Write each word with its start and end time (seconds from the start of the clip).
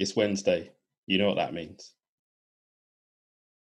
It's 0.00 0.16
Wednesday. 0.16 0.70
You 1.06 1.18
know 1.18 1.26
what 1.26 1.36
that 1.36 1.52
means. 1.52 1.92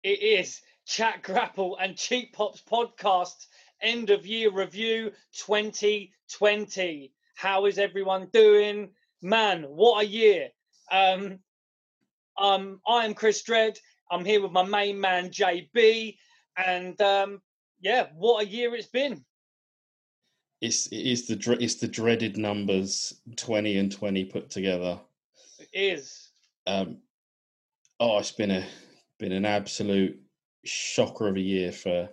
It 0.02 0.23
is 0.23 0.62
Chat 0.88 1.23
Grapple 1.23 1.77
and 1.77 1.98
Cheap 1.98 2.31
Pops 2.31 2.62
podcast 2.62 3.48
end 3.81 4.12
of 4.12 4.26
year 4.26 4.49
review 4.49 5.12
2020. 5.34 7.13
How 7.35 7.66
is 7.66 7.77
everyone 7.77 8.30
doing? 8.31 8.91
Man, 9.21 9.63
what 9.63 10.05
a 10.05 10.07
year. 10.07 10.48
Um, 10.90 11.40
um, 12.38 12.79
I 12.88 13.04
am 13.04 13.13
Chris 13.13 13.43
Dredd. 13.43 13.77
I'm 14.09 14.23
here 14.23 14.41
with 14.41 14.54
my 14.54 14.63
main 14.63 15.02
man 15.02 15.32
JB, 15.32 16.16
and 16.55 16.99
um, 17.02 17.41
yeah, 17.82 18.07
what 18.16 18.45
a 18.45 18.48
year 18.48 18.73
it's 18.73 18.88
been. 18.88 19.26
It's 20.62 20.88
it 20.88 20.95
is 20.95 21.27
the 21.27 21.57
it's 21.59 21.76
the 21.76 21.90
dreaded 21.90 22.38
numbers 22.38 23.21
twenty 23.35 23.77
and 23.77 23.91
twenty 23.91 24.23
put 24.23 24.49
together. 24.49 24.98
It 25.59 25.70
is. 25.73 26.20
Um, 26.67 26.99
oh, 27.99 28.20
it's 28.20 28.31
been 28.31 28.51
a 28.51 28.65
been 29.20 29.31
an 29.31 29.45
absolute 29.45 30.20
shocker 30.65 31.27
of 31.27 31.35
a 31.35 31.41
year 31.41 31.71
for 31.71 32.09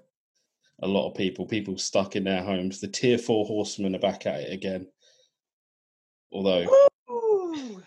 a 0.83 0.87
lot 0.87 1.09
of 1.09 1.17
people. 1.17 1.47
People 1.47 1.77
stuck 1.79 2.17
in 2.17 2.25
their 2.25 2.43
homes. 2.43 2.81
The 2.81 2.89
tier 2.89 3.19
four 3.19 3.45
horsemen 3.45 3.95
are 3.95 4.01
back 4.01 4.27
at 4.27 4.41
it 4.41 4.53
again. 4.53 4.87
Although 6.33 6.67
Ooh. 7.11 7.83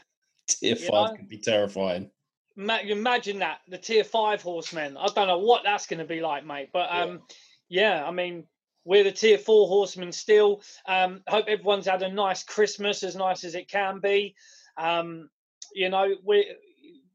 tier 0.47 0.75
five 0.75 1.11
know? 1.11 1.15
could 1.15 1.29
be 1.29 1.37
terrifying. 1.37 2.09
Ma- 2.55 2.79
imagine 2.79 3.39
that 3.39 3.59
the 3.67 3.77
tier 3.77 4.03
five 4.03 4.41
horsemen. 4.41 4.97
I 4.97 5.07
don't 5.07 5.27
know 5.27 5.39
what 5.39 5.63
that's 5.63 5.87
going 5.87 5.99
to 5.99 6.05
be 6.05 6.21
like, 6.21 6.45
mate. 6.45 6.69
But 6.73 6.89
Yeah. 6.91 7.03
um, 7.03 7.21
yeah, 7.69 8.05
I 8.05 8.11
mean, 8.11 8.45
we're 8.83 9.03
the 9.03 9.11
tier 9.11 9.37
four 9.37 9.67
horsemen 9.67 10.11
still. 10.11 10.61
Um, 10.87 11.23
hope 11.27 11.45
everyone's 11.47 11.85
had 11.85 12.01
a 12.01 12.11
nice 12.11 12.43
Christmas, 12.43 13.03
as 13.03 13.15
nice 13.15 13.43
as 13.43 13.55
it 13.55 13.69
can 13.69 13.99
be. 13.99 14.35
Um, 14.77 15.29
you 15.73 15.89
know, 15.89 16.15
we're 16.23 16.45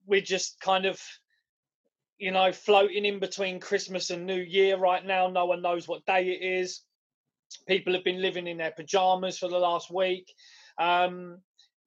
we're 0.06 0.20
just 0.20 0.60
kind 0.60 0.86
of, 0.86 1.00
you 2.18 2.30
know, 2.30 2.52
floating 2.52 3.04
in 3.04 3.18
between 3.18 3.60
Christmas 3.60 4.10
and 4.10 4.26
New 4.26 4.40
Year 4.40 4.76
right 4.76 5.04
now. 5.04 5.28
No 5.28 5.46
one 5.46 5.62
knows 5.62 5.88
what 5.88 6.06
day 6.06 6.28
it 6.28 6.44
is. 6.62 6.82
People 7.68 7.92
have 7.94 8.04
been 8.04 8.22
living 8.22 8.46
in 8.46 8.58
their 8.58 8.72
pajamas 8.72 9.38
for 9.38 9.48
the 9.48 9.58
last 9.58 9.92
week. 9.92 10.32
Um, 10.78 11.38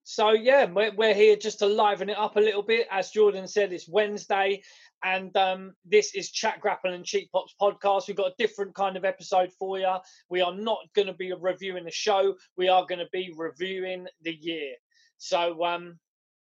so 0.04 0.32
yeah, 0.32 0.66
we're, 0.66 0.94
we're 0.96 1.14
here 1.14 1.36
just 1.36 1.60
to 1.60 1.68
liven 1.68 2.10
it 2.10 2.18
up 2.18 2.36
a 2.36 2.40
little 2.40 2.64
bit. 2.64 2.88
As 2.90 3.12
Jordan 3.12 3.48
said, 3.48 3.72
it's 3.72 3.88
Wednesday, 3.88 4.64
and 5.04 5.36
um, 5.38 5.76
this 5.86 6.16
is 6.16 6.32
Chat 6.32 6.60
Grapple 6.60 6.94
and 6.94 7.06
Cheap 7.06 7.32
Pops 7.32 7.54
podcast. 7.62 8.08
We've 8.08 8.18
got 8.18 8.32
a 8.32 8.36
different 8.40 8.74
kind 8.74 8.98
of 8.98 9.06
episode 9.06 9.52
for 9.60 9.78
you. 9.78 9.96
We 10.30 10.42
are 10.42 10.56
not 10.56 10.80
going 10.96 11.08
to 11.08 11.14
be 11.14 11.32
reviewing 11.32 11.86
the 11.86 11.92
show. 11.92 12.36
We 12.58 12.70
are 12.70 12.88
going 12.88 13.00
to 13.00 13.10
be 13.14 13.32
reviewing 13.38 14.08
the 14.24 14.34
year. 14.34 14.74
So 15.20 15.64
um, 15.64 16.00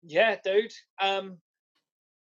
yeah, 0.07 0.37
dude, 0.45 0.73
um, 1.01 1.39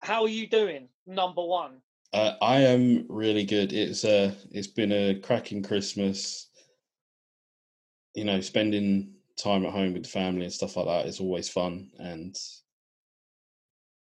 how 0.00 0.22
are 0.22 0.28
you 0.28 0.46
doing? 0.46 0.88
Number 1.06 1.44
one. 1.44 1.82
Uh, 2.12 2.34
I 2.40 2.60
am 2.60 3.06
really 3.08 3.44
good. 3.44 3.72
It's 3.72 4.04
uh 4.04 4.34
it's 4.50 4.68
been 4.68 4.92
a 4.92 5.18
cracking 5.20 5.62
Christmas. 5.62 6.50
You 8.14 8.24
know, 8.24 8.40
spending 8.40 9.12
time 9.36 9.66
at 9.66 9.72
home 9.72 9.92
with 9.92 10.04
the 10.04 10.08
family 10.08 10.44
and 10.44 10.52
stuff 10.52 10.76
like 10.76 10.86
that 10.86 11.06
is 11.06 11.20
always 11.20 11.48
fun. 11.48 11.90
And 11.98 12.34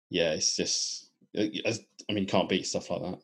yeah, 0.10 0.32
it's 0.32 0.56
just 0.56 1.12
uh, 1.38 1.46
as- 1.66 1.86
I 2.10 2.14
mean, 2.14 2.24
you 2.24 2.30
can't 2.30 2.50
beat 2.50 2.66
stuff 2.66 2.90
like 2.90 3.02
that. 3.02 3.20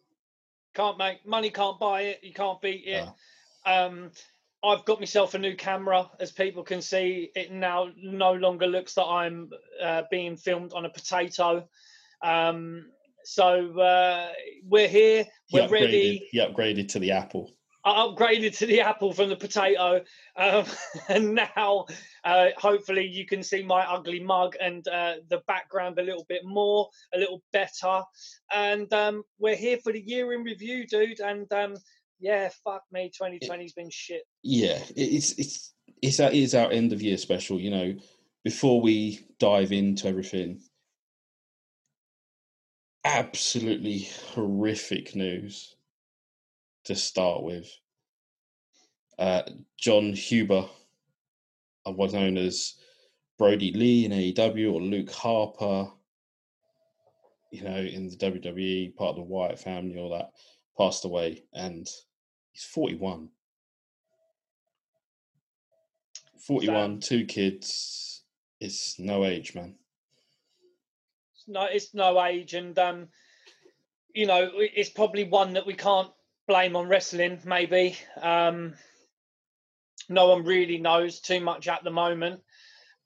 Can't 0.75 0.97
make 0.97 1.25
money, 1.25 1.49
can't 1.49 1.79
buy 1.79 2.01
it. 2.01 2.19
You 2.21 2.33
can't 2.33 2.61
beat 2.61 2.83
it. 2.85 3.05
Yeah. 3.05 3.11
Um, 3.65 4.11
I've 4.65 4.85
got 4.85 4.99
myself 4.99 5.33
a 5.33 5.39
new 5.39 5.55
camera, 5.55 6.09
as 6.19 6.31
people 6.31 6.63
can 6.63 6.81
see. 6.81 7.31
It 7.35 7.51
now 7.51 7.89
no 7.97 8.33
longer 8.33 8.67
looks 8.67 8.95
that 8.95 9.05
I'm 9.05 9.49
uh, 9.81 10.03
being 10.09 10.35
filmed 10.35 10.73
on 10.73 10.85
a 10.85 10.89
potato. 10.89 11.67
Um, 12.23 12.87
so 13.23 13.79
uh, 13.79 14.31
we're 14.63 14.87
here. 14.87 15.25
We're 15.51 15.67
ready. 15.67 16.19
upgraded. 16.19 16.27
He 16.31 16.39
upgraded 16.39 16.87
to 16.89 16.99
the 16.99 17.11
Apple. 17.11 17.51
I 17.85 18.07
upgraded 18.07 18.57
to 18.57 18.65
the 18.65 18.81
apple 18.81 19.13
from 19.13 19.29
the 19.29 19.35
potato, 19.35 20.03
um, 20.35 20.65
and 21.07 21.35
now 21.35 21.85
uh, 22.23 22.47
hopefully 22.57 23.05
you 23.05 23.27
can 23.27 23.43
see 23.43 23.61
my 23.61 23.85
ugly 23.85 24.19
mug 24.19 24.55
and 24.59 24.87
uh, 24.87 25.17
the 25.29 25.43
background 25.45 25.99
a 25.99 26.01
little 26.01 26.25
bit 26.27 26.43
more, 26.43 26.89
a 27.13 27.19
little 27.19 27.43
better. 27.53 28.01
And 28.51 28.91
um, 28.91 29.23
we're 29.37 29.55
here 29.55 29.77
for 29.83 29.93
the 29.93 30.01
year 30.01 30.33
in 30.33 30.41
review, 30.41 30.87
dude. 30.87 31.19
And 31.19 31.51
um, 31.53 31.75
yeah, 32.19 32.49
fuck 32.63 32.83
me, 32.91 33.11
2020's 33.21 33.73
been 33.73 33.89
shit. 33.89 34.23
Yeah, 34.43 34.79
it's 34.95 35.31
it's 35.37 35.73
it's 36.01 36.19
it 36.19 36.33
is 36.33 36.55
our 36.55 36.71
end 36.71 36.93
of 36.93 37.01
year 37.01 37.17
special. 37.17 37.59
You 37.59 37.71
know, 37.71 37.95
before 38.43 38.81
we 38.81 39.25
dive 39.39 39.71
into 39.71 40.07
everything, 40.07 40.61
absolutely 43.03 44.07
horrific 44.33 45.15
news 45.15 45.75
to 46.85 46.95
start 46.95 47.43
with. 47.43 47.69
Uh, 49.17 49.43
Jon 49.77 50.13
Huber, 50.13 50.65
otherwise 51.85 52.13
known 52.13 52.37
as 52.37 52.75
Brodie 53.37 53.73
Lee 53.73 54.05
in 54.05 54.11
AEW 54.11 54.73
or 54.73 54.81
Luke 54.81 55.11
Harper, 55.11 55.89
you 57.51 57.63
know, 57.63 57.77
in 57.77 58.09
the 58.09 58.17
WWE, 58.17 58.95
part 58.95 59.11
of 59.11 59.15
the 59.15 59.21
Wyatt 59.21 59.59
family, 59.59 59.97
all 59.97 60.09
that, 60.09 60.31
passed 60.77 61.05
away, 61.05 61.43
and 61.53 61.87
he's 62.51 62.63
forty-one. 62.63 63.29
41, 66.45 66.99
two 66.99 67.25
kids. 67.25 68.21
It's 68.59 68.99
no 68.99 69.25
age, 69.25 69.55
man. 69.55 69.75
It's 71.33 71.47
no, 71.47 71.65
it's 71.65 71.93
no 71.93 72.23
age, 72.23 72.53
and 72.53 72.77
um, 72.77 73.07
you 74.13 74.27
know, 74.27 74.51
it's 74.55 74.89
probably 74.89 75.23
one 75.23 75.53
that 75.53 75.65
we 75.65 75.73
can't 75.73 76.11
blame 76.47 76.75
on 76.75 76.87
wrestling. 76.87 77.39
Maybe 77.45 77.97
um, 78.21 78.75
no 80.07 80.29
one 80.29 80.45
really 80.45 80.77
knows 80.77 81.19
too 81.19 81.41
much 81.41 81.67
at 81.67 81.83
the 81.83 81.91
moment. 81.91 82.41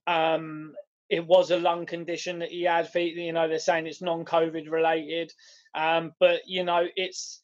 Um, 0.05 0.73
it 1.09 1.25
was 1.25 1.49
a 1.49 1.57
lung 1.57 1.85
condition 1.85 2.39
that 2.39 2.51
he 2.51 2.63
had. 2.63 2.89
You 2.93 3.33
know, 3.33 3.47
they're 3.47 3.59
saying 3.59 3.87
it's 3.87 4.01
non-COVID 4.01 4.69
related, 4.69 5.31
um, 5.73 6.13
but 6.19 6.41
you 6.45 6.63
know, 6.63 6.85
it's 6.95 7.41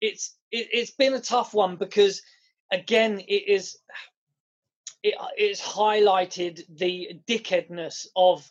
it's 0.00 0.36
it, 0.50 0.68
it's 0.72 0.90
been 0.92 1.14
a 1.14 1.20
tough 1.20 1.54
one 1.54 1.76
because 1.76 2.22
again, 2.72 3.20
it 3.20 3.48
is 3.48 3.78
it 5.02 5.14
it's 5.36 5.62
highlighted 5.62 6.62
the 6.76 7.20
dickheadness 7.26 8.06
of 8.16 8.48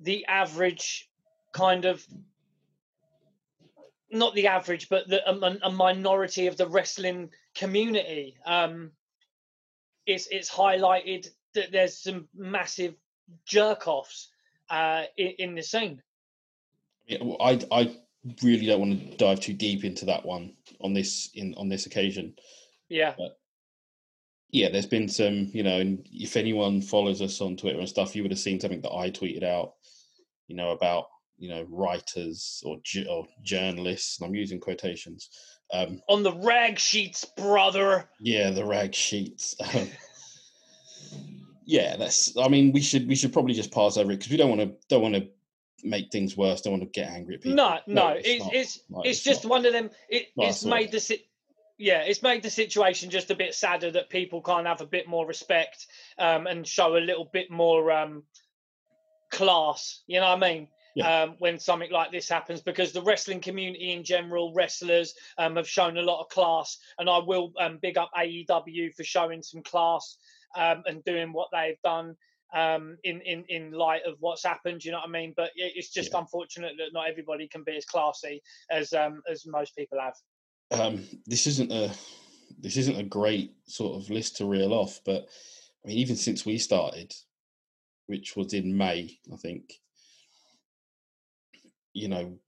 the 0.00 0.24
average 0.26 1.08
kind 1.52 1.84
of 1.84 2.04
not 4.10 4.34
the 4.34 4.46
average 4.46 4.88
but 4.88 5.08
the 5.08 5.28
a, 5.28 5.58
a 5.62 5.70
minority 5.70 6.46
of 6.46 6.56
the 6.56 6.66
wrestling 6.66 7.30
community. 7.54 8.36
Um 8.46 8.92
it's 10.06 10.26
it's 10.30 10.50
highlighted 10.50 11.28
that 11.54 11.70
there's 11.70 11.98
some 11.98 12.28
massive 12.34 12.94
jerk 13.44 13.86
offs 13.86 14.28
uh 14.70 15.04
in, 15.16 15.34
in 15.38 15.54
the 15.54 15.62
scene. 15.62 16.02
Yeah, 17.06 17.18
well, 17.22 17.36
I 17.40 17.60
I 17.70 17.96
really 18.42 18.66
don't 18.66 18.80
want 18.80 19.00
to 19.10 19.16
dive 19.16 19.40
too 19.40 19.54
deep 19.54 19.84
into 19.84 20.04
that 20.06 20.24
one 20.24 20.54
on 20.80 20.92
this 20.92 21.30
in 21.34 21.54
on 21.56 21.68
this 21.68 21.86
occasion. 21.86 22.34
yeah 22.88 23.14
Yeah, 24.52 24.68
there's 24.70 24.86
been 24.86 25.08
some, 25.08 25.50
you 25.52 25.62
know, 25.62 25.80
and 25.80 26.06
if 26.10 26.36
anyone 26.36 26.82
follows 26.82 27.22
us 27.22 27.40
on 27.40 27.56
Twitter 27.56 27.78
and 27.78 27.88
stuff, 27.88 28.16
you 28.16 28.22
would 28.22 28.32
have 28.32 28.40
seen 28.40 28.58
something 28.58 28.80
that 28.82 28.92
I 28.92 29.10
tweeted 29.10 29.44
out, 29.44 29.74
you 30.48 30.56
know, 30.56 30.70
about 30.72 31.06
you 31.38 31.48
know 31.48 31.66
writers 31.70 32.62
or 32.64 32.78
or 33.08 33.26
journalists, 33.42 34.20
and 34.20 34.28
I'm 34.28 34.34
using 34.34 34.60
quotations. 34.60 35.30
Um, 35.72 36.02
on 36.08 36.22
the 36.22 36.32
rag 36.32 36.78
sheets 36.78 37.24
brother 37.36 38.08
yeah, 38.20 38.50
the 38.50 38.64
rag 38.64 38.94
sheets. 38.94 39.54
Um, 39.74 39.88
yeah, 41.64 41.96
that's. 41.96 42.36
I 42.36 42.48
mean, 42.48 42.72
we 42.72 42.80
should 42.80 43.08
we 43.08 43.14
should 43.14 43.32
probably 43.32 43.54
just 43.54 43.72
pass 43.72 43.96
over 43.96 44.10
it 44.10 44.16
because 44.16 44.30
we 44.30 44.36
don't 44.36 44.50
want 44.50 44.60
to 44.60 44.76
don't 44.88 45.02
want 45.02 45.14
to 45.14 45.28
make 45.84 46.10
things 46.10 46.36
worse. 46.36 46.60
Don't 46.60 46.72
want 46.78 46.82
to 46.84 47.00
get 47.00 47.10
angry 47.10 47.34
at 47.36 47.40
people. 47.42 47.56
no 47.56 47.78
no, 47.86 48.08
it's 48.10 48.28
it's 48.28 48.44
not. 48.44 48.54
it's 48.54 48.80
No, 48.90 48.98
it's 49.00 49.08
it's 49.10 49.22
just 49.22 49.44
not. 49.44 49.50
one 49.50 49.66
of 49.66 49.72
them 49.72 49.90
it, 50.08 50.26
it's 50.36 50.64
made 50.64 50.92
the 50.92 51.00
si- 51.00 51.26
yeah 51.78 52.00
it's 52.02 52.22
made 52.22 52.42
the 52.42 52.50
situation 52.50 53.10
just 53.10 53.30
a 53.30 53.34
bit 53.34 53.54
sadder 53.54 53.90
that 53.90 54.10
people 54.10 54.42
can't 54.42 54.66
have 54.66 54.80
a 54.80 54.86
bit 54.86 55.08
more 55.08 55.26
respect 55.26 55.86
um 56.18 56.46
and 56.46 56.66
show 56.66 56.96
a 56.96 56.98
little 57.00 57.28
bit 57.32 57.50
more 57.50 57.90
um 57.90 58.22
class 59.30 60.02
you 60.06 60.18
know 60.20 60.26
what 60.28 60.42
i 60.42 60.52
mean 60.52 60.68
Yeah. 60.96 61.22
um 61.22 61.36
when 61.38 61.58
something 61.58 61.90
like 61.90 62.10
this 62.10 62.28
happens 62.28 62.60
because 62.60 62.92
the 62.92 63.02
wrestling 63.02 63.40
community 63.40 63.92
in 63.92 64.02
general 64.04 64.52
wrestlers 64.52 65.14
um 65.38 65.56
have 65.56 65.68
shown 65.68 65.96
a 65.96 66.02
lot 66.02 66.20
of 66.20 66.28
class 66.28 66.78
and 66.98 67.08
i 67.08 67.18
will 67.18 67.52
um 67.60 67.78
big 67.80 67.96
up 67.96 68.10
aew 68.18 68.92
for 68.94 69.04
showing 69.04 69.42
some 69.42 69.62
class 69.62 70.16
um 70.56 70.82
and 70.86 71.04
doing 71.04 71.32
what 71.32 71.48
they've 71.52 71.80
done 71.84 72.16
um, 72.54 72.96
in, 73.04 73.20
in, 73.20 73.44
in 73.48 73.72
light 73.72 74.02
of 74.06 74.16
what's 74.20 74.44
happened. 74.44 74.84
You 74.84 74.92
know 74.92 74.98
what 74.98 75.08
I 75.08 75.12
mean? 75.12 75.34
But 75.36 75.50
it's 75.54 75.90
just 75.90 76.14
unfortunate 76.14 76.72
that 76.78 76.92
not 76.92 77.08
everybody 77.08 77.48
can 77.48 77.62
be 77.62 77.76
as 77.76 77.84
classy 77.84 78.42
as 78.70 78.92
um, 78.92 79.22
as 79.30 79.46
most 79.46 79.76
people 79.76 79.98
have. 80.00 80.14
um, 80.72 81.04
this 81.26 81.46
isn't 81.46 81.72
a 81.72 81.90
this 82.58 82.76
isn't 82.76 82.98
a 82.98 83.04
great 83.04 83.54
sort 83.64 84.00
of 84.00 84.10
list 84.10 84.36
to 84.36 84.44
reel 84.44 84.72
off, 84.72 85.00
but 85.04 85.28
I 85.84 85.88
mean, 85.88 85.98
even 85.98 86.16
since 86.16 86.44
we 86.44 86.58
started, 86.58 87.14
which 88.06 88.36
was 88.36 88.52
in 88.52 88.76
May, 88.76 89.18
I 89.32 89.36
think, 89.36 89.72
you 91.94 92.08
know, 92.08 92.38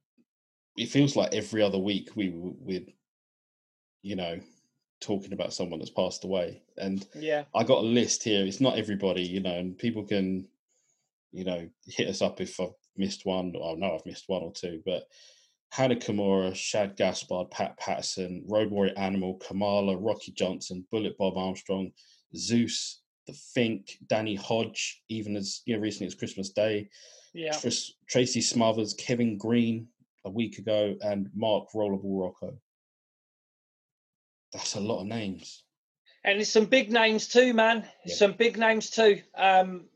it 0.77 0.89
feels 0.89 1.17
like 1.17 1.33
every 1.33 1.63
other 1.63 1.79
week 1.79 2.11
we 2.15 2.31
with, 2.31 2.89
you 4.03 4.17
know, 4.17 4.39
talking 5.03 5.33
about 5.35 5.53
someone 5.53 5.79
that's 5.81 5.91
passed 5.91 6.25
away. 6.25 6.63
And 6.79 7.07
Yeah. 7.15 7.45
I 7.55 7.65
got 7.65 7.79
a 7.85 7.87
list 7.87 8.23
here. 8.23 8.47
It's 8.47 8.61
not 8.61 8.79
everybody, 8.79 9.23
you 9.23 9.41
know, 9.41 9.53
and 9.59 9.77
people 9.77 10.05
can, 10.05 10.49
you 11.33 11.45
know, 11.45 11.69
hit 11.87 12.09
us 12.09 12.23
up 12.23 12.41
if 12.41 12.59
I've 12.61 12.71
missed 12.97 13.27
one. 13.27 13.53
Or 13.57 13.73
I 13.73 13.75
know 13.75 13.95
I've 13.95 14.07
missed 14.07 14.29
one 14.29 14.43
or 14.43 14.53
two, 14.53 14.83
but 14.87 15.05
Hana 15.71 15.97
Kimura, 15.97 16.55
Shad 16.55 16.97
Gaspard, 16.97 17.51
Pat 17.51 17.77
Patterson, 17.79 18.45
Road 18.47 18.71
Warrior 18.71 18.95
Animal, 18.97 19.35
Kamala, 19.37 19.97
Rocky 19.97 20.33
Johnson, 20.33 20.87
Bullet 20.91 21.17
Bob 21.19 21.37
Armstrong, 21.37 21.93
Zeus, 22.37 23.01
The 23.27 23.33
Fink, 23.33 23.99
Danny 24.07 24.35
Hodge, 24.35 25.03
even 25.09 25.37
as 25.37 25.63
you 25.67 25.75
know, 25.75 25.81
recently 25.83 26.07
as 26.07 26.15
Christmas 26.15 26.51
Day, 26.51 26.89
Yeah. 27.35 27.53
Tris- 27.53 27.95
Tracy 28.09 28.41
Smothers, 28.43 28.95
Kevin 28.95 29.37
Greene 29.39 29.89
a 30.25 30.31
week 30.31 30.59
ago, 30.59 30.97
and 31.01 31.29
Mark 31.35 31.69
Rollerball 31.75 32.21
Rocco. 32.21 32.57
That's 34.53 34.75
a 34.75 34.81
lot 34.81 35.01
of 35.01 35.07
names. 35.07 35.65
and 36.25 36.41
it's 36.41 36.51
some 36.51 36.67
big 36.67 36.93
names 36.93 37.27
too, 37.29 37.55
man. 37.55 37.85
Yeah. 38.05 38.15
Some 38.15 38.33
big 38.33 38.59
names 38.59 38.91
too. 38.91 39.21
Um, 39.37 39.87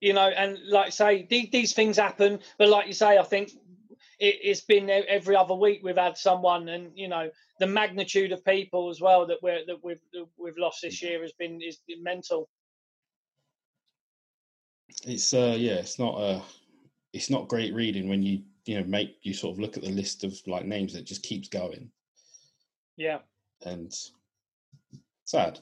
you 0.00 0.12
know, 0.12 0.28
and 0.28 0.58
like 0.68 0.86
I 0.86 0.90
say, 0.90 1.26
these, 1.28 1.50
these 1.50 1.72
things 1.74 1.96
happen. 1.96 2.40
But 2.58 2.68
like 2.68 2.86
you 2.86 2.92
say, 2.92 3.18
I 3.18 3.22
think 3.22 3.50
it, 4.18 4.36
it's 4.42 4.60
been 4.60 4.88
every 4.90 5.36
other 5.36 5.54
week 5.54 5.80
we've 5.82 5.96
had 5.96 6.16
someone, 6.16 6.68
and 6.68 6.90
you 6.94 7.08
know, 7.08 7.30
the 7.60 7.66
magnitude 7.66 8.32
of 8.32 8.44
people 8.44 8.90
as 8.90 9.00
well 9.00 9.26
that 9.26 9.38
we're 9.42 9.64
that 9.66 9.82
we've 9.82 10.00
that 10.12 10.26
we've 10.36 10.58
lost 10.58 10.82
this 10.82 11.02
year 11.02 11.20
has 11.22 11.32
been 11.32 11.60
is 11.60 11.78
mental. 12.00 12.48
It's 15.04 15.34
uh 15.34 15.56
yeah, 15.58 15.74
it's 15.74 15.98
not 15.98 16.14
uh 16.14 16.40
it's 17.12 17.30
not 17.30 17.48
great 17.48 17.74
reading 17.74 18.08
when 18.08 18.22
you 18.22 18.42
you 18.66 18.78
know 18.78 18.86
make 18.86 19.16
you 19.22 19.34
sort 19.34 19.54
of 19.54 19.60
look 19.60 19.76
at 19.76 19.82
the 19.82 19.90
list 19.90 20.24
of 20.24 20.38
like 20.46 20.64
names 20.66 20.92
that 20.92 21.04
just 21.04 21.22
keeps 21.22 21.48
going 21.48 21.90
Yeah. 22.96 23.18
And 23.64 23.92
sad. 25.24 25.58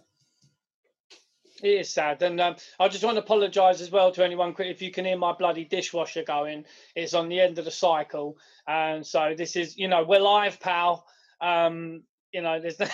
It 1.62 1.68
is 1.68 1.90
sad, 1.90 2.22
and 2.22 2.38
um, 2.38 2.56
I 2.78 2.88
just 2.88 3.02
want 3.02 3.16
to 3.16 3.22
apologise 3.22 3.80
as 3.80 3.90
well 3.90 4.12
to 4.12 4.22
anyone. 4.22 4.54
If 4.58 4.82
you 4.82 4.90
can 4.90 5.06
hear 5.06 5.16
my 5.16 5.32
bloody 5.32 5.64
dishwasher 5.64 6.22
going, 6.22 6.66
it's 6.94 7.14
on 7.14 7.30
the 7.30 7.40
end 7.40 7.58
of 7.58 7.64
the 7.64 7.70
cycle, 7.70 8.36
and 8.68 9.06
so 9.06 9.34
this 9.36 9.56
is, 9.56 9.78
you 9.78 9.88
know, 9.88 10.04
we're 10.04 10.20
live, 10.20 10.60
pal. 10.60 11.06
Um, 11.40 12.02
you 12.30 12.42
know, 12.42 12.60
there's 12.60 12.78
no, 12.80 12.86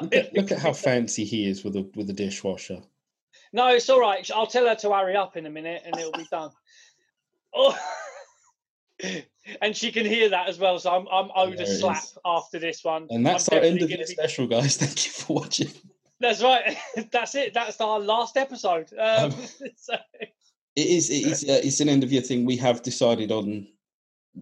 Look 0.00 0.14
at, 0.14 0.32
look 0.32 0.52
at 0.52 0.60
how 0.60 0.72
fancy 0.88 1.24
he 1.24 1.48
is 1.48 1.64
with 1.64 1.74
a 1.74 1.90
with 1.96 2.08
a 2.08 2.12
dishwasher. 2.12 2.82
no, 3.52 3.74
it's 3.74 3.90
all 3.90 4.00
right. 4.00 4.30
I'll 4.32 4.46
tell 4.46 4.68
her 4.68 4.76
to 4.76 4.92
hurry 4.92 5.16
up 5.16 5.36
in 5.36 5.46
a 5.46 5.50
minute, 5.50 5.82
and 5.84 5.96
it'll 5.98 6.12
be 6.12 6.26
done. 6.30 6.50
Oh, 7.56 7.78
and 9.62 9.76
she 9.76 9.92
can 9.92 10.06
hear 10.06 10.28
that 10.28 10.48
as 10.48 10.58
well, 10.58 10.78
so 10.78 10.90
I'm 10.90 11.06
I'm 11.12 11.30
owed 11.34 11.60
a 11.60 11.66
slap 11.66 12.02
is. 12.02 12.18
after 12.24 12.58
this 12.58 12.84
one. 12.84 13.06
And 13.10 13.24
that's 13.26 13.50
I'm 13.50 13.58
our 13.58 13.64
end 13.64 13.82
of 13.82 13.88
gonna 13.88 14.04
be- 14.04 14.06
special, 14.06 14.46
guys. 14.46 14.76
Thank 14.78 15.04
you 15.06 15.12
for 15.12 15.34
watching. 15.34 15.70
That's 16.20 16.42
right. 16.42 16.76
that's 17.12 17.34
it. 17.34 17.52
That's 17.54 17.80
our 17.80 17.98
last 18.00 18.36
episode. 18.36 18.90
Um, 18.98 19.32
Um, 19.32 19.34
so, 19.76 19.94
It 20.76 20.86
is 20.86 21.10
it 21.10 21.26
is 21.26 21.44
uh, 21.44 21.60
it's 21.62 21.80
an 21.80 21.88
end 21.88 22.04
of 22.04 22.12
year 22.12 22.22
thing. 22.22 22.44
We 22.44 22.56
have 22.58 22.82
decided 22.82 23.30
on 23.32 23.66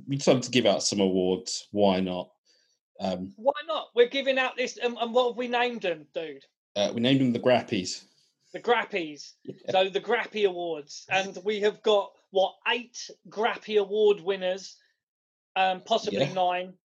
we 0.07 0.17
decided 0.17 0.43
to 0.45 0.51
give 0.51 0.67
out 0.67 0.83
some 0.83 1.01
awards. 1.01 1.69
Why 1.73 2.01
not? 2.01 2.31
Um, 3.01 3.33
why 3.37 3.53
not? 3.67 3.89
We're 3.95 4.09
giving 4.09 4.39
out 4.39 4.57
this, 4.57 4.79
um, 4.85 4.97
and 5.01 5.13
what 5.13 5.31
have 5.31 5.37
we 5.37 5.49
named 5.49 5.83
them, 5.83 6.07
dude? 6.15 6.45
uh, 6.77 6.91
we 6.95 7.01
named 7.01 7.21
them 7.21 7.33
the 7.33 7.39
Grappies. 7.41 8.05
The 8.53 8.61
Grappies. 8.61 9.33
So 9.71 9.89
the 9.89 10.01
Grappy 10.01 10.47
Awards, 10.47 11.07
and 11.11 11.37
we 11.45 11.59
have 11.61 11.83
got 11.83 12.13
what 12.31 12.55
eight 12.69 13.11
Grappy 13.29 13.81
Award 13.81 14.21
winners, 14.21 14.77
um, 15.57 15.81
possibly 15.83 16.21
Yeah. 16.21 16.33
nine. 16.33 16.79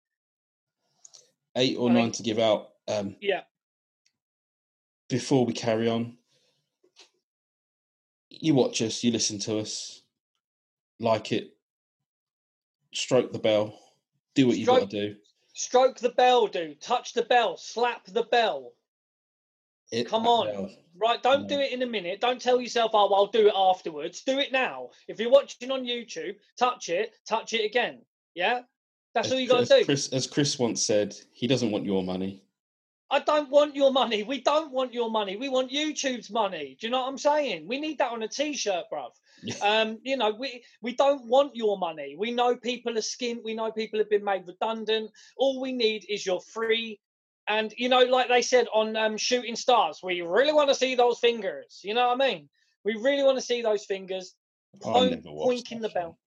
Eight 1.55 1.77
or 1.77 1.89
I 1.89 1.93
nine 1.93 2.11
to 2.13 2.23
give 2.23 2.39
out. 2.39 2.73
Um, 2.87 3.15
Yeah. 3.21 3.43
before 5.09 5.45
we 5.45 5.53
carry 5.53 5.87
on, 5.87 6.17
you 8.29 8.53
watch 8.53 8.81
us, 8.81 9.03
you 9.03 9.11
listen 9.11 9.39
to 9.39 9.57
us, 9.59 10.03
like 10.99 11.31
it, 11.31 11.57
stroke 12.93 13.31
the 13.31 13.39
bell, 13.39 13.79
do 14.35 14.47
what 14.47 14.57
you 14.57 14.65
got 14.65 14.75
Stroke- 14.77 14.89
to 14.91 15.09
do. 15.13 15.21
Stroke 15.53 15.97
the 15.99 16.09
bell, 16.09 16.45
dude. 16.45 16.79
Touch 16.79 17.13
the 17.13 17.23
bell. 17.23 17.57
Slap 17.57 18.05
the 18.05 18.23
bell. 18.23 18.75
Hit 19.89 20.07
Come 20.07 20.27
on. 20.27 20.45
bell. 20.45 20.69
Right, 20.95 21.21
don't 21.23 21.47
do 21.47 21.59
it 21.59 21.71
in 21.71 21.81
a 21.81 21.85
minute. 21.87 22.21
Don't 22.21 22.39
tell 22.39 22.61
yourself, 22.61 22.91
"Oh, 22.93 23.11
I'll 23.13 23.25
do 23.27 23.47
it 23.47 23.53
afterwards." 23.55 24.21
Do 24.21 24.37
it 24.37 24.51
now. 24.51 24.91
If 25.07 25.19
you're 25.19 25.31
watching 25.31 25.71
on 25.71 25.83
YouTube, 25.83 26.39
touch 26.57 26.89
it, 26.89 27.15
touch 27.25 27.53
it 27.53 27.65
again. 27.65 28.05
Yeah, 28.37 28.61
that's 29.15 29.29
As 29.29 29.33
all 29.33 29.39
you 29.39 29.47
got 29.47 29.65
to 29.65 29.79
do. 29.79 29.83
Chris, 29.83 30.13
as 30.13 30.27
Chris 30.27 30.59
once 30.59 30.85
said, 30.85 31.15
he 31.31 31.47
doesn't 31.47 31.71
want 31.71 31.85
your 31.85 32.03
money. 32.03 32.43
I 33.09 33.19
don't 33.19 33.49
want 33.49 33.75
your 33.75 33.91
money. 33.91 34.21
We 34.21 34.41
don't 34.41 34.71
want 34.71 34.93
your 34.93 35.09
money. 35.09 35.37
We 35.37 35.49
want 35.49 35.71
YouTube's 35.71 36.29
money. 36.29 36.77
Do 36.79 36.85
you 36.85 36.91
know 36.91 37.01
what 37.01 37.07
I'm 37.07 37.17
saying? 37.17 37.65
We 37.67 37.79
need 37.79 37.97
that 37.97 38.11
on 38.11 38.21
a 38.21 38.27
t-shirt, 38.27 38.83
bruv. 38.93 39.09
Um, 39.63 39.97
you 40.03 40.17
know, 40.17 40.29
we 40.37 40.63
we 40.83 40.95
don't 40.95 41.25
want 41.25 41.55
your 41.55 41.79
money. 41.79 42.15
We 42.15 42.29
know 42.31 42.55
people 42.55 42.95
are 42.95 43.01
skint. 43.01 43.43
We 43.43 43.55
know 43.55 43.71
people 43.71 43.97
have 43.97 44.09
been 44.09 44.23
made 44.23 44.43
redundant. 44.45 45.09
All 45.37 45.59
we 45.59 45.71
need 45.71 46.05
is 46.07 46.23
your 46.23 46.41
free. 46.41 46.99
And 47.47 47.73
you 47.75 47.89
know, 47.89 48.01
like 48.01 48.27
they 48.27 48.43
said 48.43 48.67
on 48.71 48.95
um, 48.95 49.17
Shooting 49.17 49.55
Stars, 49.55 50.01
we 50.03 50.21
really 50.21 50.53
want 50.53 50.69
to 50.69 50.75
see 50.75 50.93
those 50.93 51.17
fingers. 51.17 51.81
You 51.83 51.95
know 51.95 52.09
what 52.09 52.21
I 52.21 52.27
mean? 52.29 52.49
We 52.85 52.93
really 52.93 53.23
want 53.23 53.39
to 53.39 53.43
see 53.43 53.63
those 53.63 53.85
fingers. 53.85 54.35
Point- 54.79 55.25
poinking 55.25 55.81
that 55.81 55.87
the 55.87 55.99
bell. 55.99 56.19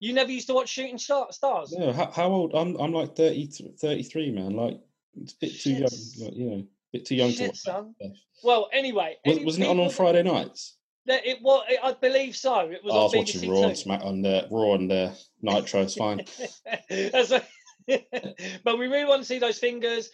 You 0.00 0.12
never 0.12 0.30
used 0.30 0.46
to 0.48 0.54
watch 0.54 0.68
Shooting 0.68 0.98
Star- 0.98 1.32
Stars. 1.32 1.72
No, 1.72 1.92
how, 1.92 2.10
how 2.10 2.28
old? 2.28 2.52
I'm 2.54 2.76
I'm 2.76 2.92
like 2.92 3.16
30, 3.16 3.46
33, 3.78 4.30
man. 4.30 4.52
Like 4.54 4.78
it's 5.20 5.32
a 5.32 5.36
bit 5.40 5.50
too 5.52 5.56
Shit. 5.56 5.78
young. 5.78 6.26
Like, 6.26 6.36
you 6.36 6.50
know, 6.50 6.56
a 6.56 6.66
bit 6.92 7.06
too 7.06 7.14
young 7.14 7.30
to 7.30 7.36
Shit, 7.36 7.48
watch 7.48 7.62
that 7.64 7.72
son. 7.72 7.94
stuff. 7.98 8.12
Well, 8.44 8.68
anyway, 8.72 9.16
Was, 9.24 9.40
wasn't 9.40 9.66
it 9.66 9.70
on 9.70 9.80
on 9.80 9.90
Friday 9.90 10.22
nights? 10.22 10.76
It 11.06 11.40
was. 11.40 11.64
I 11.82 11.92
believe 11.92 12.36
so. 12.36 12.60
It 12.68 12.82
was 12.84 12.92
I 12.92 12.96
was 12.96 13.14
on 13.14 13.18
watching 13.20 13.50
Raw 13.50 13.68
and 13.68 13.78
Smack 13.78 14.02
on 14.04 14.22
the 14.22 14.46
Raw 14.50 14.74
and 14.74 14.90
uh, 14.92 15.10
Nitro. 15.42 15.82
It's 15.82 15.94
fine. 15.94 16.20
But 18.64 18.78
we 18.78 18.86
really 18.88 19.04
want 19.04 19.22
to 19.22 19.26
see 19.26 19.38
those 19.38 19.58
fingers. 19.58 20.10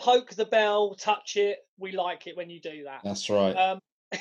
Poke 0.00 0.30
the 0.34 0.44
bell, 0.44 0.96
touch 0.96 1.36
it. 1.36 1.58
We 1.78 1.92
like 1.92 2.26
it 2.26 2.36
when 2.36 2.50
you 2.50 2.60
do 2.60 2.84
that. 2.84 3.02
That's 3.04 3.30
right. 3.30 3.52
Um, 3.52 3.78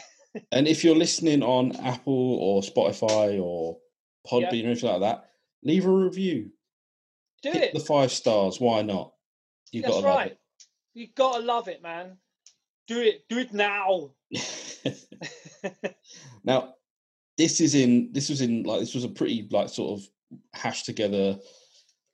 And 0.51 0.67
if 0.67 0.83
you're 0.83 0.95
listening 0.95 1.41
on 1.43 1.75
Apple 1.77 2.35
or 2.39 2.61
Spotify 2.61 3.41
or 3.41 3.77
Podbean 4.29 4.63
or 4.63 4.67
anything 4.67 4.89
like 4.89 5.01
that, 5.01 5.25
leave 5.63 5.85
a 5.85 5.91
review. 5.91 6.51
do 7.41 7.51
Hit 7.51 7.63
it. 7.63 7.73
the 7.73 7.79
five 7.79 8.11
stars. 8.11 8.59
Why 8.59 8.81
not? 8.81 9.13
You've 9.71 9.83
That's 9.83 9.95
got 9.95 10.01
to 10.01 10.07
love 10.07 10.15
right. 10.17 10.37
You 10.93 11.07
gotta 11.15 11.43
love 11.43 11.67
it, 11.67 11.81
man. 11.81 12.17
Do 12.87 12.99
it. 12.99 13.23
Do 13.29 13.37
it 13.37 13.53
now. 13.53 14.11
now, 16.43 16.73
this 17.37 17.61
is 17.61 17.75
in. 17.75 18.11
This 18.11 18.29
was 18.29 18.41
in 18.41 18.63
like 18.63 18.81
this 18.81 18.93
was 18.93 19.05
a 19.05 19.09
pretty 19.09 19.47
like 19.51 19.69
sort 19.69 19.99
of 19.99 20.07
hashed 20.53 20.85
together 20.85 21.37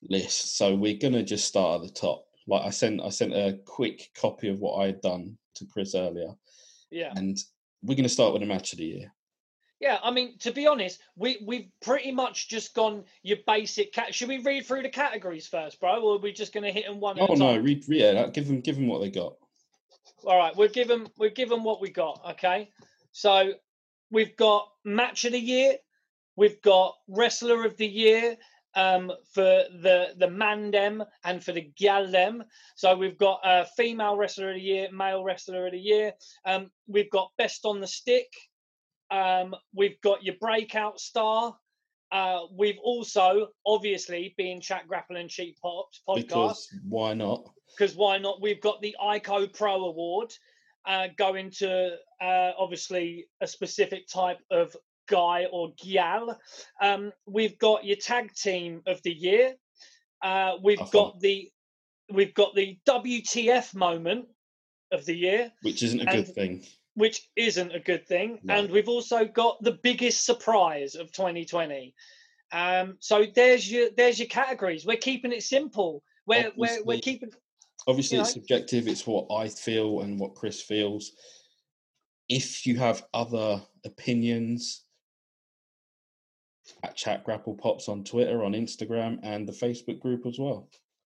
list. 0.03 0.57
So 0.57 0.75
we're 0.75 0.97
gonna 0.97 1.23
just 1.23 1.47
start 1.47 1.81
at 1.81 1.87
the 1.87 1.93
top. 1.93 2.25
Like 2.47 2.63
I 2.63 2.69
sent, 2.69 3.01
I 3.01 3.09
sent 3.09 3.33
a 3.33 3.59
quick 3.65 4.09
copy 4.15 4.47
of 4.47 4.59
what 4.59 4.77
I 4.77 4.87
had 4.87 5.01
done 5.01 5.37
to 5.55 5.65
Chris 5.65 5.95
earlier, 5.95 6.33
yeah. 6.91 7.11
and 7.15 7.37
we're 7.81 7.95
gonna 7.95 8.09
start 8.09 8.33
with 8.33 8.43
a 8.43 8.45
match 8.45 8.73
of 8.73 8.79
the 8.79 8.85
year. 8.85 9.13
Yeah, 9.79 10.00
I 10.03 10.10
mean, 10.10 10.38
to 10.39 10.51
be 10.51 10.65
honest, 10.65 11.00
we 11.15 11.38
we've 11.46 11.69
pretty 11.81 12.12
much 12.12 12.50
just 12.50 12.74
gone 12.74 13.03
your 13.22 13.38
basic 13.46 13.93
cat. 13.93 14.13
Should 14.13 14.29
we 14.29 14.39
read 14.39 14.65
through 14.65 14.81
the 14.81 14.89
categories 14.89 15.48
first, 15.48 15.79
bro, 15.79 16.01
or 16.01 16.15
are 16.15 16.19
we 16.19 16.31
just 16.31 16.53
going 16.53 16.63
to 16.63 16.72
hit 16.72 16.86
them 16.86 17.00
one 17.00 17.17
Oh 17.19 17.36
no, 17.36 17.57
read, 17.57 17.84
yeah, 17.88 18.27
give 18.27 18.48
them, 18.48 18.62
give 18.62 18.75
them 18.75 18.88
what 18.88 19.01
they 19.01 19.12
got. 19.12 19.36
All 20.25 20.38
right, 20.38 20.55
we'll 20.55 20.69
give 20.69 20.88
them 20.88 21.07
we'll 21.17 21.29
give 21.29 21.50
them 21.50 21.63
what 21.63 21.79
we 21.79 21.89
got. 21.89 22.22
Okay, 22.31 22.72
so 23.12 23.53
we've 24.10 24.36
got 24.36 24.67
match 24.84 25.25
of 25.25 25.34
the 25.34 25.39
year, 25.39 25.75
we've 26.36 26.62
got 26.62 26.96
wrestler 27.07 27.63
of 27.63 27.77
the 27.77 27.88
year 27.88 28.36
um, 28.74 29.12
for 29.34 29.63
the 29.81 30.13
the 30.17 30.27
mandem 30.27 31.05
and 31.24 31.43
for 31.43 31.51
the 31.51 31.72
galdem. 31.79 32.41
So 32.75 32.96
we've 32.96 33.17
got 33.17 33.41
uh, 33.46 33.65
female 33.75 34.17
wrestler 34.17 34.50
of 34.50 34.55
the 34.55 34.62
year, 34.62 34.88
male 34.91 35.24
wrestler 35.24 35.67
of 35.67 35.74
the 35.74 35.79
year. 35.79 36.13
Um, 36.46 36.72
we've 36.88 37.12
got 37.12 37.31
best 37.38 37.65
on 37.65 37.79
the 37.79 37.88
stick. 37.88 38.31
Um, 39.11 39.55
we've 39.73 39.99
got 40.01 40.23
your 40.23 40.35
breakout 40.39 40.99
star. 40.99 41.55
Uh, 42.11 42.41
we've 42.57 42.77
also, 42.83 43.47
obviously, 43.65 44.33
being 44.37 44.61
Chat 44.61 44.87
Grapple 44.87 45.17
and 45.17 45.29
Cheap 45.29 45.57
Pops 45.61 46.01
podcast, 46.07 46.21
Because 46.27 46.69
why 46.87 47.13
not? 47.13 47.43
because 47.77 47.95
why 47.95 48.17
not? 48.17 48.41
We've 48.41 48.61
got 48.61 48.81
the 48.81 48.95
ICO 49.01 49.53
Pro 49.53 49.85
Award 49.85 50.31
uh, 50.87 51.07
going 51.17 51.51
to 51.59 51.97
uh, 52.21 52.51
obviously 52.57 53.25
a 53.41 53.47
specific 53.47 54.07
type 54.07 54.39
of 54.51 54.73
guy 55.09 55.45
or 55.51 55.73
gal. 55.85 56.39
Um, 56.81 57.11
we've 57.25 57.57
got 57.59 57.83
your 57.85 57.97
tag 57.97 58.33
team 58.33 58.81
of 58.87 59.01
the 59.03 59.11
year. 59.11 59.55
Uh, 60.23 60.53
we've 60.63 60.81
I 60.81 60.87
got 60.91 61.19
the 61.19 61.51
we've 62.11 62.33
got 62.33 62.55
the 62.55 62.77
WTF 62.87 63.75
moment 63.75 64.27
of 64.93 65.03
the 65.05 65.13
year, 65.15 65.51
Which 65.61 65.83
isn't 65.83 65.99
a 65.99 66.09
And- 66.09 66.25
good 66.25 66.33
thing. 66.33 66.65
Which 66.97 67.29
isn't 67.35 67.75
a 67.75 67.79
good 67.79 68.07
thing. 68.07 68.39
No. 68.43 68.55
And 68.55 68.71
we've 68.71 68.89
also 68.89 69.23
got 69.23 69.61
the 69.61 69.73
biggest 69.83 70.25
surprise 70.25 70.95
of 70.95 71.11
2020. 71.11 71.93
Um, 72.51 72.97
so 72.99 73.23
there's 73.35 73.71
your 73.71 73.89
there's 73.95 74.17
your 74.17 74.27
categories. 74.27 74.83
We're 74.85 74.97
keeping 74.97 75.31
it 75.31 75.43
simple. 75.43 76.03
We're 76.25 76.51
we're, 76.57 76.83
we're 76.83 76.95
Obviously- 76.95 77.01
keeping 77.01 77.29
Obviously, 77.87 78.17
you 78.17 78.21
it's 78.23 78.33
subjective. 78.33 78.87
It's 78.87 79.07
what 79.07 79.27
I 79.31 79.47
feel 79.47 80.01
and 80.01 80.19
what 80.19 80.35
Chris 80.35 80.61
feels. 80.61 81.11
If 82.27 82.65
you 82.65 82.75
have 82.77 83.05
other 83.13 83.61
opinions, 83.85 84.83
at 86.83 86.95
Chat 86.95 87.23
Grapple 87.23 87.55
Pops 87.55 87.87
on 87.87 88.03
Twitter, 88.03 88.43
on 88.43 88.51
Instagram, 88.51 89.19
and 89.23 89.47
the 89.47 89.53
Facebook 89.53 90.01
group 90.01 90.25
as 90.25 90.37
well. 90.37 90.67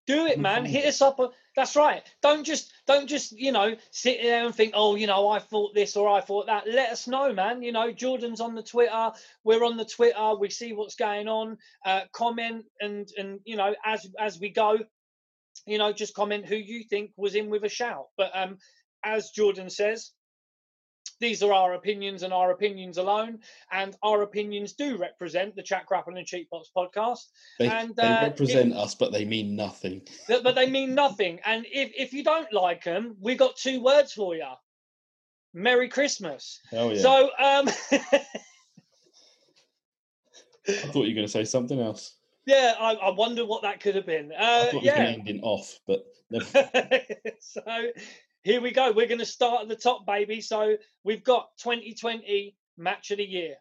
Do 0.09 0.25
it, 0.25 0.39
man. 0.39 0.65
Hit 0.65 0.87
us 0.87 1.03
up. 1.03 1.21
That's 1.55 1.77
right. 1.77 2.03
Don't 2.23 2.43
just 2.43 2.73
don't 2.87 3.07
just 3.07 3.33
you 3.33 3.53
know 3.53 3.77
sit 3.91 4.23
there 4.23 4.47
and 4.47 4.55
think, 4.55 4.73
oh, 4.75 4.95
you 4.95 5.07
know, 5.07 5.29
I 5.29 5.39
thought 5.39 5.75
this 5.75 5.97
or 5.97 6.09
I 6.09 6.23
thought 6.23 6.47
that. 6.47 6.67
Let 6.67 6.89
us 6.93 7.07
know, 7.07 7.35
man. 7.35 7.63
You 7.63 7.73
know, 7.73 7.93
Jordan's 7.93 8.41
on 8.41 8.55
the 8.55 8.63
Twitter. 8.63 9.11
We're 9.45 9.63
on 9.63 9.77
the 9.77 9.85
Twitter. 9.85 10.35
We 10.41 10.49
see 10.49 10.73
what's 10.73 10.95
going 10.95 11.29
on. 11.29 11.59
Uh, 11.85 12.01
comment 12.11 12.65
and 12.81 13.07
and 13.19 13.41
you 13.45 13.57
know 13.57 13.75
as 13.85 14.09
as 14.19 14.41
we 14.41 14.49
go, 14.49 14.79
you 15.67 15.77
know, 15.77 15.93
just 15.93 16.15
comment 16.15 16.47
who 16.47 16.57
you 16.57 16.85
think 16.85 17.11
was 17.19 17.35
in 17.35 17.51
with 17.51 17.65
a 17.65 17.69
shout. 17.69 18.07
But 18.17 18.31
um, 18.35 18.57
as 19.05 19.31
Jordan 19.31 19.69
says. 19.69 20.11
These 21.21 21.43
are 21.43 21.53
our 21.53 21.75
opinions 21.75 22.23
and 22.23 22.33
our 22.33 22.51
opinions 22.53 22.97
alone, 22.99 23.41
and 23.73 23.97
our 24.03 24.23
opinions 24.23 24.73
do 24.75 24.97
represent 24.97 25.57
the 25.57 25.63
Chat 25.63 25.87
Grapple 25.87 26.17
and 26.17 26.27
Cheap 26.27 26.49
Pops 26.51 26.71
podcast. 26.77 27.27
They, 27.59 27.69
And, 27.69 27.95
they 27.97 28.03
uh, 28.03 28.23
represent 28.23 28.73
us, 28.75 28.95
but 28.95 29.13
they 29.13 29.25
mean 29.25 29.57
nothing. 29.57 30.03
But 30.29 30.55
they 30.55 30.71
mean 30.71 30.95
nothing. 30.95 31.41
And 31.45 31.67
if, 31.71 31.91
if 31.97 32.13
you 32.13 32.23
don't 32.23 32.53
like 32.53 32.85
them, 32.85 33.17
we 33.21 33.35
got 33.35 33.57
two 33.57 33.83
words 33.83 34.13
for 34.13 34.37
you. 34.37 34.47
Merry 35.55 35.89
Christmas. 35.89 36.61
Hell 36.71 36.93
yeah! 36.95 37.01
So 37.01 37.31
um 37.41 37.69
I 40.69 40.73
thought 40.93 41.05
you 41.07 41.15
were 41.15 41.15
going 41.15 41.27
to 41.27 41.29
say 41.29 41.45
something 41.45 41.81
else. 41.81 42.17
yeah, 42.47 42.75
I, 42.79 42.93
I 42.95 43.11
wonder 43.11 43.45
what 43.47 43.63
that 43.63 43.81
could 43.81 43.95
have 43.95 44.07
been. 44.07 44.31
I 44.33 44.37
Uh, 44.37 44.65
thought 44.65 44.73
we 44.75 44.79
were 44.81 44.85
yeah. 44.85 45.05
going 45.13 45.25
to 45.25 45.31
end 45.31 45.41
off, 45.43 45.79
but 45.87 46.05
so 47.41 47.63
here 48.45 48.61
we 48.61 48.71
go. 48.71 48.93
We're 48.93 49.07
going 49.07 49.19
to 49.19 49.27
start 49.27 49.63
at 49.63 49.69
the 49.69 49.77
top, 49.77 50.07
baby. 50.07 50.41
So 50.41 50.77
we've 51.05 51.25
got 51.25 51.51
2020 51.59 52.57
match 52.77 53.11
of 53.11 53.19
the 53.19 53.25
year. 53.25 53.57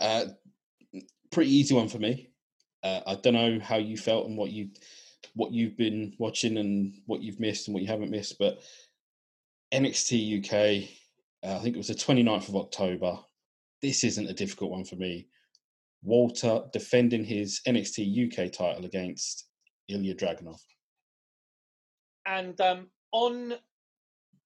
Uh, 0.00 0.26
pretty 1.30 1.54
easy 1.54 1.74
one 1.74 1.88
for 1.88 1.98
me. 1.98 2.30
Uh, 2.82 3.00
I 3.06 3.14
don't 3.16 3.34
know 3.34 3.58
how 3.60 3.76
you 3.76 3.96
felt 3.96 4.26
and 4.26 4.36
what 4.36 4.50
you 4.50 4.70
what 5.34 5.52
you've 5.52 5.76
been 5.76 6.14
watching 6.18 6.58
and 6.58 6.94
what 7.06 7.22
you've 7.22 7.40
missed 7.40 7.68
and 7.68 7.74
what 7.74 7.82
you 7.82 7.88
haven't 7.88 8.10
missed, 8.10 8.38
but 8.38 8.60
NXT 9.72 10.38
UK, 10.38 10.88
uh, 11.44 11.56
I 11.56 11.62
think 11.62 11.74
it 11.74 11.78
was 11.78 11.88
the 11.88 11.94
29th 11.94 12.48
of 12.48 12.56
October. 12.56 13.18
This 13.82 14.04
isn't 14.04 14.28
a 14.28 14.34
difficult 14.34 14.70
one 14.70 14.84
for 14.84 14.96
me. 14.96 15.28
Walter 16.02 16.62
defending 16.72 17.24
his 17.24 17.60
NXT 17.66 18.32
UK 18.32 18.52
title 18.52 18.84
against 18.84 19.48
Ilya 19.88 20.14
Dragunov. 20.14 20.60
And 22.26 22.60
um, 22.60 22.88
on 23.12 23.54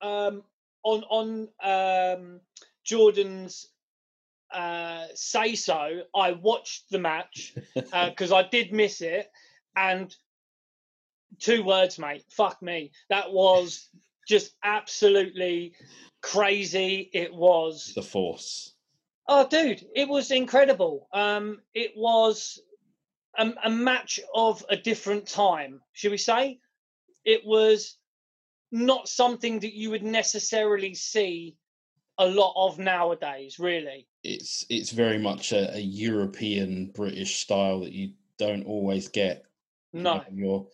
um, 0.02 0.42
on 0.82 1.04
on 1.04 1.48
um, 1.62 2.40
Jordan's 2.84 3.68
uh, 4.52 5.06
say 5.14 5.54
so, 5.54 6.02
I 6.14 6.32
watched 6.32 6.90
the 6.90 6.98
match 6.98 7.54
because 7.74 8.32
I 8.32 8.42
did 8.42 8.72
miss 8.72 9.00
it. 9.00 9.30
And 9.76 10.14
two 11.38 11.62
words, 11.62 11.98
mate. 11.98 12.24
Fuck 12.30 12.60
me. 12.62 12.92
That 13.08 13.32
was 13.32 13.88
just 14.28 14.52
absolutely 14.62 15.74
crazy. 16.20 17.10
It 17.12 17.34
was. 17.34 17.92
the 17.94 18.02
Force. 18.02 18.74
Oh, 19.28 19.46
dude, 19.46 19.86
it 19.94 20.08
was 20.08 20.30
incredible. 20.30 21.08
Um, 21.12 21.60
it 21.74 21.92
was 21.96 22.60
a, 23.38 23.50
a 23.64 23.70
match 23.70 24.20
of 24.34 24.64
a 24.68 24.76
different 24.76 25.26
time, 25.26 25.80
should 25.92 26.10
we 26.10 26.18
say? 26.18 26.58
It 27.24 27.46
was 27.46 27.96
not 28.72 29.06
something 29.08 29.60
that 29.60 29.74
you 29.74 29.90
would 29.90 30.02
necessarily 30.02 30.94
see 30.94 31.56
a 32.18 32.26
lot 32.26 32.54
of 32.56 32.78
nowadays, 32.78 33.58
really. 33.58 34.08
It's 34.24 34.64
it's 34.68 34.90
very 34.90 35.18
much 35.18 35.52
a, 35.52 35.74
a 35.74 35.80
European 35.80 36.90
British 36.94 37.40
style 37.40 37.80
that 37.80 37.92
you 37.92 38.12
don't 38.38 38.64
always 38.64 39.08
get 39.08 39.44
No. 39.92 40.12
on 40.14 40.36
your 40.36 40.68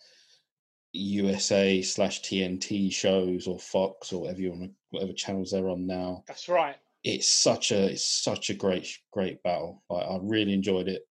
USA 0.93 1.83
slash 1.83 2.23
TNT 2.23 2.93
shows 2.93 3.47
or 3.47 3.59
Fox 3.59 4.13
or 4.13 4.23
whatever 4.23 4.41
you 4.41 4.51
want, 4.51 4.73
whatever 4.91 5.13
channels 5.13 5.51
they're 5.51 5.69
on 5.69 5.87
now. 5.87 6.25
That's 6.27 6.49
right. 6.49 6.77
It's 7.05 7.29
such 7.29 7.73
a 7.73 7.91
it's 7.93 8.05
such 8.05 8.51
a 8.51 8.55
great 8.55 8.89
great 9.13 9.43
battle. 9.43 9.83
Like, 9.91 10.07
I 10.07 10.19
really 10.21 10.53
enjoyed 10.53 10.89
it, 10.89 11.03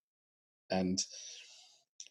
and 0.70 1.00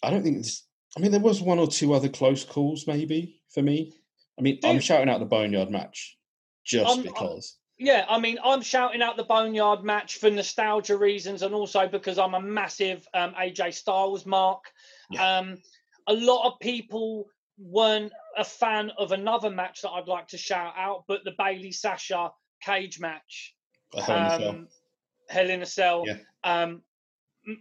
I 0.02 0.10
don't 0.10 0.22
think 0.22 0.38
this. 0.38 0.66
I 0.96 1.00
mean, 1.00 1.10
there 1.10 1.20
was 1.20 1.42
one 1.42 1.58
or 1.58 1.66
two 1.66 1.92
other 1.92 2.08
close 2.08 2.44
calls, 2.44 2.86
maybe 2.86 3.40
for 3.50 3.62
me. 3.62 3.92
I 4.38 4.42
mean, 4.42 4.58
I'm 4.64 4.80
shouting 4.80 5.08
out 5.08 5.20
the 5.20 5.26
Boneyard 5.26 5.70
match 5.70 6.16
just 6.64 6.86
I'm- 6.86 6.98
I'm- 6.98 7.02
because. 7.06 7.58
Yeah, 7.78 8.06
I 8.08 8.18
mean, 8.18 8.38
I'm 8.42 8.62
shouting 8.62 9.02
out 9.02 9.18
the 9.18 9.24
Boneyard 9.24 9.84
match 9.84 10.16
for 10.16 10.30
nostalgia 10.30 10.96
reasons 10.96 11.42
and 11.42 11.54
also 11.54 11.86
because 11.86 12.18
I'm 12.18 12.32
a 12.32 12.40
massive 12.40 13.06
um, 13.12 13.34
AJ 13.34 13.74
Styles 13.74 14.24
mark. 14.24 14.64
Yeah. 15.10 15.38
Um, 15.40 15.58
a 16.06 16.14
lot 16.14 16.46
of 16.50 16.58
people 16.60 17.26
weren't 17.58 18.12
a 18.38 18.44
fan 18.44 18.92
of 18.96 19.12
another 19.12 19.50
match 19.50 19.82
that 19.82 19.90
I'd 19.90 20.08
like 20.08 20.28
to 20.28 20.38
shout 20.38 20.72
out, 20.76 21.04
but 21.06 21.22
the 21.24 21.34
Bayley 21.38 21.70
Sasha 21.70 22.30
cage 22.62 22.98
match, 22.98 23.54
Hell 23.94 24.16
in 24.16 24.22
a 24.24 24.38
Cell. 24.38 24.48
um, 24.48 24.68
Hell 25.28 25.50
in 25.50 25.62
a 25.62 25.66
Cell, 25.66 26.04
Yeah. 26.06 26.16
um, 26.44 26.82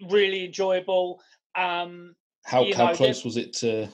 really 0.10 0.46
enjoyable. 0.46 1.22
Um, 1.56 2.16
How 2.46 2.64
how 2.74 2.88
know, 2.92 2.96
close 2.96 3.26
was 3.26 3.36
it 3.36 3.52
to 3.58 3.90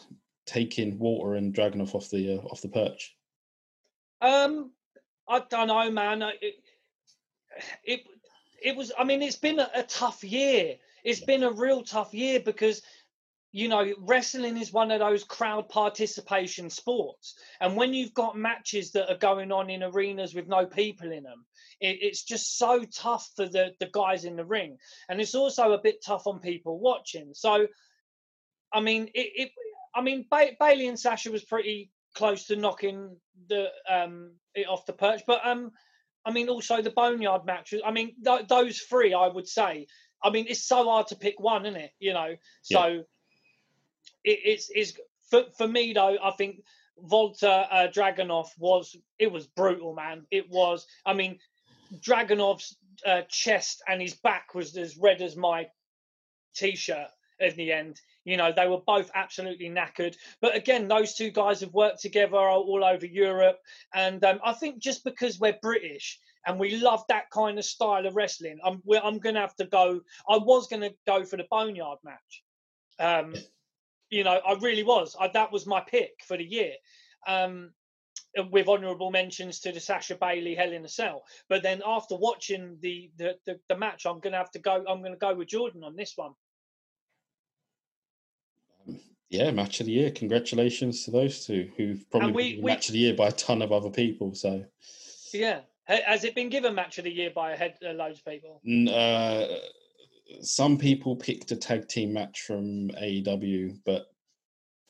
taking 0.52 1.00
Walter 1.00 1.36
and 1.36 1.54
Dragunov 1.54 1.96
off 1.96 2.10
the 2.10 2.36
uh, 2.36 2.42
off 2.48 2.62
the 2.62 2.68
perch? 2.68 3.16
Um, 4.22 4.72
I 5.28 5.42
don't 5.50 5.68
know, 5.68 5.90
man. 5.90 6.22
It, 6.42 6.56
it, 7.84 8.02
it 8.62 8.76
was. 8.76 8.92
I 9.00 9.06
mean, 9.06 9.22
it's 9.22 9.38
been 9.38 9.60
a, 9.60 9.70
a 9.74 9.84
tough 9.84 10.24
year. 10.24 10.76
It's 11.04 11.22
been 11.22 11.44
a 11.44 11.52
real 11.52 11.84
tough 11.84 12.14
year 12.14 12.42
because, 12.42 12.82
you 13.52 13.70
know, 13.70 13.94
wrestling 14.00 14.58
is 14.58 14.74
one 14.74 14.92
of 14.92 15.00
those 15.00 15.24
crowd 15.24 15.70
participation 15.70 16.70
sports, 16.70 17.36
and 17.62 17.78
when 17.78 17.94
you've 17.94 18.14
got 18.14 18.38
matches 18.38 18.92
that 18.92 19.10
are 19.10 19.18
going 19.18 19.52
on 19.52 19.70
in 19.70 19.84
arenas 19.84 20.36
with 20.36 20.48
no 20.48 20.66
people 20.66 21.12
in 21.12 21.24
them, 21.24 21.46
it, 21.80 21.98
it's 22.02 22.24
just 22.24 22.58
so 22.58 22.84
tough 22.84 23.30
for 23.36 23.48
the 23.48 23.72
the 23.80 23.90
guys 23.92 24.26
in 24.26 24.36
the 24.36 24.46
ring, 24.46 24.78
and 25.08 25.22
it's 25.22 25.36
also 25.36 25.72
a 25.72 25.82
bit 25.82 26.04
tough 26.06 26.28
on 26.28 26.40
people 26.40 26.78
watching. 26.80 27.34
So, 27.34 27.68
I 28.74 28.82
mean, 28.82 29.08
it. 29.14 29.30
it 29.36 29.52
I 29.94 30.02
mean, 30.02 30.26
ba- 30.30 30.56
Bayley 30.60 30.88
and 30.88 31.00
Sasha 31.00 31.32
was 31.32 31.44
pretty 31.44 31.92
close 32.14 32.46
to 32.48 32.56
knocking 32.56 33.16
the 33.48 33.68
um 33.90 34.32
it 34.54 34.68
off 34.68 34.86
the 34.86 34.94
perch 34.94 35.22
but 35.26 35.40
um 35.46 35.72
i 36.26 36.32
mean 36.32 36.50
also 36.50 36.82
the 36.82 36.92
boneyard 36.92 37.46
match 37.46 37.74
i 37.86 37.92
mean 37.92 38.14
th- 38.24 38.48
those 38.48 38.80
three 38.80 39.14
i 39.14 39.28
would 39.28 39.48
say 39.48 39.88
i 40.24 40.30
mean 40.30 40.46
it's 40.50 40.66
so 40.66 40.84
hard 40.86 41.08
to 41.08 41.16
pick 41.16 41.40
one 41.40 41.66
isn't 41.66 41.80
it 41.80 41.92
you 42.00 42.14
know? 42.14 42.36
So 42.62 43.04
it, 44.24 44.40
it's 44.44 44.70
it's 44.74 44.94
for, 45.30 45.44
for 45.58 45.68
me 45.68 45.94
though 45.94 46.18
i 46.22 46.32
think 46.32 46.58
walter 46.98 47.66
uh, 47.72 47.88
dragunov 47.94 48.48
was 48.60 48.96
it 49.18 49.32
was 49.32 49.48
brutal 49.48 49.96
man. 49.96 50.26
It 50.30 50.50
was 50.50 50.86
i 51.06 51.14
mean 51.14 51.40
dragunov's 52.00 52.78
uh, 53.06 53.22
chest 53.30 53.82
and 53.88 54.02
his 54.02 54.14
back 54.16 54.54
was 54.54 54.78
as 54.78 54.98
red 54.98 55.22
as 55.22 55.36
my 55.36 55.68
t-shirt 56.56 57.08
in 57.42 57.56
the 57.56 57.72
end 57.72 58.00
you 58.24 58.38
know 58.38 58.52
they 58.56 58.68
were 58.68 58.82
both 58.86 59.10
absolutely 59.16 59.70
knackered 59.70 60.16
but 60.42 60.56
again 60.56 60.88
those 60.88 61.16
two 61.16 61.30
guys 61.30 61.62
have 61.62 61.74
worked 61.74 62.02
together 62.02 62.38
all 62.38 62.84
over 62.84 63.06
europe 63.06 63.60
and 63.94 64.24
um, 64.24 64.40
i 64.44 64.54
think 64.54 64.80
just 64.80 65.04
because 65.04 65.40
we're 65.40 65.58
british 65.62 66.20
and 66.46 66.60
we 66.60 66.78
love 66.78 67.04
that 67.08 67.30
kind 67.32 67.58
of 67.58 67.66
style 67.66 68.06
of 68.06 68.16
wrestling 68.16 68.60
i'm, 68.64 68.82
I'm 69.04 69.20
going 69.20 69.36
to 69.36 69.42
have 69.42 69.56
to 69.58 69.66
go 69.66 70.02
i 70.30 70.38
was 70.38 70.68
going 70.68 70.82
to 70.82 70.94
go 71.08 71.24
for 71.24 71.38
the 71.38 71.48
boneyard 71.50 72.00
match 72.04 72.44
um, 73.00 73.34
you 74.10 74.24
know 74.24 74.40
i 74.48 74.54
really 74.62 74.84
was 74.84 75.16
I, 75.20 75.30
that 75.34 75.52
was 75.52 75.66
my 75.66 75.82
pick 75.82 76.12
for 76.28 76.38
the 76.38 76.46
year 76.46 76.74
um, 77.28 77.72
with 78.52 78.68
honourable 78.68 79.12
mentions 79.12 79.60
to 79.60 79.72
the 79.72 79.80
Sasha 79.80 80.16
Bayley 80.16 80.56
Hell 80.56 80.72
in 80.72 80.86
a 80.86 80.88
Cell. 80.88 81.24
But 81.50 81.64
then 81.64 81.82
after 81.86 82.16
watching 82.16 82.78
the 82.82 83.12
the, 83.18 83.36
the, 83.46 83.60
the 83.68 83.78
match, 83.78 84.06
I'm 84.06 84.20
going 84.20 84.32
to 84.32 84.40
have 84.40 84.52
to 84.52 84.60
go. 84.60 84.84
I'm 84.88 85.02
going 85.02 85.14
to 85.14 85.18
go 85.18 85.36
with 85.36 85.50
Jordan 85.50 85.84
on 85.84 85.96
this 85.96 86.14
one. 86.16 86.32
Yeah, 89.32 89.50
match 89.52 89.80
of 89.80 89.86
the 89.86 89.94
year. 89.94 90.12
Congratulations 90.12 91.06
to 91.06 91.12
those 91.12 91.46
two 91.46 91.72
who've 91.78 92.08
probably 92.12 92.32
we- 92.34 92.54
been 92.56 92.64
we- 92.64 92.72
match 92.72 92.90
of 92.90 92.94
the 92.94 93.00
year 93.00 93.14
by 93.14 93.30
a 93.30 93.32
ton 93.32 93.62
of 93.62 93.72
other 93.72 93.90
people. 93.90 94.36
So 94.36 94.66
Yeah. 95.34 95.62
Has 95.86 96.24
it 96.26 96.36
been 96.36 96.50
given 96.50 96.76
match 96.76 96.98
of 97.00 97.06
the 97.06 97.12
year 97.12 97.32
by 97.32 97.52
a 97.54 97.58
head 97.58 97.78
uh, 97.86 97.92
loads 97.94 98.20
of 98.20 98.26
people? 98.26 98.62
Uh, 98.94 99.48
some 100.42 100.78
people 100.78 101.16
picked 101.16 101.52
a 101.52 101.56
tag 101.56 101.88
team 101.88 102.14
match 102.14 102.42
from 102.42 102.90
AEW, 102.92 103.80
but 103.86 104.08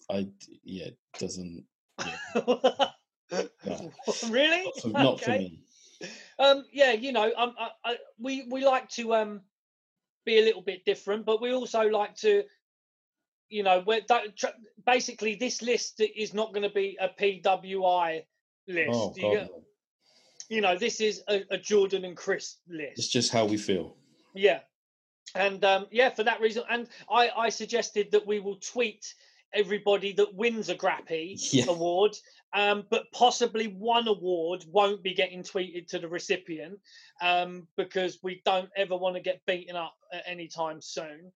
I 0.10 0.28
yeah 0.64 0.86
it 0.88 0.98
doesn't 1.18 1.66
really? 4.30 4.64
not 4.66 4.82
for, 4.82 4.88
not 4.90 5.22
for 5.22 5.32
me. 5.32 5.64
Um, 6.38 6.66
yeah, 6.72 6.92
you 6.92 7.12
know, 7.12 7.32
um, 7.38 7.56
I, 7.58 7.70
I, 7.86 7.98
we 8.20 8.46
we 8.50 8.66
like 8.66 8.90
to 8.90 9.14
um, 9.16 9.42
be 10.26 10.40
a 10.40 10.44
little 10.44 10.62
bit 10.62 10.84
different, 10.86 11.26
but 11.26 11.42
we 11.42 11.54
also 11.54 11.82
like 11.90 12.16
to, 12.18 12.44
you 13.52 13.64
know, 13.64 13.84
we're 13.86 14.02
that, 14.08 14.36
tr- 14.36 14.48
basically 14.86 15.36
this 15.36 15.62
list 15.62 16.02
is 16.02 16.34
not 16.34 16.54
going 16.54 16.64
to 16.64 16.74
be 16.74 16.98
a 17.00 17.10
PWI 17.10 18.24
list. 18.68 18.90
Oh, 18.94 19.14
you, 19.16 19.22
get- 19.38 19.52
you 20.50 20.62
know, 20.62 20.78
this 20.78 21.00
is 21.02 21.22
a, 21.30 21.44
a 21.52 21.58
Jordan 21.58 22.04
and 22.06 22.16
Chris 22.18 22.58
list. 22.68 22.98
It's 22.98 23.08
just 23.08 23.32
how 23.32 23.46
we 23.46 23.58
feel. 23.58 23.96
Yeah. 24.34 24.60
And 25.36 25.64
um, 25.64 25.86
yeah, 25.92 26.10
for 26.10 26.24
that 26.24 26.42
reason, 26.42 26.64
and 26.70 26.88
I, 27.10 27.30
I 27.38 27.50
suggested 27.50 28.12
that 28.12 28.26
we 28.26 28.40
will 28.40 28.58
tweet 28.58 29.14
everybody 29.54 30.14
that 30.14 30.34
wins 30.34 30.70
a 30.70 30.76
Grappy 30.76 31.36
Yeah. 31.52 31.66
award, 31.70 32.16
um, 32.54 32.86
but 32.90 33.04
possibly 33.14 33.68
one 33.68 34.08
award 34.08 34.66
won't 34.70 35.04
be 35.04 35.14
getting 35.14 35.44
tweeted 35.44 35.88
to 35.88 36.00
the 36.00 36.08
recipient 36.08 36.80
um, 37.22 37.68
because 37.78 38.20
we 38.24 38.42
don't 38.46 38.70
ever 38.76 38.96
want 38.98 39.16
to 39.16 39.22
get 39.22 39.46
beaten 39.46 39.76
up 39.76 39.94
at 40.14 40.24
any 40.26 40.48
time 40.48 40.82
soon. 40.82 41.32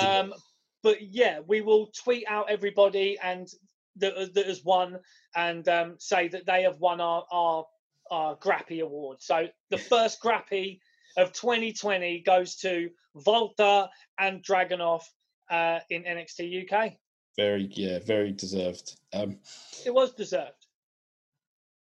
Um, 0.00 0.32
but 0.82 1.02
yeah, 1.02 1.40
we 1.46 1.60
will 1.60 1.90
tweet 2.04 2.24
out 2.28 2.50
everybody 2.50 3.18
and 3.22 3.48
that, 3.96 4.34
that 4.34 4.46
has 4.46 4.64
won 4.64 4.98
and 5.34 5.68
um, 5.68 5.96
say 5.98 6.28
that 6.28 6.46
they 6.46 6.62
have 6.62 6.78
won 6.78 7.00
our, 7.00 7.24
our 7.30 7.64
our 8.10 8.36
Grappy 8.36 8.80
award. 8.80 9.18
So 9.20 9.48
the 9.70 9.78
first 9.92 10.22
Grappy 10.22 10.80
of 11.16 11.32
2020 11.32 12.20
goes 12.20 12.56
to 12.56 12.90
Walter 13.14 13.88
and 14.18 14.42
Dragunov 14.42 15.02
uh, 15.50 15.80
in 15.90 16.04
NXT 16.04 16.70
UK. 16.72 16.92
very, 17.36 17.68
yeah, 17.72 17.98
very 18.06 18.32
deserved. 18.32 18.96
Um, 19.12 19.38
It 19.84 19.92
was 19.92 20.12
deserved. 20.12 20.66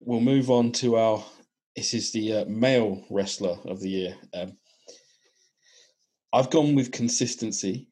we'll 0.00 0.20
move 0.20 0.50
on 0.50 0.72
to 0.72 0.96
our. 0.96 1.24
This 1.76 1.94
is 1.94 2.10
the 2.12 2.32
uh, 2.32 2.44
male 2.46 3.04
wrestler 3.10 3.56
of 3.66 3.80
the 3.80 3.88
year. 3.90 4.16
Um, 4.34 4.56
I've 6.32 6.50
gone 6.50 6.74
with 6.74 6.90
consistency. 6.92 7.87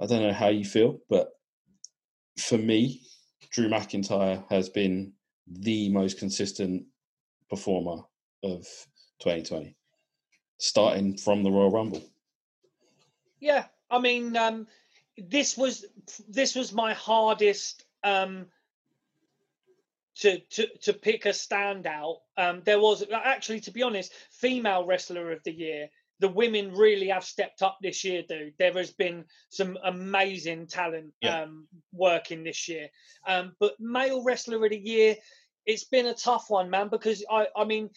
I 0.00 0.06
don't 0.06 0.22
know 0.22 0.32
how 0.32 0.48
you 0.48 0.64
feel, 0.64 1.00
but 1.08 1.30
for 2.38 2.56
me, 2.56 3.02
Drew 3.50 3.68
McIntyre 3.68 4.44
has 4.50 4.68
been 4.68 5.12
the 5.46 5.88
most 5.88 6.18
consistent 6.18 6.84
performer 7.50 8.02
of 8.44 8.64
2020, 9.20 9.74
starting 10.58 11.16
from 11.16 11.42
the 11.42 11.50
Royal 11.50 11.70
Rumble. 11.70 12.02
Yeah, 13.40 13.64
I 13.90 13.98
mean, 13.98 14.36
um, 14.36 14.66
this 15.16 15.56
was 15.56 15.84
this 16.28 16.54
was 16.54 16.72
my 16.72 16.92
hardest 16.94 17.84
um, 18.04 18.46
to 20.16 20.38
to 20.38 20.66
to 20.82 20.92
pick 20.92 21.26
a 21.26 21.30
standout. 21.30 22.18
Um, 22.36 22.62
there 22.64 22.80
was 22.80 23.04
actually, 23.12 23.60
to 23.60 23.70
be 23.70 23.82
honest, 23.82 24.12
female 24.30 24.84
wrestler 24.84 25.32
of 25.32 25.42
the 25.44 25.52
year. 25.52 25.88
The 26.20 26.28
women 26.28 26.72
really 26.72 27.08
have 27.08 27.24
stepped 27.24 27.62
up 27.62 27.78
this 27.80 28.04
year, 28.04 28.22
dude. 28.28 28.54
There 28.58 28.72
has 28.72 28.90
been 28.90 29.24
some 29.50 29.78
amazing 29.84 30.66
talent 30.66 31.12
Yeah. 31.20 31.42
um, 31.42 31.68
working 31.92 32.44
this 32.44 32.68
year. 32.68 32.88
Um, 33.26 33.54
but 33.60 33.78
male 33.78 34.24
wrestler 34.24 34.64
of 34.64 34.70
the 34.70 34.78
year, 34.78 35.16
it's 35.64 35.84
been 35.84 36.06
a 36.06 36.14
tough 36.14 36.50
one, 36.50 36.70
man. 36.70 36.88
Because 36.88 37.24
I, 37.30 37.46
I 37.56 37.64
mean, 37.64 37.90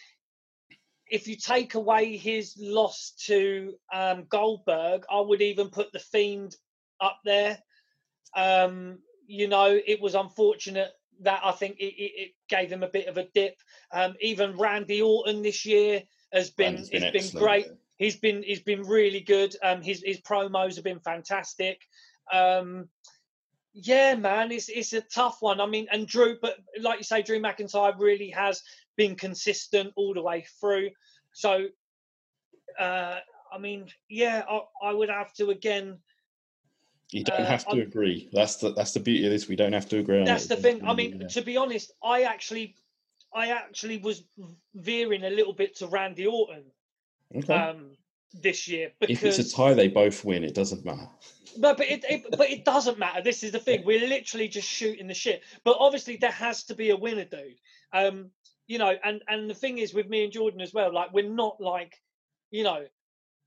if 1.07 1.27
you 1.27 1.35
take 1.35 1.75
away 1.75 2.15
his 2.15 2.55
loss 2.57 3.13
to 3.25 3.73
um, 3.93 4.25
Goldberg, 4.29 5.03
I 5.11 5.19
would 5.19 5.41
even 5.41 5.69
put 5.69 5.91
the 5.91 5.99
Fiend 5.99 6.55
up 7.01 7.19
there. 7.25 7.57
Um, 8.35 8.99
you 9.27 9.47
know, 9.47 9.79
it 9.85 10.01
was 10.01 10.15
unfortunate 10.15 10.91
that 11.21 11.41
I 11.43 11.51
think 11.51 11.77
it, 11.79 11.93
it, 11.93 12.11
it 12.15 12.31
gave 12.49 12.71
him 12.71 12.83
a 12.83 12.87
bit 12.89 13.07
of 13.07 13.17
a 13.17 13.27
dip. 13.33 13.55
Um, 13.91 14.15
even 14.21 14.57
Randy 14.57 15.01
Orton 15.01 15.41
this 15.41 15.65
year 15.65 16.03
has 16.33 16.49
been 16.49 16.77
has 16.77 16.89
been 16.89 17.03
excellent, 17.03 17.43
great. 17.43 17.67
He's 18.01 18.15
been 18.15 18.41
he's 18.41 18.61
been 18.61 18.81
really 18.81 19.19
good. 19.19 19.55
Um, 19.61 19.79
his 19.83 20.01
his 20.03 20.19
promos 20.21 20.73
have 20.73 20.83
been 20.83 20.99
fantastic. 21.01 21.79
Um, 22.33 22.89
yeah, 23.73 24.15
man, 24.15 24.51
it's 24.51 24.69
it's 24.69 24.93
a 24.93 25.01
tough 25.01 25.37
one. 25.41 25.61
I 25.61 25.67
mean, 25.67 25.85
and 25.91 26.07
Drew, 26.07 26.35
but 26.41 26.55
like 26.79 26.97
you 26.97 27.03
say, 27.03 27.21
Drew 27.21 27.39
McIntyre 27.39 27.93
really 27.99 28.31
has 28.31 28.63
been 28.97 29.15
consistent 29.15 29.93
all 29.95 30.15
the 30.15 30.21
way 30.23 30.43
through. 30.59 30.89
So, 31.33 31.67
uh, 32.79 33.19
I 33.53 33.57
mean, 33.59 33.85
yeah, 34.09 34.45
I, 34.49 34.61
I 34.89 34.93
would 34.93 35.09
have 35.09 35.31
to 35.33 35.51
again. 35.51 35.99
You 37.11 37.23
don't 37.23 37.41
Uh, 37.41 37.45
have 37.45 37.65
to 37.65 37.71
I'm- 37.77 37.81
agree. 37.81 38.29
That's 38.33 38.55
the 38.55 38.73
that's 38.73 38.93
the 38.93 38.99
beauty 38.99 39.25
of 39.25 39.31
this. 39.31 39.47
We 39.47 39.55
don't 39.55 39.73
have 39.73 39.87
to 39.89 39.99
agree 39.99 40.21
on 40.21 40.25
That's 40.25 40.47
the 40.47 40.55
thing. 40.55 40.83
I 40.87 40.95
mean, 40.95 41.21
Yeah. 41.21 41.27
to 41.27 41.41
be 41.43 41.55
honest, 41.55 41.91
I 42.03 42.23
actually, 42.23 42.73
I 43.31 43.49
actually 43.49 43.99
was 43.99 44.23
veering 44.73 45.23
a 45.23 45.29
little 45.29 45.53
bit 45.53 45.75
to 45.75 45.85
Randy 45.85 46.25
Orton 46.25 46.63
Okay. 47.35 47.53
um, 47.53 47.91
this 48.33 48.67
year 48.67 48.91
Because, 48.99 49.37
if 49.37 49.39
it's 49.39 49.53
a 49.53 49.55
tie, 49.55 49.73
they 49.73 49.87
both 49.87 50.23
win. 50.23 50.43
It 50.43 50.55
doesn't 50.55 50.85
matter. 50.85 51.07
But 51.57 51.77
but 51.77 51.87
it, 51.87 52.05
it 52.09 52.25
but 52.31 52.49
it 52.49 52.63
doesn't 52.63 52.97
matter. 52.97 53.21
This 53.21 53.43
is 53.43 53.51
the 53.51 53.59
thing. 53.59 53.83
We're 53.85 54.07
literally 54.07 54.47
just 54.47 54.67
shooting 54.67 55.07
the 55.07 55.13
shit. 55.13 55.43
But 55.65 55.77
obviously 55.79 56.15
there 56.15 56.31
has 56.31 56.63
to 56.65 56.75
be 56.75 56.91
a 56.91 56.95
winner, 56.95 57.25
dude. 57.25 57.59
Um, 57.93 58.31
you 58.67 58.77
know, 58.77 58.95
and 59.03 59.21
and 59.27 59.49
the 59.49 59.53
thing 59.53 59.79
is 59.79 59.93
with 59.93 60.07
me 60.07 60.23
and 60.23 60.31
Jordan 60.31 60.61
as 60.61 60.73
well. 60.73 60.93
Like 60.93 61.11
we're 61.11 61.29
not 61.29 61.59
like, 61.59 62.01
you 62.51 62.63
know, 62.63 62.85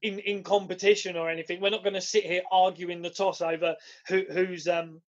in 0.03 0.19
in 0.19 0.43
competition 0.43 1.17
or 1.17 1.31
anything. 1.31 1.61
We're 1.61 1.71
not 1.71 1.83
going 1.83 1.95
to 1.95 2.01
sit 2.01 2.25
here 2.25 2.43
arguing 2.53 3.01
the 3.01 3.11
toss 3.11 3.41
over 3.41 3.77
who 4.07 4.25
who's 4.31 4.69
um 4.69 5.01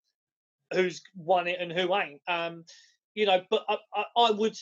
who's 0.73 1.03
won 1.15 1.49
it 1.49 1.61
and 1.61 1.71
who 1.71 1.95
ain't. 1.95 2.21
Um, 2.27 2.65
you 3.15 3.27
know, 3.27 3.43
but 3.51 3.65
I 3.69 3.77
I, 3.95 4.05
I 4.17 4.31
would, 4.31 4.57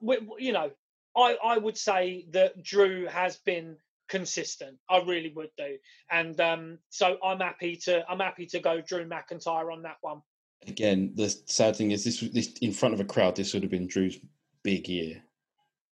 w- 0.00 0.20
w- 0.20 0.46
you 0.46 0.52
know, 0.52 0.70
I 1.18 1.36
I 1.44 1.58
would 1.58 1.76
say 1.76 2.26
that 2.30 2.62
Drew 2.62 3.06
has 3.06 3.36
been 3.38 3.76
consistent. 4.08 4.78
I 4.88 5.02
really 5.02 5.32
would 5.34 5.50
do. 5.56 5.76
And 6.10 6.40
um, 6.40 6.78
so 6.88 7.18
I'm 7.22 7.40
happy 7.40 7.76
to 7.84 8.04
I'm 8.10 8.20
happy 8.20 8.46
to 8.46 8.60
go 8.60 8.80
Drew 8.80 9.06
McIntyre 9.06 9.72
on 9.72 9.82
that 9.82 9.98
one. 10.00 10.22
Again, 10.66 11.12
the 11.14 11.28
sad 11.46 11.76
thing 11.76 11.92
is 11.92 12.04
this. 12.04 12.20
This 12.20 12.52
in 12.60 12.72
front 12.72 12.94
of 12.94 13.00
a 13.00 13.04
crowd. 13.04 13.36
This 13.36 13.54
would 13.54 13.62
have 13.62 13.70
been 13.70 13.86
Drew's 13.86 14.18
big 14.62 14.88
year. 14.88 15.22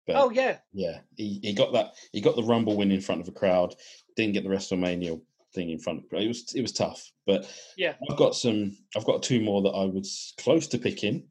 But 0.07 0.17
Oh 0.17 0.31
yeah, 0.31 0.59
yeah, 0.73 1.01
he, 1.17 1.41
he 1.43 1.53
got 1.55 1.73
that. 1.73 1.95
He 2.13 2.21
got 2.21 2.37
the 2.37 2.43
Rumble 2.43 2.77
win 2.77 2.91
in 2.91 3.01
front 3.01 3.21
of 3.21 3.29
a 3.29 3.33
crowd. 3.33 3.75
Didn't 4.17 4.35
get 4.35 4.45
the 4.45 4.51
WrestleMania 4.51 5.21
thing 5.55 5.71
in 5.71 5.79
front 5.79 6.01
of. 6.01 6.05
It 6.21 6.29
was 6.29 6.53
it 6.55 6.63
was 6.63 6.73
tough. 6.73 7.11
But 7.27 7.49
Yeah. 7.77 7.95
I've 8.11 8.17
got 8.17 8.35
some. 8.35 8.77
I've 8.97 9.05
got 9.05 9.23
two 9.23 9.41
more 9.41 9.63
that 9.63 9.71
I 9.71 9.85
was 9.85 10.35
close 10.39 10.67
to 10.69 10.79
picking. 10.79 11.29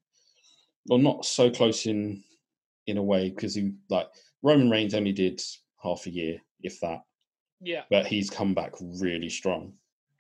Well, 0.88 1.00
not 1.00 1.26
so 1.26 1.52
close 1.52 1.86
in 1.86 2.24
in 2.90 2.98
a 2.98 3.04
way 3.04 3.30
because 3.30 3.56
he 3.56 3.72
like 3.90 4.08
Roman 4.42 4.70
Reigns 4.70 4.94
only 4.94 5.12
did 5.12 5.42
half 5.82 6.06
a 6.06 6.10
year, 6.10 6.40
if 6.62 6.80
that. 6.82 7.02
yeah. 7.62 7.84
But 7.90 8.08
he's 8.08 8.30
come 8.30 8.54
back 8.54 8.74
really 8.80 9.30
strong. 9.30 9.74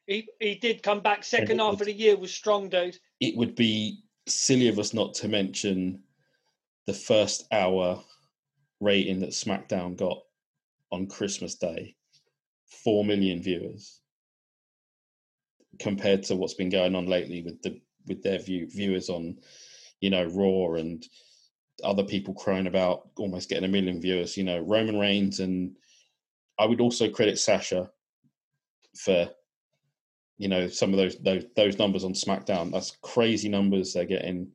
He 0.08 0.28
he 0.40 0.56
did 0.56 0.82
come 0.84 1.02
back 1.02 1.24
second 1.24 1.60
half 1.60 1.74
would- 1.74 1.82
of 1.82 1.86
the 1.88 1.94
year 1.94 2.18
was 2.18 2.34
strong, 2.34 2.70
dude. 2.70 2.98
it 3.20 3.36
would 3.36 3.56
be 3.56 4.00
silly 4.28 4.68
of 4.68 4.80
us 4.80 4.94
not 4.94 5.14
to 5.16 5.28
mention 5.28 6.04
the 6.86 6.94
first 6.94 7.46
hour 7.52 8.02
rating 8.80 9.20
that 9.20 9.30
SmackDown 9.32 9.96
got 9.98 10.20
on 10.92 11.08
Christmas 11.08 11.56
Day. 11.56 11.96
Four 12.84 13.04
million 13.04 13.42
viewers 13.42 14.00
compared 15.80 16.24
to 16.24 16.36
what's 16.36 16.54
been 16.56 16.70
going 16.70 16.96
on 16.96 17.06
lately 17.06 17.42
with 17.42 17.62
the 17.62 17.80
with 18.08 18.24
their 18.24 18.40
view 18.40 18.68
viewers 18.70 19.10
on, 19.10 19.38
you 20.02 20.10
know, 20.10 20.24
Raw 20.26 20.76
and 20.80 21.06
other 21.84 22.04
people 22.04 22.34
crying 22.34 22.68
about 22.68 23.10
almost 23.18 23.50
getting 23.50 23.65
a 23.65 23.68
million 23.68 24.02
viewers. 24.02 24.38
You 24.38 24.44
know, 24.44 24.60
Roman 24.60 25.00
Reigns 25.00 25.39
and 25.39 25.76
I 26.60 26.65
would 26.65 26.82
also 26.82 27.10
credit 27.10 27.39
Sasha 27.39 27.89
for 28.96 29.30
you 30.38 30.48
know 30.48 30.68
some 30.68 30.92
of 30.94 30.98
those 30.98 31.18
those 31.20 31.46
those 31.56 31.78
numbers 31.78 32.04
on 32.04 32.13
SmackDown. 32.13 32.72
That's 32.72 32.98
crazy 33.02 33.50
numbers 33.50 33.94
they're 33.94 34.06
getting. 34.06 34.52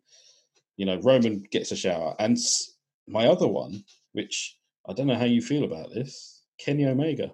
You 0.76 0.87
know, 0.87 0.98
Roman 1.00 1.44
gets 1.50 1.72
a 1.72 1.76
shower, 1.76 2.16
and 2.18 2.37
my 3.06 3.26
other 3.26 3.46
one, 3.46 3.84
which 4.12 4.58
I 4.88 4.92
don't 4.92 5.06
know 5.06 5.14
how 5.14 5.24
you 5.24 5.40
feel 5.40 5.64
about 5.64 5.90
this, 5.94 6.42
Kenny 6.58 6.84
Omega. 6.84 7.32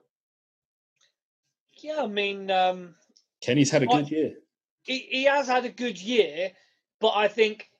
Yeah, 1.82 2.02
I 2.02 2.06
mean, 2.06 2.50
um, 2.50 2.94
Kenny's 3.40 3.70
had 3.70 3.82
a 3.82 3.86
good 3.86 4.10
year. 4.10 4.34
he, 4.82 4.98
he 4.98 5.24
has 5.24 5.46
had 5.46 5.64
a 5.64 5.70
good 5.70 5.98
year, 5.98 6.52
but 7.00 7.12
I 7.16 7.28
think 7.28 7.70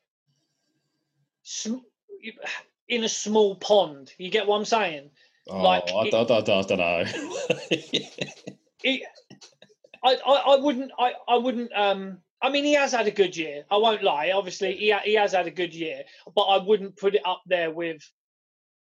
sm- 1.43 1.85
in 2.89 3.05
a 3.05 3.09
small 3.09 3.57
pond. 3.57 4.13
You 4.19 4.31
get 4.31 4.47
what 4.47 4.57
I'm 4.57 4.65
saying? 4.65 5.11
Oh, 5.49 5.63
like, 5.63 5.85
I, 5.93 6.07
it- 6.07 6.15
I, 6.15 6.19
I, 6.19 6.59
I 6.59 6.63
don't 6.63 6.79
know. 6.79 7.05
He, 8.83 9.05
I, 10.03 10.15
I, 10.15 10.57
wouldn't 10.57 10.91
I, 10.99 11.13
I 11.29 11.37
wouldn't 11.37 11.71
um 11.75 12.19
I 12.41 12.49
mean 12.49 12.65
he 12.65 12.73
has 12.73 12.93
had 12.93 13.07
a 13.07 13.11
good 13.11 13.37
year. 13.37 13.65
I 13.71 13.77
won't 13.77 14.03
lie. 14.03 14.31
Obviously 14.35 14.75
he 14.75 14.91
ha- 14.91 15.03
he 15.05 15.15
has 15.15 15.33
had 15.33 15.47
a 15.47 15.51
good 15.51 15.75
year, 15.75 16.05
but 16.35 16.45
I 16.45 16.57
wouldn't 16.65 16.97
put 16.97 17.15
it 17.15 17.21
up 17.27 17.43
there 17.47 17.71
with 17.71 18.03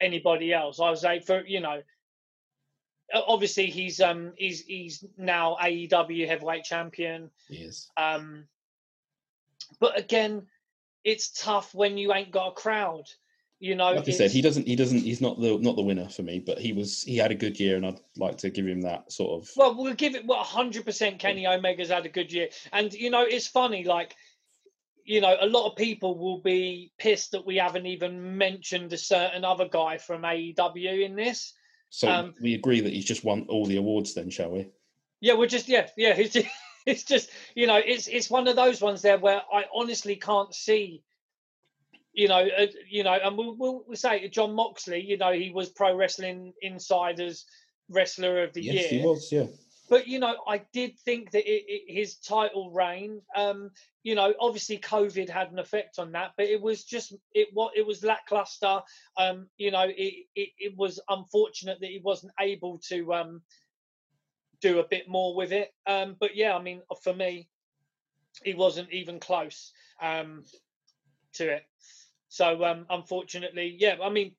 anybody 0.01 0.51
else. 0.51 0.79
I 0.79 0.89
would 0.89 0.97
say 0.97 1.19
for 1.19 1.45
you 1.45 1.59
know 1.59 1.81
obviously 3.13 3.67
he's 3.67 4.01
um 4.01 4.33
he's 4.35 4.61
he's 4.61 5.05
now 5.15 5.57
AEW 5.61 6.27
heavyweight 6.27 6.63
champion. 6.63 7.29
yes. 7.49 7.91
Um 7.95 8.45
but 9.79 9.97
again, 9.97 10.47
it's 11.03 11.29
tough 11.39 11.75
when 11.75 11.97
you 11.99 12.13
ain't 12.13 12.31
got 12.31 12.47
a 12.47 12.53
crowd. 12.53 13.05
You 13.59 13.75
know, 13.75 13.93
like 13.93 14.07
I 14.07 14.11
said, 14.11 14.31
he 14.31 14.41
doesn't. 14.41 14.67
He 14.67 14.75
doesn't. 14.75 14.99
He's 14.99 15.21
not 15.21 15.39
the 15.39 15.57
not 15.57 15.77
the 15.77 15.83
winner 15.83 16.09
for 16.09 16.21
me, 16.21 16.39
but 16.39 16.59
he 16.59 16.73
was. 16.73 17.01
He 17.03 17.15
had 17.15 17.31
a 17.31 17.35
good 17.35 17.59
year, 17.59 17.77
and 17.77 17.85
I'd 17.85 17.99
like 18.17 18.37
to 18.39 18.49
give 18.49 18.67
him 18.67 18.81
that 18.81 19.11
sort 19.11 19.41
of. 19.41 19.49
Well, 19.55 19.75
we'll 19.75 19.93
give 19.93 20.15
it. 20.15 20.25
Well, 20.25 20.43
hundred 20.43 20.85
percent. 20.85 21.19
Kenny 21.19 21.45
Omega's 21.45 21.89
had 21.89 22.05
a 22.05 22.09
good 22.09 22.33
year, 22.33 22.49
and 22.73 22.93
you 22.93 23.09
know, 23.09 23.21
it's 23.21 23.47
funny. 23.47 23.85
Like, 23.85 24.15
you 25.05 25.21
know, 25.21 25.37
a 25.39 25.47
lot 25.47 25.69
of 25.69 25.77
people 25.77 26.17
will 26.17 26.41
be 26.41 26.91
pissed 26.97 27.31
that 27.31 27.45
we 27.45 27.55
haven't 27.55 27.85
even 27.85 28.37
mentioned 28.37 28.91
a 28.91 28.97
certain 28.97 29.45
other 29.45 29.69
guy 29.69 29.97
from 29.97 30.23
AEW 30.23 31.05
in 31.05 31.15
this. 31.15 31.53
So 31.89 32.09
um, 32.09 32.33
we 32.41 32.55
agree 32.55 32.81
that 32.81 32.91
he's 32.91 33.05
just 33.05 33.23
won 33.23 33.45
all 33.49 33.65
the 33.65 33.77
awards, 33.77 34.13
then, 34.13 34.29
shall 34.29 34.49
we? 34.49 34.67
Yeah, 35.21 35.35
we're 35.35 35.47
just 35.47 35.69
yeah, 35.69 35.87
yeah. 35.95 36.15
It's 36.17 36.33
just, 36.33 36.47
it's 36.85 37.03
just 37.03 37.29
you 37.55 37.65
know, 37.67 37.77
it's 37.77 38.07
it's 38.07 38.29
one 38.29 38.47
of 38.49 38.57
those 38.57 38.81
ones 38.81 39.01
there 39.01 39.17
where 39.17 39.41
I 39.53 39.65
honestly 39.73 40.17
can't 40.17 40.53
see. 40.53 41.03
You 42.13 42.27
know, 42.27 42.47
uh, 42.57 42.67
you 42.89 43.03
know, 43.03 43.13
and 43.13 43.37
we'll, 43.37 43.55
we'll 43.57 43.83
we'll 43.87 43.97
say 43.97 44.27
Jon 44.29 44.53
Moxley. 44.53 45.01
You 45.01 45.17
know, 45.17 45.33
he 45.33 45.51
was 45.51 45.69
Pro 45.69 45.95
Wrestling 45.95 46.53
Insiders 46.61 47.45
Wrestler 47.89 48.43
of 48.43 48.53
the 48.53 48.61
yes, 48.61 48.91
Year. 48.91 49.01
he 49.01 49.05
was. 49.05 49.31
Yeah. 49.31 49.45
but 49.89 50.07
you 50.07 50.19
know 50.19 50.37
i 50.47 50.61
did 50.71 50.97
think 50.99 51.31
that 51.31 51.45
it, 51.45 51.63
it, 51.67 51.93
his 51.93 52.15
title 52.15 52.71
reign 52.71 53.21
um 53.35 53.69
you 54.03 54.15
know 54.15 54.33
obviously 54.39 54.77
covid 54.77 55.29
had 55.29 55.51
an 55.51 55.59
effect 55.59 55.99
on 55.99 56.11
that 56.11 56.31
but 56.37 56.45
it 56.45 56.61
was 56.61 56.83
just 56.83 57.13
it 57.33 57.49
what 57.53 57.75
it 57.75 57.85
was 57.85 58.03
lackluster 58.03 58.79
um 59.17 59.47
you 59.57 59.71
know 59.71 59.83
it, 59.83 60.25
it 60.35 60.49
it 60.57 60.77
was 60.77 60.99
unfortunate 61.09 61.79
that 61.81 61.89
he 61.89 61.99
wasn't 62.03 62.31
able 62.39 62.77
to 62.77 63.13
um 63.13 63.41
do 64.61 64.79
a 64.79 64.87
bit 64.87 65.09
more 65.09 65.35
with 65.35 65.51
it 65.51 65.73
um 65.87 66.15
but 66.19 66.35
yeah 66.35 66.55
i 66.55 66.61
mean 66.61 66.81
for 67.03 67.13
me 67.13 67.49
he 68.43 68.53
wasn't 68.53 68.89
even 68.91 69.19
close 69.19 69.73
um 70.01 70.43
to 71.33 71.49
it 71.49 71.63
so 72.33 72.63
um 72.65 72.83
unfortunately 72.89 73.75
yeah 73.77 73.95
i 74.03 74.09
mean 74.09 74.33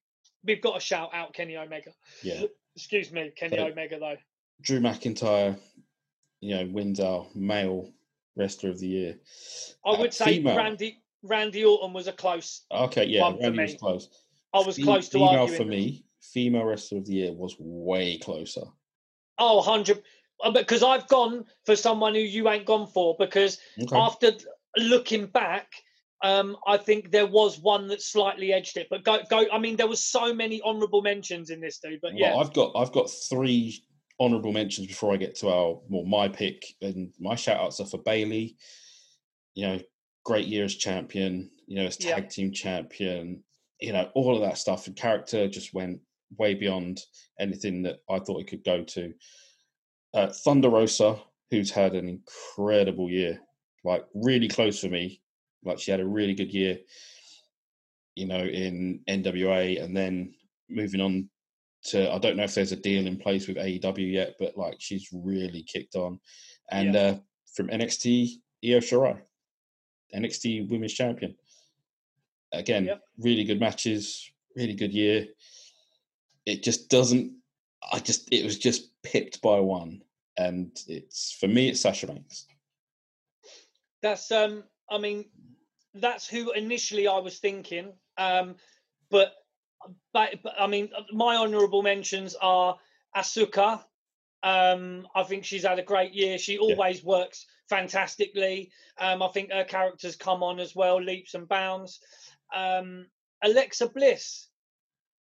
we've 0.44 0.60
got 0.60 0.74
to 0.74 0.80
shout 0.80 1.10
out 1.14 1.32
kenny 1.32 1.56
omega 1.56 1.92
Yeah. 2.24 2.42
excuse 2.74 3.12
me 3.12 3.30
kenny 3.36 3.56
So- 3.56 3.66
omega 3.68 3.98
though 4.00 4.16
Drew 4.60 4.78
McIntyre, 4.80 5.58
you 6.40 6.54
know, 6.54 6.66
wins 6.72 7.00
our 7.00 7.26
male 7.34 7.92
wrestler 8.36 8.70
of 8.70 8.78
the 8.78 8.86
year. 8.86 9.18
I 9.84 9.90
Uh, 9.90 9.98
would 10.00 10.14
say 10.14 10.24
female. 10.36 10.56
Randy 10.56 11.02
Randy 11.24 11.64
Orton 11.64 11.92
was 11.92 12.06
a 12.06 12.12
close. 12.12 12.62
Okay, 12.70 13.04
yeah, 13.06 13.32
Randy 13.40 13.62
was 13.62 13.74
close. 13.74 14.08
I 14.54 14.60
was 14.60 14.76
Fe- 14.76 14.84
close 14.84 15.08
to 15.08 15.18
female 15.18 15.28
arguing. 15.40 15.56
for 15.60 15.64
me. 15.68 16.04
Female 16.20 16.64
wrestler 16.64 16.98
of 16.98 17.06
the 17.06 17.14
year 17.14 17.32
was 17.32 17.56
way 17.58 18.16
closer. 18.18 18.62
Oh, 19.38 19.56
100 19.56 20.02
uh, 20.44 20.50
because 20.52 20.82
I've 20.84 21.08
gone 21.08 21.44
for 21.66 21.74
someone 21.74 22.14
who 22.14 22.20
you 22.20 22.48
ain't 22.48 22.64
gone 22.64 22.86
for 22.86 23.16
because 23.18 23.58
Okay. 23.82 23.96
after 23.96 24.30
looking 24.76 25.26
back, 25.26 25.72
um, 26.24 26.56
I 26.66 26.78
think 26.78 27.10
there 27.10 27.26
was 27.26 27.60
one 27.60 27.86
that 27.88 28.00
slightly 28.00 28.54
edged 28.54 28.78
it. 28.78 28.86
But 28.88 29.04
go 29.04 29.18
go. 29.28 29.44
I 29.52 29.58
mean, 29.58 29.76
there 29.76 29.86
was 29.86 30.02
so 30.02 30.32
many 30.32 30.60
honourable 30.62 31.02
mentions 31.02 31.50
in 31.50 31.60
this 31.60 31.78
dude. 31.78 32.00
But 32.00 32.14
Well, 32.14 32.20
yeah, 32.20 32.34
I've 32.34 32.54
got 32.54 32.72
I've 32.74 32.92
got 32.92 33.10
three 33.28 33.84
honourable 34.18 34.52
mentions 34.52 34.86
before 34.86 35.12
I 35.12 35.18
get 35.18 35.34
to 35.36 35.50
our 35.50 35.78
well 35.90 36.04
my 36.06 36.28
pick 36.28 36.64
and 36.80 37.12
my 37.20 37.34
shout 37.34 37.60
outs 37.60 37.78
are 37.80 37.86
for 37.86 37.98
Bayley. 37.98 38.56
You 39.54 39.66
know, 39.66 39.80
great 40.24 40.46
year 40.46 40.64
as 40.64 40.74
champion. 40.76 41.50
You 41.66 41.76
know, 41.76 41.86
as 41.86 42.02
Yeah. 42.02 42.14
tag 42.14 42.30
team 42.30 42.52
champion. 42.52 43.44
You 43.80 43.92
know, 43.92 44.10
all 44.14 44.34
of 44.34 44.40
that 44.40 44.56
stuff. 44.56 44.86
And 44.86 44.96
character 44.96 45.46
just 45.46 45.74
went 45.74 46.00
way 46.38 46.54
beyond 46.54 47.02
anything 47.38 47.82
that 47.82 47.98
I 48.08 48.18
thought 48.18 48.40
it 48.40 48.46
could 48.46 48.64
go 48.64 48.82
to. 48.82 49.12
Uh, 50.14 50.28
Thunder 50.28 50.70
Rosa, 50.70 51.20
who's 51.50 51.70
had 51.70 51.94
an 51.94 52.08
incredible 52.08 53.10
year, 53.10 53.40
like 53.84 54.06
really 54.14 54.48
close 54.48 54.80
for 54.80 54.88
me. 54.88 55.20
Like 55.64 55.78
she 55.78 55.90
had 55.90 56.00
a 56.00 56.06
really 56.06 56.34
good 56.34 56.52
year. 56.52 56.78
You 58.14 58.26
know, 58.26 58.44
in 58.44 59.00
NWA, 59.08 59.82
and 59.82 59.96
then 59.96 60.34
moving 60.68 61.00
on 61.00 61.28
to 61.86 62.12
I 62.12 62.18
don't 62.18 62.36
know 62.36 62.44
if 62.44 62.54
there's 62.54 62.70
a 62.72 62.76
deal 62.76 63.06
in 63.06 63.16
place 63.16 63.48
with 63.48 63.56
AEW 63.56 64.12
yet, 64.12 64.34
but 64.38 64.56
like 64.56 64.76
she's 64.78 65.08
really 65.12 65.62
kicked 65.64 65.96
on. 65.96 66.20
And 66.70 66.94
uh, 66.94 67.16
from 67.54 67.68
NXT, 67.68 68.36
Io 68.64 68.78
Shirai, 68.78 69.20
NXT 70.14 70.70
Women's 70.70 70.94
Champion. 70.94 71.34
Again, 72.52 72.84
Yep. 72.84 73.02
really 73.18 73.42
good 73.44 73.58
matches, 73.58 74.30
really 74.56 74.74
good 74.74 74.92
year. 74.92 75.26
It 76.46 76.62
just 76.62 76.88
doesn't. 76.88 77.32
I 77.92 77.98
just 77.98 78.32
it 78.32 78.44
was 78.44 78.58
just 78.58 78.90
picked 79.02 79.42
by 79.42 79.58
one, 79.58 80.02
and 80.38 80.70
it's 80.86 81.32
for 81.32 81.48
me 81.48 81.68
it's 81.68 81.80
Sasha 81.80 82.06
Banks. 82.06 82.46
that's 84.02 84.30
um. 84.30 84.62
I 84.90 84.98
mean, 84.98 85.24
that's 85.94 86.28
who 86.28 86.52
initially 86.52 87.06
I 87.06 87.18
was 87.18 87.38
thinking. 87.38 87.92
Um, 88.18 88.56
but 89.10 89.32
but, 90.12 90.42
but 90.42 90.54
I 90.58 90.66
mean, 90.66 90.90
my 91.12 91.36
honourable 91.36 91.82
mentions 91.82 92.34
are 92.40 92.76
Asuka. 93.16 93.82
Um, 94.42 95.06
I 95.14 95.22
think 95.24 95.44
she's 95.44 95.64
had 95.64 95.78
a 95.78 95.82
great 95.82 96.14
year. 96.14 96.38
She 96.38 96.58
always 96.58 97.02
works 97.04 97.46
fantastically. 97.68 98.70
Um, 98.98 99.22
I 99.22 99.28
think 99.28 99.50
her 99.52 99.64
character's 99.64 100.16
come 100.16 100.42
on 100.42 100.60
as 100.60 100.74
well, 100.74 101.02
leaps 101.02 101.34
and 101.34 101.48
bounds. 101.48 102.00
Um, 102.54 103.06
Alexa 103.42 103.88
Bliss. 103.88 104.48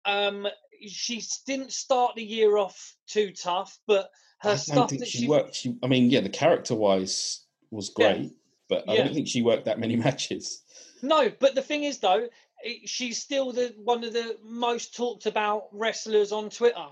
Um, 0.05 0.47
she 0.85 1.21
didn't 1.47 1.71
start 1.71 2.15
the 2.15 2.23
year 2.23 2.57
off 2.57 2.95
too 3.07 3.31
tough, 3.31 3.77
but 3.87 4.09
her 4.39 4.51
I 4.51 4.55
stuff 4.55 4.89
that 4.89 5.07
she, 5.07 5.19
she 5.19 5.27
worked. 5.27 5.55
She, 5.55 5.77
I 5.81 5.87
mean, 5.87 6.09
yeah, 6.09 6.19
the 6.19 6.29
character 6.29 6.75
wise 6.75 7.45
was 7.71 7.91
Yeah. 7.97 8.13
great, 8.13 8.31
but 8.67 8.89
I 8.89 8.95
Yeah. 8.95 9.03
don't 9.05 9.13
think 9.13 9.27
she 9.27 9.41
worked 9.41 9.65
that 9.65 9.79
many 9.79 9.95
matches. 10.07 10.62
No, 11.03 11.29
but 11.39 11.53
the 11.53 11.61
thing 11.61 11.83
is, 11.83 11.99
though, 11.99 12.27
it, 12.63 12.89
she's 12.89 13.21
still 13.21 13.51
the 13.51 13.75
one 13.77 14.03
of 14.03 14.13
the 14.13 14.37
most 14.43 14.95
talked 14.95 15.25
about 15.25 15.67
wrestlers 15.73 16.31
on 16.31 16.49
Twitter. 16.49 16.87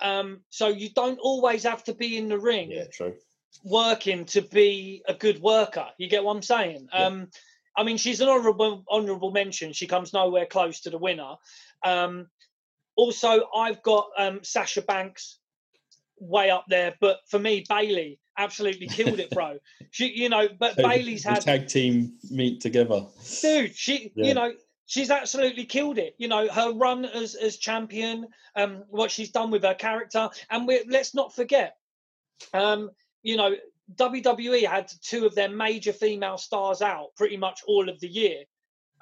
Um, 0.00 0.40
so 0.50 0.68
you 0.68 0.90
don't 0.90 1.18
always 1.18 1.64
have 1.64 1.82
to 1.84 1.94
be 1.94 2.18
in 2.18 2.28
the 2.28 2.38
ring 2.38 2.70
Yeah, 2.70 2.84
true. 2.92 3.14
working 3.64 4.26
to 4.26 4.42
be 4.42 5.02
a 5.08 5.14
good 5.14 5.40
worker. 5.40 5.86
You 5.96 6.08
get 6.08 6.22
what 6.22 6.36
I'm 6.36 6.42
saying? 6.42 6.88
Yeah. 6.94 7.06
Um, 7.06 7.28
I 7.76 7.82
mean, 7.84 7.96
she's 7.96 8.20
an 8.20 8.28
honourable 8.28 8.84
honourable 8.88 9.30
mention. 9.30 9.72
She 9.72 9.86
comes 9.86 10.12
nowhere 10.12 10.46
close 10.46 10.80
to 10.80 10.90
the 10.90 10.98
winner. 10.98 11.34
Um, 11.82 12.28
also, 12.96 13.48
I've 13.56 13.82
got 13.82 14.08
um, 14.18 14.40
Sasha 14.42 14.82
Banks 14.82 15.38
way 16.20 16.50
up 16.50 16.64
there, 16.68 16.94
but 17.00 17.20
for 17.28 17.38
me, 17.38 17.64
Bayley 17.68 18.18
absolutely 18.38 18.86
killed 18.86 19.20
it, 19.20 19.30
bro. 19.30 19.58
she, 19.90 20.06
you 20.14 20.28
know, 20.28 20.48
but 20.58 20.76
So 20.76 20.82
Bayley's 20.82 21.24
had 21.24 21.42
tag 21.42 21.66
team 21.68 22.14
meet 22.30 22.60
together. 22.60 23.06
dude 23.42 23.76
she 23.76 24.12
Yeah. 24.14 24.26
you 24.26 24.34
know 24.34 24.52
she's 24.86 25.10
absolutely 25.10 25.64
killed 25.66 25.98
it 25.98 26.14
you 26.18 26.28
know 26.28 26.48
her 26.48 26.72
run 26.72 27.04
as 27.04 27.34
as 27.34 27.58
champion 27.58 28.26
um 28.56 28.84
what 28.88 29.10
she's 29.10 29.30
done 29.30 29.50
with 29.50 29.62
her 29.62 29.74
character 29.74 30.30
and 30.50 30.66
we 30.66 30.82
let's 30.88 31.14
not 31.14 31.34
forget 31.34 31.76
um 32.54 32.90
you 33.22 33.36
know 33.36 33.54
WWE 33.96 34.66
had 34.66 34.90
two 35.02 35.24
of 35.26 35.34
their 35.34 35.48
major 35.50 35.92
female 35.92 36.38
stars 36.38 36.80
out 36.82 37.08
pretty 37.16 37.36
much 37.36 37.60
all 37.66 37.88
of 37.88 37.98
the 38.00 38.08
year 38.08 38.44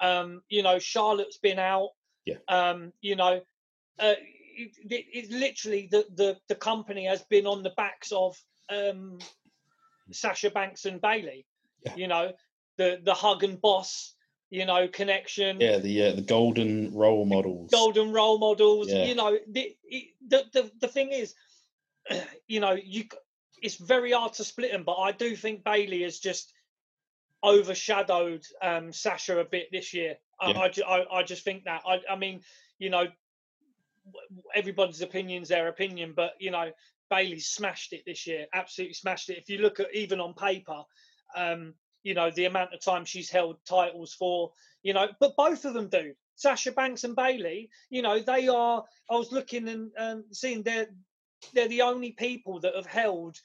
um 0.01 0.41
you 0.49 0.61
know 0.63 0.77
Charlotte's 0.79 1.37
been 1.37 1.59
out 1.59 1.89
Yeah. 2.25 2.35
um 2.49 2.91
you 3.01 3.15
know 3.15 3.41
uh, 3.99 4.13
it, 4.59 4.71
it, 4.89 5.05
it's 5.13 5.31
literally 5.31 5.87
the, 5.91 6.05
the 6.15 6.37
the 6.49 6.55
company 6.55 7.05
has 7.05 7.21
been 7.23 7.45
on 7.47 7.63
the 7.63 7.73
backs 7.77 8.11
of 8.11 8.35
um 8.69 9.17
Sasha 10.11 10.49
Banks 10.49 10.85
and 10.85 11.01
Bayley 11.01 11.45
Yeah. 11.85 11.95
you 11.95 12.07
know 12.07 12.31
the 12.77 12.99
the 13.03 13.13
hug 13.13 13.43
and 13.43 13.59
boss 13.61 14.13
you 14.49 14.65
know 14.65 14.87
connection 14.87 15.59
Yeah, 15.59 15.77
the 15.79 16.03
uh, 16.03 16.11
the 16.13 16.21
golden 16.21 16.93
role 16.93 17.25
models. 17.25 17.69
golden 17.71 18.11
role 18.13 18.37
models 18.37 18.87
Yeah. 18.89 19.05
you 19.05 19.15
know 19.15 19.37
the, 19.47 19.75
the 20.27 20.45
the 20.53 20.71
the 20.79 20.87
thing 20.87 21.11
is 21.11 21.35
you 22.47 22.59
know 22.59 22.71
you 22.71 23.05
it's 23.61 23.75
very 23.75 24.11
hard 24.11 24.33
to 24.33 24.43
split 24.43 24.71
them 24.71 24.83
but 24.83 24.95
i 24.95 25.11
do 25.11 25.35
think 25.35 25.63
bayley 25.63 26.03
has 26.03 26.19
just 26.19 26.53
overshadowed 27.43 28.43
um 28.61 28.91
sasha 28.93 29.39
a 29.39 29.43
bit 29.45 29.67
this 29.71 29.93
year 29.93 30.17
I, 30.39 30.51
Yeah. 30.51 30.59
I, 30.87 30.95
I, 30.95 31.17
I 31.19 31.23
just 31.23 31.43
think 31.43 31.65
that 31.65 31.81
I, 31.85 32.01
I 32.09 32.15
mean 32.15 32.41
you 32.79 32.89
know 32.89 33.07
everybody's 34.55 35.01
opinion's 35.01 35.49
their 35.49 35.67
opinion 35.67 36.13
but 36.15 36.33
you 36.39 36.51
know 36.51 36.71
bayley 37.09 37.39
smashed 37.39 37.93
it 37.93 38.03
this 38.05 38.27
year 38.27 38.45
absolutely 38.53 38.93
smashed 38.93 39.29
it. 39.29 39.37
If 39.37 39.49
you 39.49 39.59
look 39.59 39.79
at 39.79 39.93
even 39.93 40.19
on 40.19 40.33
paper 40.33 40.83
um 41.35 41.73
you 42.03 42.13
know 42.13 42.31
the 42.31 42.45
amount 42.45 42.73
of 42.73 42.81
time 42.81 43.05
she's 43.05 43.29
held 43.29 43.57
titles 43.65 44.13
for 44.13 44.51
you 44.83 44.93
know 44.93 45.07
but 45.19 45.35
both 45.35 45.65
of 45.65 45.73
them 45.73 45.89
do. 45.89 46.13
Sasha 46.35 46.71
banks 46.71 47.03
and 47.03 47.15
bayley 47.15 47.69
you 47.89 48.01
know 48.01 48.19
they 48.19 48.47
are 48.47 48.83
i 49.09 49.15
was 49.15 49.31
looking 49.31 49.67
and 49.97 50.23
seeing 50.31 50.63
they're 50.63 50.87
they're 51.53 51.67
the 51.67 51.81
only 51.81 52.11
people 52.11 52.59
that 52.59 52.75
have 52.75 52.85
held 52.85 53.37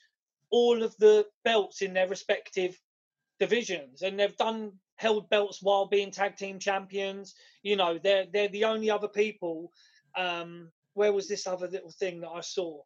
all 0.51 0.83
of 0.83 0.95
the 0.99 1.27
belts 1.45 1.83
in 1.83 1.95
their 1.95 2.09
respective 2.09 2.79
divisions 3.41 4.03
and 4.03 4.19
they've 4.21 4.37
done 4.37 4.73
held 4.97 5.29
belts 5.31 5.59
while 5.63 5.87
being 5.87 6.11
tag 6.13 6.37
team 6.37 6.59
champions. 6.59 7.35
You 7.63 7.77
know 7.77 7.99
they're 7.99 8.27
they're 8.33 8.49
the 8.49 8.65
only 8.65 8.91
other 8.91 9.09
people 9.09 9.73
um 10.17 10.71
where 10.95 11.13
was 11.13 11.27
this 11.27 11.47
other 11.47 11.69
little 11.69 11.91
thing 11.91 12.21
that 12.21 12.29
i 12.29 12.41
saw 12.41 12.83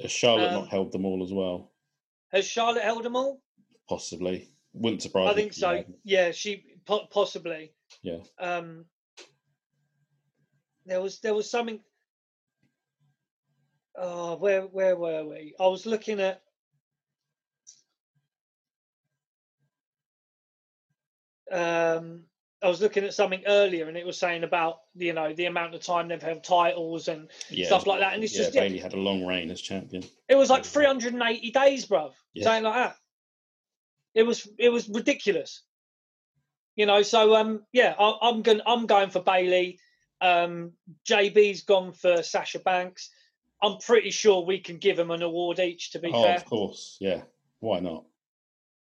Has 0.00 0.12
Charlotte 0.12 0.48
um, 0.48 0.54
not 0.54 0.68
held 0.68 0.92
them 0.92 1.04
all 1.04 1.22
as 1.22 1.32
well? 1.32 1.72
has 2.30 2.46
charlotte 2.46 2.82
held 2.84 3.02
them 3.02 3.16
all 3.16 3.40
Possibly. 3.88 4.50
Wouldn't 4.74 5.00
surprise 5.02 5.30
I 5.30 5.34
think 5.34 5.52
so. 5.54 5.68
hadn't. 5.76 5.96
Yeah, 6.04 6.30
she 6.30 6.62
po- 6.84 7.06
possibly. 7.10 7.72
Yeah. 8.02 8.18
Um, 8.38 8.84
there 10.84 11.00
was 11.00 11.20
there 11.20 11.34
was 11.34 11.50
something. 11.50 11.80
Oh, 13.96 14.36
where 14.36 14.62
where 14.62 14.94
were 14.96 15.24
we? 15.24 15.54
I 15.58 15.66
was 15.66 15.86
looking 15.86 16.20
at. 16.20 16.42
Um, 21.50 22.24
I 22.62 22.68
was 22.68 22.80
looking 22.80 23.04
at 23.04 23.14
something 23.14 23.42
earlier, 23.46 23.86
and 23.88 23.96
it 23.96 24.04
was 24.06 24.18
saying 24.18 24.42
about 24.42 24.80
you 24.96 25.12
know 25.12 25.32
the 25.32 25.46
amount 25.46 25.74
of 25.74 25.80
time 25.82 26.08
they've 26.08 26.20
held 26.22 26.42
titles 26.44 27.08
and 27.08 27.28
Yeah, 27.50 27.66
stuff 27.66 27.86
like 27.86 28.00
that, 28.00 28.14
and 28.14 28.24
it's 28.24 28.32
yeah, 28.34 28.42
just 28.42 28.54
yeah, 28.54 28.62
Bayley 28.62 28.78
had 28.78 28.94
a 28.94 28.98
long 28.98 29.24
reign 29.24 29.50
as 29.50 29.60
champion. 29.60 30.02
it 30.28 30.34
was 30.34 30.50
like 30.50 30.64
380 30.64 31.50
days, 31.52 31.86
bruv. 31.86 32.12
Yeah. 32.34 32.44
Something 32.44 32.64
like 32.64 32.74
that. 32.74 32.96
It 34.14 34.22
was 34.24 34.48
it 34.58 34.70
was 34.70 34.88
ridiculous. 34.88 35.62
You 36.74 36.86
know, 36.86 37.02
so 37.02 37.34
um 37.36 37.62
yeah, 37.72 37.94
I, 37.98 38.18
I'm 38.22 38.42
going 38.42 38.60
I'm 38.66 38.86
going 38.86 39.10
for 39.10 39.20
Bayley. 39.20 39.78
Um 40.20 40.72
JB's 41.08 41.62
gone 41.62 41.92
for 41.92 42.22
Sasha 42.22 42.58
Banks. 42.58 43.10
I'm 43.62 43.78
pretty 43.78 44.10
sure 44.10 44.44
we 44.44 44.58
can 44.60 44.78
give 44.78 44.96
them 44.96 45.10
an 45.10 45.22
award 45.22 45.58
each. 45.60 45.92
To 45.92 45.98
be 45.98 46.10
Oh, 46.12 46.22
fair, 46.22 46.36
of 46.36 46.44
course, 46.44 46.96
yeah. 47.00 47.22
Why 47.60 47.80
not? 47.80 48.04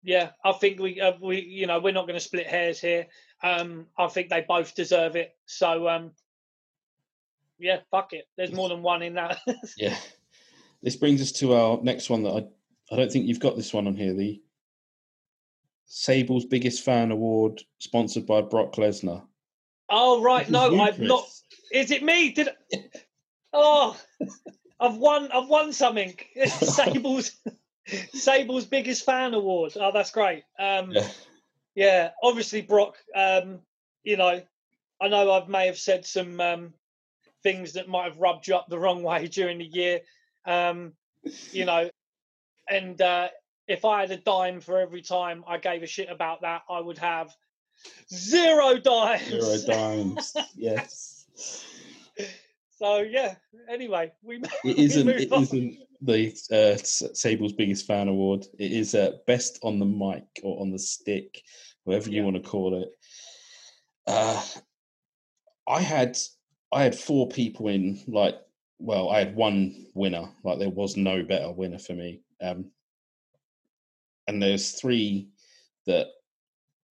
Yeah, 0.06 0.30
I 0.44 0.52
think 0.54 0.80
we 0.80 1.02
uh, 1.02 1.14
we 1.20 1.42
you 1.42 1.66
know 1.66 1.80
we're 1.80 1.92
not 1.92 2.04
going 2.06 2.18
to 2.18 2.24
split 2.24 2.46
hairs 2.46 2.80
here. 2.80 3.08
Um, 3.42 3.88
I 3.98 4.08
think 4.08 4.30
they 4.30 4.46
both 4.48 4.76
deserve 4.76 5.16
it. 5.16 5.36
So 5.48 5.90
um, 5.90 6.12
yeah, 7.58 7.80
fuck 7.90 8.14
it. 8.14 8.26
There's 8.38 8.52
more 8.52 8.70
than 8.70 8.84
one 8.84 9.02
in 9.02 9.16
that. 9.16 9.40
Yeah. 9.78 9.98
This 10.84 10.96
brings 10.96 11.20
us 11.22 11.32
to 11.34 11.56
our 11.56 11.80
next 11.82 12.12
one 12.12 12.22
that 12.24 12.30
I 12.30 12.94
I 12.94 12.98
don't 12.98 13.12
think 13.12 13.26
you've 13.26 13.40
got 13.40 13.56
this 13.56 13.74
one 13.74 13.88
on 13.88 13.96
here. 13.96 14.14
The 14.14 14.40
Sable's 15.88 16.46
biggest 16.46 16.84
fan 16.84 17.10
award, 17.10 17.62
sponsored 17.80 18.28
by 18.28 18.42
Brock 18.42 18.76
Lesnar. 18.76 19.24
oh 19.90 20.22
right, 20.22 20.48
no, 20.48 20.70
you, 20.70 20.82
I've 20.82 20.98
Chris. 20.98 21.08
not. 21.08 21.26
Is 21.72 21.90
it 21.90 22.04
me? 22.04 22.32
Did 22.32 22.50
oh, 23.54 23.98
I've 24.80 24.98
won. 24.98 25.32
I've 25.32 25.50
won 25.50 25.74
something. 25.74 26.14
Sable's 26.46 27.32
Sable's 28.14 28.66
biggest 28.66 29.06
fan 29.06 29.34
award. 29.34 29.74
Oh, 29.76 29.92
that's 29.92 30.12
great. 30.12 30.44
Um, 30.58 30.92
Yeah. 30.92 31.10
yeah, 31.76 32.10
obviously 32.24 32.62
Brock. 32.62 32.96
Um, 33.16 33.60
you 34.04 34.18
know, 34.18 34.42
I 35.02 35.08
know 35.08 35.32
I 35.32 35.46
may 35.48 35.66
have 35.68 35.78
said 35.78 36.06
some 36.06 36.40
um, 36.40 36.74
things 37.44 37.74
that 37.74 37.88
might 37.88 38.06
have 38.06 38.18
rubbed 38.18 38.48
you 38.48 38.56
up 38.56 38.68
the 38.70 38.80
wrong 38.80 39.04
way 39.10 39.28
during 39.28 39.60
the 39.60 39.66
year. 39.66 40.02
Um, 40.46 40.94
you 41.52 41.66
know, 41.66 41.90
and 42.70 43.00
uh, 43.02 43.30
if 43.68 43.86
I 43.86 44.02
had 44.02 44.12
a 44.12 44.18
dime 44.18 44.62
for 44.62 44.80
every 44.80 45.02
time 45.02 45.44
I 45.48 45.58
gave 45.58 45.84
a 45.84 45.88
shit 45.88 46.10
about 46.10 46.42
that, 46.42 46.64
I 46.70 46.80
would 46.80 46.98
have 47.00 47.36
zero 48.14 48.78
dimes. 48.78 49.64
Zero 49.64 49.76
dimes. 49.78 50.36
yes. 50.56 51.26
So 52.76 53.00
yeah. 53.00 53.36
Anyway, 53.70 54.12
we 54.22 54.38
It 54.64 54.78
we 54.78 54.84
isn't. 54.84 55.06
move 55.06 55.20
It 55.22 55.32
on. 55.32 55.44
isn't 55.44 55.78
the 56.02 56.34
uh, 56.52 56.78
Sable's 56.84 57.54
biggest 57.54 57.88
fan 57.88 58.08
award. 58.10 58.46
It 58.60 58.72
is 58.72 58.94
uh, 58.96 59.14
best 59.28 59.60
on 59.64 59.80
the 59.80 59.86
mic 59.86 60.26
or 60.44 60.62
on 60.62 60.72
the 60.72 60.80
stick, 60.80 61.42
whatever 61.86 62.10
you 62.10 62.24
want 62.24 62.36
to 62.36 62.42
call 62.50 62.82
it. 62.82 62.90
Uh, 64.06 64.44
I 65.68 65.82
had 65.82 66.18
I 66.72 66.84
had 66.84 66.96
four 66.96 67.30
people 67.30 67.70
in. 67.70 68.02
Like, 68.08 68.36
well, 68.80 69.10
I 69.10 69.20
had 69.20 69.36
one 69.36 69.88
winner. 69.94 70.30
Like, 70.44 70.60
there 70.60 70.70
was 70.70 70.98
no 70.98 71.24
better 71.24 71.52
winner 71.52 71.80
for 71.80 71.94
me. 71.94 72.22
Um, 72.42 72.72
and 74.28 74.42
there's 74.42 74.72
three 74.72 75.30
that 75.88 76.08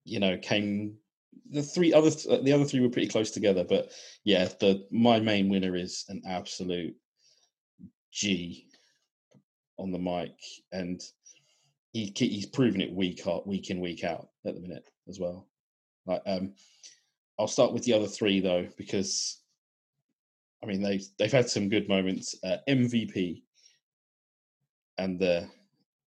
you 0.05 0.19
know 0.19 0.39
came. 0.39 0.97
The 1.51 1.63
three 1.63 1.93
other 1.93 2.11
th- 2.11 2.43
the 2.43 2.53
other 2.53 2.65
three 2.65 2.81
were 2.81 2.89
pretty 2.89 3.09
close 3.09 3.31
together, 3.31 3.65
but 3.65 3.93
yeah, 4.25 4.49
the 4.61 4.87
my 4.91 5.21
main 5.21 5.49
winner 5.49 5.77
is 5.77 6.05
an 6.09 6.23
absolute 6.27 6.97
G 8.13 8.69
on 9.79 9.93
the 9.93 9.99
mic, 9.99 10.37
and 10.73 11.01
he 11.93 12.13
he's 12.17 12.47
proven 12.47 12.81
it 12.81 12.93
week 12.93 13.27
out, 13.27 13.47
week 13.47 13.71
in, 13.71 13.81
week 13.81 14.05
out 14.05 14.29
at 14.47 14.55
the 14.55 14.61
minute 14.61 14.85
as 15.09 15.21
well. 15.21 15.47
Like, 16.07 16.23
um, 16.27 16.55
I'll 17.39 17.47
start 17.49 17.73
with 17.73 17.85
the 17.85 17.93
other 17.93 18.07
three 18.07 18.41
though, 18.41 18.67
because 18.77 19.41
I 20.63 20.67
mean 20.67 20.83
they've 20.83 21.05
they've 21.19 21.33
had 21.33 21.49
some 21.49 21.69
good 21.69 21.89
moments. 21.89 22.35
Uh, 22.43 22.59
MVP 22.69 23.43
and 24.99 25.19
the 25.19 25.49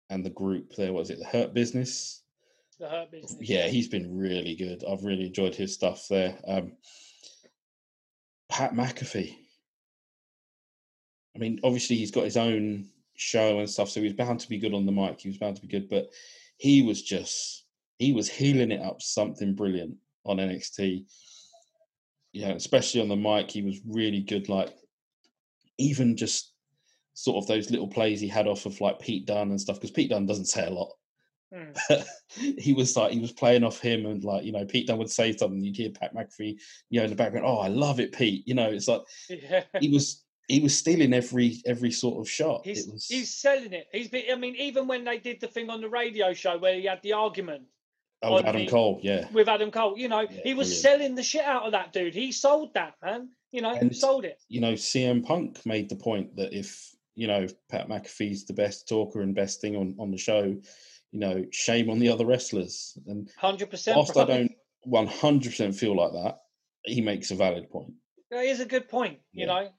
and 0.10 0.26
the 0.26 0.30
group 0.30 0.76
there 0.76 0.94
was 0.94 1.10
it 1.10 1.20
the 1.20 1.26
Hurt 1.26 1.54
Business. 1.54 2.24
The 2.80 2.88
Hurt 2.88 3.12
Business. 3.12 3.38
Yeah, 3.42 3.68
he's 3.68 3.90
been 3.90 4.18
really 4.18 4.56
good. 4.56 4.84
I've 4.90 5.04
really 5.04 5.26
enjoyed 5.26 5.54
his 5.54 5.74
stuff 5.74 6.08
there. 6.10 6.38
Um, 6.48 6.72
Pat 8.50 8.74
McAfee. 8.74 9.36
I 11.36 11.40
mean, 11.40 11.60
obviously 11.64 11.98
he's 11.98 12.12
got 12.12 12.24
his 12.24 12.38
own 12.38 12.90
show 13.16 13.60
and 13.60 13.70
stuff, 13.70 13.90
so 13.90 14.02
he's 14.02 14.14
bound 14.14 14.40
to 14.40 14.50
be 14.50 14.58
good 14.58 14.74
on 14.74 14.86
the 14.86 14.92
mic. 14.92 15.20
He 15.20 15.30
was 15.30 15.38
bound 15.38 15.58
to 15.58 15.62
be 15.62 15.68
good, 15.68 15.90
but 15.90 16.10
he 16.58 16.82
was 16.82 17.02
just 17.02 17.66
he 17.98 18.14
was 18.14 18.30
healing 18.30 18.72
it 18.72 18.82
up 18.82 19.02
something 19.02 19.56
brilliant 19.56 19.98
on 20.26 20.38
NXT. 20.38 21.06
Yeah, 22.32 22.52
especially 22.52 23.02
on 23.02 23.10
the 23.10 23.16
mic, 23.16 23.52
he 23.52 23.62
was 23.62 23.80
really 23.86 24.22
good. 24.22 24.48
Like 24.48 24.74
even 25.78 26.16
just 26.16 26.54
sort 27.14 27.44
of 27.44 27.48
those 27.48 27.70
little 27.72 27.88
plays 27.88 28.22
he 28.22 28.28
had 28.28 28.48
off 28.48 28.66
of 28.66 28.80
like 28.80 29.00
Pete 29.00 29.26
Dunne 29.26 29.50
and 29.50 29.60
stuff, 29.60 29.76
because 29.78 29.92
Pete 29.92 30.10
Dunne 30.10 30.26
doesn't 30.26 30.46
say 30.46 30.66
a 30.66 30.70
lot 30.70 30.94
Hmm. 31.54 31.72
he 32.58 32.74
was 32.74 32.96
like 32.96 33.12
he 33.12 33.20
was 33.20 33.32
playing 33.32 33.64
off 33.64 33.80
him 33.80 34.06
and 34.06 34.24
like 34.24 34.44
you 34.44 34.52
know 34.52 34.66
Pete 34.66 34.86
Dunne 34.88 35.00
would 35.00 35.10
say 35.10 35.36
something 35.36 35.64
you'd 35.64 35.76
hear 35.76 35.90
Pat 35.90 36.14
McAfee 36.16 36.60
you 36.92 37.00
know 37.00 37.06
in 37.06 37.10
the 37.10 37.16
background 37.16 37.46
oh 37.48 37.58
I 37.58 37.70
love 37.70 38.00
it 38.00 38.12
Pete 38.12 38.48
you 38.48 38.54
know 38.54 38.70
it's 38.70 38.88
like 38.88 39.02
Yeah. 39.30 39.64
he 39.80 39.90
was 39.90 40.24
he 40.48 40.60
was 40.60 40.78
stealing 40.78 41.14
every 41.14 41.58
every 41.66 41.92
sort 41.92 42.20
of 42.20 42.30
shot 42.30 42.62
He's 42.66 42.88
it 42.88 42.94
was 42.94 43.08
he's 43.08 43.34
selling 43.36 43.74
it. 43.74 43.88
He's 43.92 44.08
been. 44.10 44.26
I 44.32 44.36
mean, 44.36 44.56
even 44.58 44.88
when 44.88 45.04
they 45.04 45.18
did 45.18 45.40
the 45.42 45.48
thing 45.48 45.70
on 45.70 45.82
the 45.82 45.90
radio 45.90 46.34
show 46.34 46.58
where 46.58 46.76
he 46.76 46.86
had 46.86 47.02
the 47.04 47.14
argument 47.14 47.64
oh 48.22 48.36
with 48.36 48.46
Adam 48.46 48.62
the- 48.66 48.68
Cole 48.72 49.00
yeah 49.02 49.28
with 49.32 49.48
Adam 49.50 49.72
Cole, 49.72 49.98
you 49.98 50.08
know, 50.08 50.22
Yeah, 50.22 50.42
he 50.44 50.54
was 50.54 50.68
brilliant. 50.70 50.82
selling 50.84 51.16
the 51.16 51.24
shit 51.24 51.46
out 51.46 51.64
of 51.64 51.72
that 51.72 51.94
dude. 51.94 52.14
He 52.14 52.32
sold 52.32 52.74
that 52.76 52.94
man. 53.04 53.30
You 53.52 53.62
know, 53.62 53.74
he 53.74 53.80
And- 53.80 53.96
sold 53.96 54.26
it. 54.26 54.40
you 54.50 54.62
know 54.62 54.74
CM 54.74 55.24
Punk 55.26 55.66
made 55.66 55.90
the 55.90 55.96
point 55.96 56.36
that 56.36 56.54
if 56.54 56.96
you 57.16 57.26
know 57.28 57.48
Pat 57.70 57.88
McAfee's 57.90 58.46
the 58.46 58.54
best 58.54 58.88
talker 58.88 59.22
and 59.22 59.34
best 59.34 59.62
thing 59.62 59.76
on 59.76 59.96
on 60.00 60.12
the 60.12 60.18
show 60.18 60.56
you 61.12 61.20
know 61.20 61.46
shame 61.52 61.90
on 61.90 62.00
the 62.00 62.10
other 62.10 62.26
wrestlers 62.26 62.98
and 63.08 63.30
Hundred 63.38 63.70
percent. 63.70 63.98
whilst 63.98 64.18
I 64.18 64.26
don't 64.26 64.52
100% 64.88 65.76
feel 65.76 65.96
like 65.96 66.12
that 66.14 66.38
he 66.86 67.02
makes 67.02 67.32
a 67.32 67.36
valid 67.36 67.70
point 67.70 67.94
That 68.32 68.46
is 68.46 68.60
a 68.60 68.66
good 68.66 68.88
point. 68.88 69.20
You 69.34 69.42
Yeah. 69.42 69.46
know. 69.48 69.70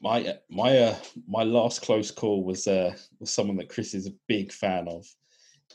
my 0.00 0.24
uh, 0.26 0.36
my 0.50 0.78
uh, 0.78 0.96
my 1.28 1.42
last 1.44 1.82
close 1.82 2.10
call 2.10 2.42
was 2.44 2.66
uh 2.66 2.94
was 3.18 3.30
someone 3.32 3.56
that 3.58 3.68
Chris 3.68 3.94
is 3.94 4.06
a 4.06 4.14
big 4.28 4.50
fan 4.52 4.88
of, 4.88 5.06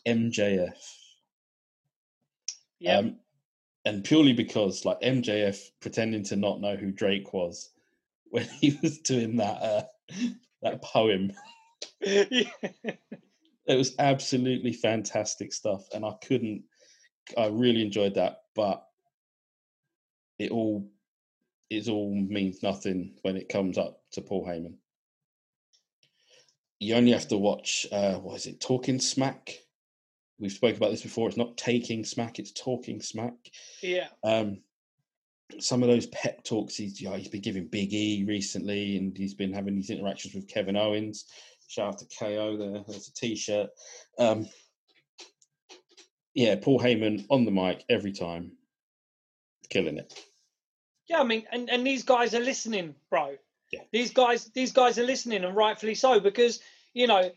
MJF. 0.08 0.74
Yeah. 2.80 2.98
Um, 2.98 3.20
and 3.86 4.04
purely 4.04 4.34
because 4.34 4.84
like 4.84 5.00
MJF 5.02 5.58
pretending 5.80 6.24
to 6.26 6.36
not 6.36 6.60
know 6.60 6.76
who 6.76 6.92
Drake 6.92 7.34
was 7.34 7.70
when 8.26 8.46
he 8.62 8.78
was 8.82 8.98
doing 9.00 9.38
that 9.38 9.62
uh, 9.62 9.84
that 10.64 10.82
poem. 10.82 11.32
Yeah. 12.06 12.50
It 13.68 13.76
was 13.76 13.96
absolutely 13.98 14.74
fantastic 14.74 15.54
stuff, 15.54 15.88
and 15.94 16.06
I 16.06 16.14
couldn't. 16.24 16.64
I 17.38 17.48
really 17.48 17.82
enjoyed 17.82 18.16
that, 18.16 18.42
but 18.56 18.84
it 20.38 20.52
all 20.52 20.88
it 21.70 21.88
all 21.88 22.14
means 22.14 22.62
nothing 22.62 23.16
when 23.24 23.38
it 23.38 23.50
comes 23.50 23.78
up 23.78 24.02
to 24.12 24.22
Paul 24.22 24.46
Heyman. 24.46 24.76
You 26.80 26.96
only 26.96 27.14
have 27.14 27.28
to 27.30 27.38
watch. 27.38 27.88
Uh, 27.92 28.16
what 28.16 28.36
is 28.36 28.46
it? 28.46 28.62
Talking 28.62 29.00
Smack. 29.00 29.52
We've 30.38 30.52
spoke 30.52 30.76
about 30.76 30.92
this 30.92 31.02
before. 31.02 31.30
It's 31.30 31.38
not 31.38 31.58
taking 31.58 32.04
smack; 32.04 32.40
it's 32.40 32.52
talking 32.52 33.02
smack. 33.02 33.34
yeah. 33.82 34.08
Um, 34.24 34.60
some 35.60 35.84
of 35.84 35.90
those 35.90 36.08
pep 36.08 36.44
talks 36.44 36.76
he's 36.76 37.00
you 37.00 37.10
know, 37.10 37.16
he's 37.16 37.28
been 37.28 37.42
giving 37.42 37.68
Big 37.68 37.94
E 37.94 38.26
recently, 38.28 38.98
and 38.98 39.18
he's 39.18 39.34
been 39.34 39.54
having 39.54 39.76
these 39.76 39.90
interactions 39.90 40.34
with 40.34 40.48
Kevin 40.48 40.76
Owens. 40.76 41.26
Shout 41.68 41.94
out 41.94 42.00
to 42.00 42.06
KO 42.20 42.58
there. 42.58 42.84
There's 42.88 43.08
a 43.08 43.14
T-shirt. 43.14 43.70
Um, 44.20 44.48
yeah, 46.34 46.56
Paul 46.62 46.80
Heyman 46.80 47.26
on 47.30 47.46
the 47.46 47.52
mic 47.52 47.84
every 47.90 48.12
time, 48.12 48.52
killing 49.70 49.98
it. 49.98 50.14
Yeah, 51.08 51.20
I 51.20 51.24
mean, 51.24 51.44
and, 51.52 51.70
and 51.70 51.86
these 51.86 52.04
guys 52.04 52.36
are 52.36 52.40
listening, 52.40 52.96
bro. 53.10 53.36
Yeah. 53.72 53.82
These 53.92 54.12
guys, 54.12 54.46
these 54.54 54.72
guys 54.72 55.00
are 55.00 55.04
listening, 55.04 55.44
and 55.44 55.56
rightfully 55.56 55.96
so, 55.96 56.20
because 56.20 56.60
you 56.94 57.08
know, 57.08 57.32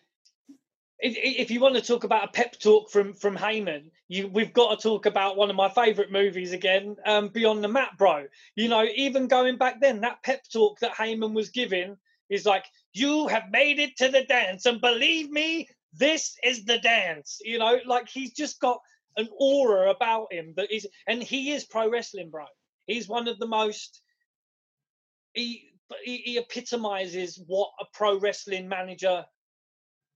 if, 1.00 1.16
if 1.16 1.50
you 1.50 1.60
want 1.60 1.76
to 1.76 1.80
talk 1.80 2.04
about 2.04 2.24
a 2.24 2.32
pep 2.32 2.58
talk 2.58 2.90
from 2.90 3.12
from 3.14 3.36
Heyman, 3.36 3.90
you 4.08 4.28
we've 4.28 4.52
got 4.52 4.78
to 4.78 4.82
talk 4.82 5.06
about 5.06 5.36
one 5.36 5.50
of 5.50 5.56
my 5.56 5.68
favourite 5.68 6.10
movies 6.10 6.52
again, 6.52 6.96
um, 7.06 7.28
Beyond 7.28 7.62
the 7.62 7.68
Mat, 7.68 7.90
bro. 7.98 8.26
You 8.56 8.68
know, 8.68 8.84
even 8.94 9.28
going 9.28 9.58
back 9.58 9.80
then, 9.80 10.00
that 10.00 10.22
pep 10.22 10.44
talk 10.52 10.80
that 10.80 10.94
Heyman 10.94 11.34
was 11.34 11.50
giving 11.50 11.96
is 12.30 12.46
like, 12.46 12.66
"You 12.92 13.28
have 13.28 13.50
made 13.50 13.78
it 13.78 13.96
to 13.98 14.08
the 14.08 14.24
dance, 14.24 14.66
and 14.66 14.80
believe 14.80 15.30
me, 15.30 15.68
this 15.92 16.36
is 16.44 16.64
the 16.64 16.78
dance." 16.78 17.38
You 17.44 17.58
know, 17.58 17.80
like 17.86 18.08
he's 18.08 18.32
just 18.34 18.60
got 18.60 18.80
an 19.16 19.28
aura 19.38 19.90
about 19.90 20.32
him 20.32 20.54
that 20.56 20.70
is, 20.72 20.86
and 21.06 21.22
he 21.22 21.52
is 21.52 21.64
pro 21.64 21.88
wrestling, 21.90 22.30
bro. 22.30 22.46
He's 22.86 23.08
one 23.08 23.28
of 23.28 23.38
the 23.38 23.46
most 23.46 24.00
he 25.34 25.70
he, 26.04 26.18
he 26.18 26.38
epitomizes 26.38 27.40
what 27.46 27.70
a 27.80 27.84
pro 27.92 28.18
wrestling 28.18 28.68
manager 28.68 29.24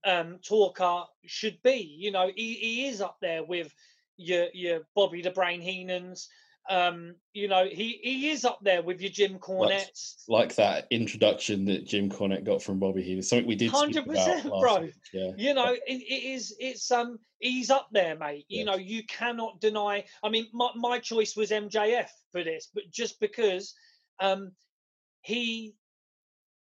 um 0.04 0.38
talker 0.46 1.04
should 1.26 1.60
be. 1.62 1.96
You 1.98 2.10
know, 2.10 2.30
he, 2.34 2.54
he 2.54 2.86
is 2.88 3.00
up 3.00 3.18
there 3.20 3.44
with 3.44 3.72
your 4.16 4.48
your 4.52 4.80
Bobby 4.94 5.22
the 5.22 5.30
Brain 5.30 5.60
Heenans. 5.60 6.26
Um, 6.70 7.16
you 7.32 7.48
know, 7.48 7.66
he 7.66 7.98
he 8.02 8.30
is 8.30 8.44
up 8.44 8.60
there 8.62 8.82
with 8.82 9.00
your 9.00 9.10
Jim 9.10 9.38
Cornettes. 9.38 10.24
Like 10.28 10.54
that 10.56 10.86
introduction 10.90 11.64
that 11.66 11.86
Jim 11.86 12.08
Cornette 12.08 12.44
got 12.44 12.62
from 12.62 12.78
Bobby 12.78 13.02
Heenan, 13.02 13.22
something 13.22 13.46
we 13.46 13.56
did. 13.56 13.70
Hundred 13.70 14.06
percent, 14.06 14.44
bro. 14.44 14.88
Yeah. 15.12 15.32
You 15.36 15.54
know, 15.54 15.72
it, 15.72 15.80
it 15.86 16.22
is. 16.34 16.54
It's 16.58 16.90
um. 16.90 17.18
He's 17.40 17.70
up 17.70 17.88
there, 17.90 18.16
mate. 18.16 18.44
You 18.48 18.64
know, 18.64 18.76
you 18.76 19.02
cannot 19.06 19.60
deny. 19.60 20.04
I 20.22 20.28
mean, 20.28 20.46
my 20.52 20.70
my 20.76 20.98
choice 21.00 21.36
was 21.36 21.50
MJF 21.50 22.08
for 22.30 22.44
this, 22.44 22.68
but 22.72 22.84
just 22.92 23.18
because, 23.18 23.74
um, 24.20 24.52
he 25.22 25.74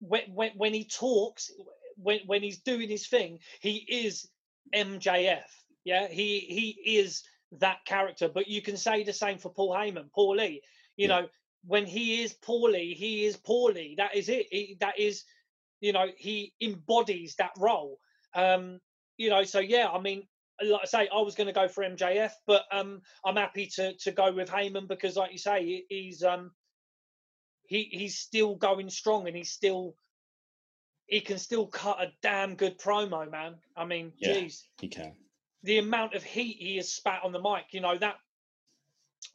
when 0.00 0.22
when 0.32 0.52
when 0.56 0.74
he 0.74 0.84
talks, 0.84 1.50
when 1.96 2.20
when 2.26 2.42
he's 2.42 2.60
doing 2.60 2.88
his 2.88 3.08
thing, 3.08 3.40
he 3.60 3.84
is 3.88 4.28
MJF. 4.74 5.42
Yeah, 5.84 6.06
he 6.08 6.40
he 6.40 6.98
is 6.98 7.22
that 7.52 7.84
character. 7.84 8.28
But 8.28 8.48
you 8.48 8.62
can 8.62 8.76
say 8.76 9.02
the 9.02 9.12
same 9.12 9.38
for 9.38 9.52
Paul 9.52 9.74
Heyman, 9.74 10.10
Paul 10.12 10.36
Lee. 10.36 10.62
You 10.96 11.08
yeah. 11.08 11.20
know, 11.20 11.28
when 11.64 11.86
he 11.86 12.22
is 12.22 12.34
poorly, 12.34 12.94
he 12.94 13.24
is 13.24 13.36
poorly. 13.36 13.94
That 13.96 14.14
is 14.14 14.28
it. 14.28 14.46
He, 14.50 14.76
that 14.80 14.98
is, 14.98 15.24
you 15.80 15.92
know, 15.92 16.06
he 16.16 16.52
embodies 16.60 17.36
that 17.36 17.52
role. 17.58 17.98
Um, 18.34 18.80
you 19.16 19.30
know, 19.30 19.44
so 19.44 19.58
yeah, 19.58 19.88
I 19.88 20.00
mean, 20.00 20.24
like 20.62 20.80
I 20.82 20.86
say, 20.86 21.08
I 21.14 21.20
was 21.20 21.34
going 21.34 21.46
to 21.46 21.52
go 21.52 21.68
for 21.68 21.84
MJF, 21.84 22.32
but 22.46 22.64
um, 22.72 23.00
I'm 23.24 23.36
happy 23.36 23.66
to 23.76 23.94
to 23.96 24.12
go 24.12 24.32
with 24.32 24.48
Heyman 24.48 24.88
because, 24.88 25.16
like 25.16 25.32
you 25.32 25.38
say, 25.38 25.84
he's 25.88 26.22
um, 26.22 26.52
he 27.66 27.88
he's 27.90 28.18
still 28.18 28.54
going 28.56 28.90
strong 28.90 29.26
and 29.26 29.36
he's 29.36 29.50
still 29.50 29.94
he 31.06 31.20
can 31.20 31.38
still 31.38 31.66
cut 31.66 32.02
a 32.02 32.12
damn 32.22 32.54
good 32.54 32.78
promo, 32.78 33.30
man. 33.30 33.54
I 33.76 33.84
mean, 33.84 34.12
yeah, 34.18 34.34
geez, 34.34 34.68
he 34.80 34.88
can 34.88 35.14
the 35.62 35.78
amount 35.78 36.14
of 36.14 36.22
heat 36.22 36.56
he 36.58 36.76
has 36.76 36.92
spat 36.92 37.20
on 37.24 37.32
the 37.32 37.40
mic. 37.40 37.66
You 37.72 37.80
know 37.80 37.96
that 37.98 38.16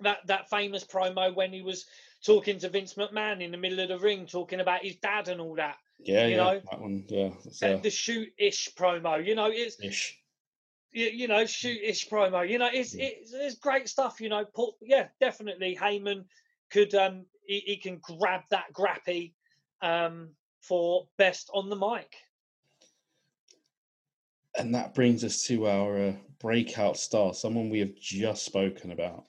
that 0.01 0.25
that 0.27 0.49
famous 0.49 0.83
promo 0.83 1.33
when 1.33 1.51
he 1.51 1.61
was 1.61 1.85
talking 2.25 2.59
to 2.59 2.69
Vince 2.69 2.93
McMahon 2.93 3.41
in 3.41 3.51
the 3.51 3.57
middle 3.57 3.79
of 3.79 3.89
the 3.89 3.99
ring, 3.99 4.25
talking 4.25 4.59
about 4.59 4.83
his 4.83 4.95
dad 4.97 5.27
and 5.27 5.41
all 5.41 5.55
that. 5.55 5.77
Yeah, 5.99 6.25
you 6.25 6.35
yeah, 6.35 6.37
know 6.37 6.61
that 6.71 6.81
one. 6.81 7.05
Yeah, 7.07 7.77
the 7.77 7.89
shoot-ish 7.89 8.69
promo. 8.75 9.25
You 9.25 9.35
know, 9.35 9.49
it's 9.51 9.81
ish. 9.81 10.19
You, 10.91 11.07
you 11.07 11.27
know, 11.27 11.45
shoot-ish 11.45 12.09
promo. 12.09 12.47
You 12.47 12.59
know, 12.59 12.69
it's 12.71 12.93
yeah. 12.93 13.05
it's, 13.05 13.33
it's 13.33 13.55
great 13.55 13.89
stuff. 13.89 14.21
You 14.21 14.29
know, 14.29 14.45
Paul, 14.45 14.77
yeah, 14.81 15.07
definitely. 15.19 15.77
Heyman 15.79 16.25
could 16.71 16.93
um 16.95 17.25
he, 17.45 17.59
he 17.59 17.77
can 17.77 17.99
grab 18.01 18.41
that 18.49 18.73
grappy 18.73 19.33
um 19.81 20.29
for 20.61 21.07
best 21.17 21.49
on 21.53 21.69
the 21.69 21.75
mic 21.75 22.15
and 24.57 24.75
that 24.75 24.93
brings 24.93 25.23
us 25.23 25.43
to 25.47 25.67
our 25.67 26.09
uh, 26.09 26.13
breakout 26.39 26.97
star, 26.97 27.33
someone 27.33 27.69
we 27.69 27.79
have 27.79 27.95
just 27.95 28.45
spoken 28.45 28.91
about. 28.91 29.25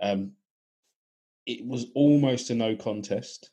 Um, 0.00 0.32
it 1.46 1.64
was 1.66 1.86
almost 1.94 2.50
a 2.50 2.54
no 2.54 2.76
contest. 2.76 3.50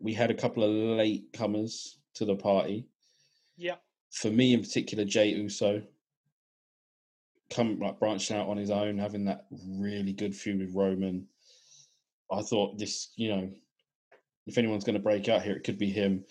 We 0.00 0.14
had 0.14 0.30
a 0.30 0.34
couple 0.34 0.62
of 0.62 0.70
late 0.70 1.32
comers 1.32 1.98
to 2.14 2.24
the 2.24 2.36
party. 2.36 2.86
Yeah. 3.56 3.76
For 4.10 4.30
me, 4.30 4.54
in 4.54 4.60
particular, 4.60 5.04
Jey 5.04 5.30
Uso, 5.30 5.82
come 7.50 7.78
like 7.78 7.98
branching 7.98 8.36
out 8.36 8.48
on 8.48 8.56
his 8.56 8.70
own, 8.70 8.98
having 8.98 9.24
that 9.26 9.46
really 9.78 10.12
good 10.12 10.34
feud 10.34 10.60
with 10.60 10.74
Roman. 10.74 11.26
I 12.30 12.42
thought 12.42 12.78
this, 12.78 13.12
you 13.16 13.28
know, 13.28 13.50
if 14.46 14.58
anyone's 14.58 14.84
going 14.84 14.94
to 14.94 15.02
break 15.02 15.28
out 15.28 15.42
here, 15.42 15.54
it 15.54 15.64
could 15.64 15.78
be 15.78 15.90
him. 15.90 16.24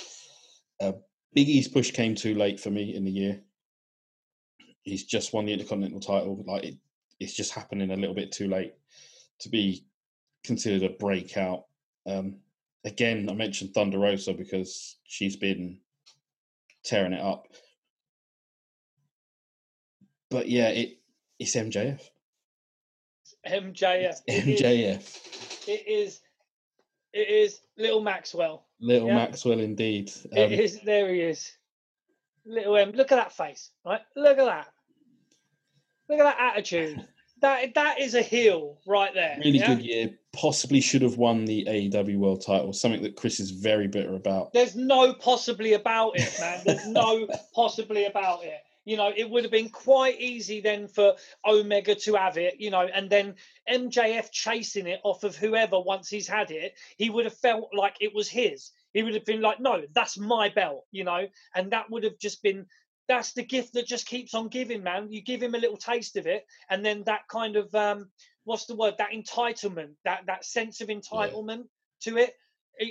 Uh, 0.79 0.93
Big 1.33 1.47
E's 1.47 1.67
push 1.67 1.91
came 1.91 2.15
too 2.15 2.35
late 2.35 2.59
for 2.59 2.69
me 2.69 2.95
in 2.95 3.05
the 3.05 3.11
year. 3.11 3.41
He's 4.83 5.05
just 5.05 5.33
won 5.33 5.45
the 5.45 5.53
Intercontinental 5.53 5.99
title. 5.99 6.43
Like 6.45 6.63
it, 6.63 6.77
it's 7.19 7.33
just 7.33 7.53
happening 7.53 7.91
a 7.91 7.95
little 7.95 8.15
bit 8.15 8.31
too 8.31 8.47
late 8.47 8.73
to 9.39 9.49
be 9.49 9.85
considered 10.43 10.83
a 10.83 10.93
breakout. 10.93 11.65
Um, 12.05 12.37
again, 12.83 13.29
I 13.29 13.33
mentioned 13.33 13.73
Thunder 13.73 13.99
Rosa 13.99 14.33
because 14.33 14.97
she's 15.03 15.35
been 15.35 15.77
tearing 16.83 17.13
it 17.13 17.21
up. 17.21 17.47
But 20.29 20.49
yeah, 20.49 20.69
it 20.69 20.99
it's 21.39 21.55
MJF. 21.55 22.01
MJF. 23.47 24.15
It's 24.27 24.45
MJF. 24.45 24.57
It 24.57 24.67
is. 24.79 25.67
It 25.67 25.87
is 25.87 26.19
little 27.77 28.01
Maxwell. 28.01 28.65
Little 28.79 29.07
yeah. 29.07 29.15
Maxwell, 29.15 29.59
indeed. 29.59 30.11
Um, 30.31 30.37
it 30.37 30.51
is. 30.53 30.79
There 30.81 31.13
he 31.13 31.21
is. 31.21 31.51
Little 32.45 32.75
M. 32.77 32.91
Look 32.91 33.11
at 33.11 33.17
that 33.17 33.33
face. 33.33 33.71
Right. 33.85 34.01
Look 34.15 34.37
at 34.37 34.45
that. 34.45 34.67
Look 36.09 36.19
at 36.19 36.23
that 36.23 36.53
attitude. 36.53 37.07
That 37.41 37.73
that 37.73 37.99
is 37.99 38.13
a 38.13 38.21
heel 38.21 38.77
right 38.85 39.11
there. 39.15 39.35
Really 39.43 39.57
yeah? 39.57 39.73
good 39.73 39.83
year. 39.83 40.11
Possibly 40.31 40.79
should 40.79 41.01
have 41.01 41.17
won 41.17 41.45
the 41.45 41.65
AEW 41.65 42.17
World 42.19 42.45
Title. 42.45 42.71
Something 42.71 43.01
that 43.01 43.15
Chris 43.15 43.39
is 43.39 43.49
very 43.49 43.87
bitter 43.87 44.13
about. 44.13 44.53
There's 44.53 44.75
no 44.75 45.15
possibly 45.15 45.73
about 45.73 46.19
it, 46.19 46.37
man. 46.39 46.61
There's 46.63 46.85
no 46.85 47.27
possibly 47.55 48.05
about 48.05 48.43
it. 48.43 48.61
You 48.85 48.97
know, 48.97 49.11
it 49.15 49.29
would 49.29 49.43
have 49.43 49.51
been 49.51 49.69
quite 49.69 50.19
easy 50.19 50.59
then 50.59 50.87
for 50.87 51.15
Omega 51.45 51.95
to 51.95 52.15
have 52.15 52.37
it, 52.37 52.59
you 52.59 52.71
know, 52.71 52.81
and 52.81 53.09
then 53.09 53.35
MJF 53.69 54.31
chasing 54.31 54.87
it 54.87 55.01
off 55.03 55.23
of 55.23 55.35
whoever 55.35 55.79
once 55.79 56.09
he's 56.09 56.27
had 56.27 56.51
it, 56.51 56.73
he 56.97 57.09
would 57.09 57.25
have 57.25 57.37
felt 57.37 57.69
like 57.73 57.97
it 57.99 58.13
was 58.13 58.27
his. 58.27 58.71
He 58.93 59.03
would 59.03 59.13
have 59.13 59.25
been 59.25 59.41
like, 59.41 59.59
no, 59.59 59.83
that's 59.93 60.17
my 60.17 60.49
belt, 60.49 60.85
you 60.91 61.03
know, 61.03 61.27
and 61.55 61.71
that 61.71 61.89
would 61.91 62.03
have 62.03 62.17
just 62.17 62.41
been 62.41 62.65
that's 63.07 63.33
the 63.33 63.43
gift 63.43 63.73
that 63.73 63.85
just 63.85 64.07
keeps 64.07 64.33
on 64.33 64.47
giving, 64.47 64.83
man. 64.83 65.11
You 65.11 65.21
give 65.21 65.43
him 65.43 65.53
a 65.53 65.59
little 65.59 65.75
taste 65.75 66.15
of 66.15 66.27
it, 66.27 66.45
and 66.69 66.85
then 66.85 67.03
that 67.05 67.27
kind 67.27 67.57
of 67.57 67.73
um, 67.75 68.09
what's 68.45 68.67
the 68.67 68.75
word? 68.75 68.95
That 68.97 69.11
entitlement, 69.11 69.95
that 70.05 70.21
that 70.27 70.45
sense 70.45 70.79
of 70.79 70.87
entitlement 70.87 71.65
yeah. 72.05 72.13
to 72.13 72.17
it. 72.17 72.33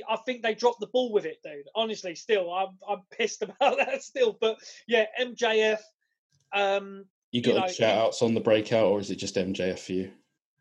I 0.09 0.17
think 0.25 0.43
they 0.43 0.55
dropped 0.55 0.81
the 0.81 0.87
ball 0.87 1.13
with 1.13 1.25
it, 1.25 1.43
dude. 1.43 1.69
Honestly, 1.75 2.15
still, 2.15 2.53
I'm 2.53 2.79
I'm 2.89 3.03
pissed 3.11 3.43
about 3.43 3.79
that 3.79 4.03
still. 4.03 4.37
But 4.41 4.59
yeah, 4.87 5.07
MJF. 5.21 5.81
Um, 6.53 7.05
you 7.33 7.43
got 7.43 7.55
you 7.55 7.61
know, 7.61 7.69
shout 7.69 7.99
outs 7.99 8.23
on 8.23 8.35
the 8.35 8.41
breakout, 8.41 8.87
or 8.87 9.01
is 9.01 9.11
it 9.11 9.17
just 9.17 9.37
MJF 9.37 9.79
for 9.79 9.93
you? 9.93 10.11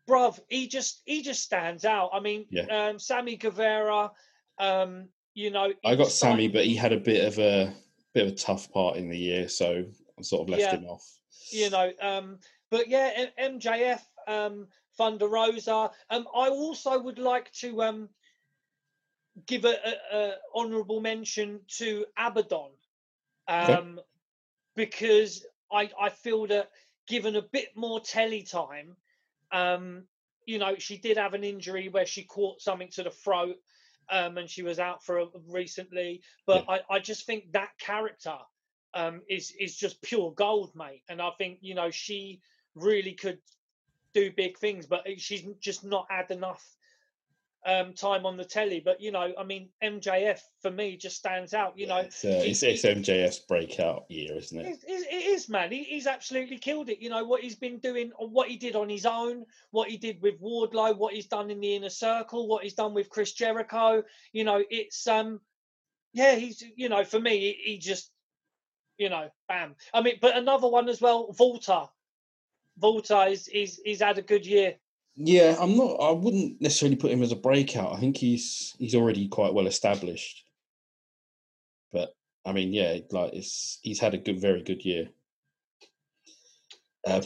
Bruv, 0.08 0.40
he 0.48 0.66
just 0.66 1.02
he 1.04 1.22
just 1.22 1.42
stands 1.42 1.84
out. 1.84 2.10
I 2.12 2.20
mean, 2.20 2.46
yeah. 2.50 2.66
um, 2.66 2.98
Sammy 2.98 3.36
Guevara. 3.36 4.10
Um, 4.58 5.08
you 5.34 5.50
know, 5.50 5.72
I 5.84 5.94
got 5.94 6.10
Sammy, 6.10 6.48
but 6.48 6.64
he 6.64 6.74
had 6.74 6.92
a 6.92 6.98
bit 6.98 7.24
of 7.24 7.38
a 7.38 7.72
bit 8.14 8.26
of 8.26 8.32
a 8.32 8.36
tough 8.36 8.70
part 8.72 8.96
in 8.96 9.08
the 9.08 9.18
year, 9.18 9.48
so 9.48 9.84
I 10.18 10.22
sort 10.22 10.42
of 10.42 10.48
left 10.48 10.62
yeah, 10.62 10.76
him 10.76 10.84
off. 10.84 11.04
You 11.50 11.70
know, 11.70 11.92
um, 12.00 12.38
but 12.70 12.88
yeah, 12.88 13.26
MJF, 13.40 14.00
um, 14.26 14.66
Thunder 14.96 15.28
Rosa. 15.28 15.90
Um, 16.10 16.26
I 16.34 16.48
also 16.48 17.00
would 17.00 17.18
like 17.18 17.50
to 17.52 17.82
um, 17.82 18.08
give 19.46 19.64
a, 19.64 19.74
a, 19.74 20.16
a 20.16 20.34
honourable 20.54 21.00
mention 21.00 21.60
to 21.78 22.04
Abaddon, 22.16 22.70
um, 23.48 23.68
okay. 23.68 24.02
because 24.76 25.44
I 25.72 25.90
I 26.00 26.10
feel 26.10 26.46
that 26.48 26.70
given 27.06 27.36
a 27.36 27.42
bit 27.42 27.68
more 27.74 28.00
telly 28.00 28.42
time, 28.42 28.96
um, 29.52 30.04
you 30.46 30.58
know, 30.58 30.76
she 30.78 30.96
did 30.96 31.16
have 31.16 31.34
an 31.34 31.44
injury 31.44 31.88
where 31.88 32.06
she 32.06 32.24
caught 32.24 32.60
something 32.60 32.88
to 32.90 33.02
the 33.02 33.10
throat. 33.10 33.56
Um, 34.12 34.38
and 34.38 34.50
she 34.50 34.64
was 34.64 34.80
out 34.80 35.04
for 35.04 35.20
a, 35.20 35.26
recently, 35.46 36.22
but 36.44 36.64
yeah. 36.68 36.78
I, 36.90 36.96
I 36.96 36.98
just 36.98 37.26
think 37.26 37.52
that 37.52 37.68
character 37.78 38.36
um, 38.92 39.22
is 39.28 39.52
is 39.60 39.76
just 39.76 40.02
pure 40.02 40.32
gold, 40.32 40.72
mate. 40.74 41.02
And 41.08 41.22
I 41.22 41.30
think 41.38 41.58
you 41.60 41.76
know 41.76 41.92
she 41.92 42.40
really 42.74 43.12
could 43.12 43.38
do 44.12 44.32
big 44.32 44.58
things, 44.58 44.86
but 44.86 45.06
she's 45.18 45.44
just 45.60 45.84
not 45.84 46.06
had 46.10 46.30
enough 46.30 46.64
um, 47.66 47.92
time 47.92 48.26
on 48.26 48.36
the 48.36 48.44
telly. 48.44 48.80
But 48.84 49.00
you 49.00 49.12
know, 49.12 49.32
I 49.38 49.44
mean, 49.44 49.68
MJF 49.82 50.40
for 50.62 50.70
me 50.70 50.96
just 50.96 51.16
stands 51.16 51.54
out. 51.54 51.78
You 51.78 51.86
know, 51.86 51.98
it's, 51.98 52.24
uh, 52.24 52.42
it's, 52.44 52.62
it's 52.62 52.82
MJF's 52.82 53.40
breakout 53.40 54.04
year, 54.08 54.36
isn't 54.36 54.58
it? 54.58 54.78
It, 54.86 55.06
it 55.10 55.26
is, 55.26 55.48
man. 55.48 55.70
He, 55.72 55.84
he's 55.84 56.06
absolutely 56.06 56.58
killed 56.58 56.88
it. 56.88 57.00
You 57.00 57.10
know 57.10 57.24
what 57.24 57.42
he's 57.42 57.56
been 57.56 57.78
doing, 57.78 58.12
what 58.18 58.48
he 58.48 58.56
did 58.56 58.76
on 58.76 58.88
his 58.88 59.06
own, 59.06 59.44
what 59.70 59.90
he 59.90 59.96
did 59.96 60.22
with 60.22 60.40
Wardlow, 60.40 60.96
what 60.96 61.14
he's 61.14 61.26
done 61.26 61.50
in 61.50 61.60
the 61.60 61.76
inner 61.76 61.90
circle, 61.90 62.48
what 62.48 62.64
he's 62.64 62.74
done 62.74 62.94
with 62.94 63.10
Chris 63.10 63.32
Jericho. 63.32 64.02
You 64.32 64.44
know, 64.44 64.62
it's 64.70 65.06
um, 65.06 65.40
yeah, 66.12 66.34
he's 66.34 66.62
you 66.76 66.88
know, 66.88 67.04
for 67.04 67.20
me, 67.20 67.38
he, 67.38 67.72
he 67.72 67.78
just, 67.78 68.10
you 68.98 69.08
know, 69.08 69.28
bam. 69.48 69.74
I 69.92 70.02
mean, 70.02 70.14
but 70.20 70.36
another 70.36 70.68
one 70.68 70.88
as 70.88 71.00
well, 71.00 71.32
Volta. 71.32 71.88
Walter 72.80 73.26
is 73.28 73.46
he's 73.46 73.80
he's 73.84 74.00
had 74.00 74.18
a 74.18 74.22
good 74.22 74.46
year. 74.46 74.76
Yeah, 75.22 75.54
I'm 75.60 75.76
not. 75.76 75.96
I 75.96 76.12
wouldn't 76.12 76.62
necessarily 76.62 76.96
put 76.96 77.10
him 77.10 77.22
as 77.22 77.30
a 77.30 77.36
breakout. 77.36 77.92
I 77.92 78.00
think 78.00 78.16
he's 78.16 78.74
he's 78.78 78.94
already 78.94 79.28
quite 79.28 79.52
well 79.52 79.66
established. 79.66 80.46
But 81.92 82.14
I 82.46 82.52
mean, 82.52 82.72
yeah, 82.72 82.96
like 83.10 83.34
it's 83.34 83.80
he's 83.82 84.00
had 84.00 84.14
a 84.14 84.18
good, 84.18 84.40
very 84.40 84.62
good 84.62 84.82
year. 84.82 85.10
Uh, 87.06 87.20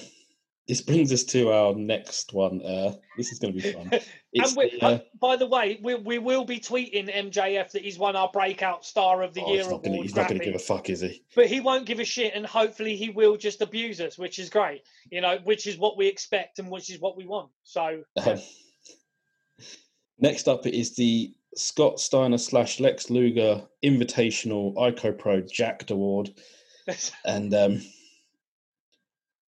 this 0.66 0.80
brings 0.80 1.12
us 1.12 1.24
to 1.24 1.50
our 1.50 1.74
next 1.74 2.32
one. 2.32 2.62
Uh, 2.62 2.94
this 3.18 3.32
is 3.32 3.38
going 3.38 3.54
to 3.54 3.62
be 3.62 3.72
fun. 3.72 3.90
and 4.34 4.56
we, 4.56 4.78
uh, 4.80 4.98
by 5.20 5.36
the 5.36 5.46
way, 5.46 5.78
we, 5.82 5.94
we 5.94 6.18
will 6.18 6.44
be 6.44 6.58
tweeting 6.58 7.14
MJF 7.14 7.70
that 7.72 7.82
he's 7.82 7.98
won 7.98 8.16
our 8.16 8.30
breakout 8.32 8.84
star 8.84 9.22
of 9.22 9.34
the 9.34 9.42
oh, 9.42 9.52
year 9.52 9.62
he's 9.62 9.70
not. 9.70 9.82
Gonna, 9.82 9.96
he's 9.96 10.16
not 10.16 10.28
going 10.28 10.38
to 10.38 10.44
give 10.44 10.54
a 10.54 10.58
fuck, 10.58 10.88
is 10.88 11.00
he? 11.00 11.22
But 11.34 11.48
he 11.48 11.60
won't 11.60 11.84
give 11.84 12.00
a 12.00 12.04
shit, 12.04 12.32
and 12.34 12.46
hopefully 12.46 12.96
he 12.96 13.10
will 13.10 13.36
just 13.36 13.60
abuse 13.60 14.00
us, 14.00 14.16
which 14.16 14.38
is 14.38 14.48
great. 14.48 14.82
You 15.10 15.20
know, 15.20 15.38
which 15.44 15.66
is 15.66 15.76
what 15.76 15.98
we 15.98 16.06
expect 16.06 16.58
and 16.58 16.70
which 16.70 16.90
is 16.90 16.98
what 16.98 17.16
we 17.16 17.26
want. 17.26 17.50
So. 17.64 18.02
Um, 18.24 18.38
next 20.18 20.48
up 20.48 20.66
is 20.66 20.96
the 20.96 21.34
Scott 21.56 22.00
Steiner 22.00 22.38
slash 22.38 22.80
Lex 22.80 23.10
Luger 23.10 23.62
Invitational 23.84 24.74
ICO 24.76 25.18
Pro 25.18 25.42
Jacked 25.42 25.90
Award, 25.90 26.30
and 27.26 27.52
um, 27.52 27.82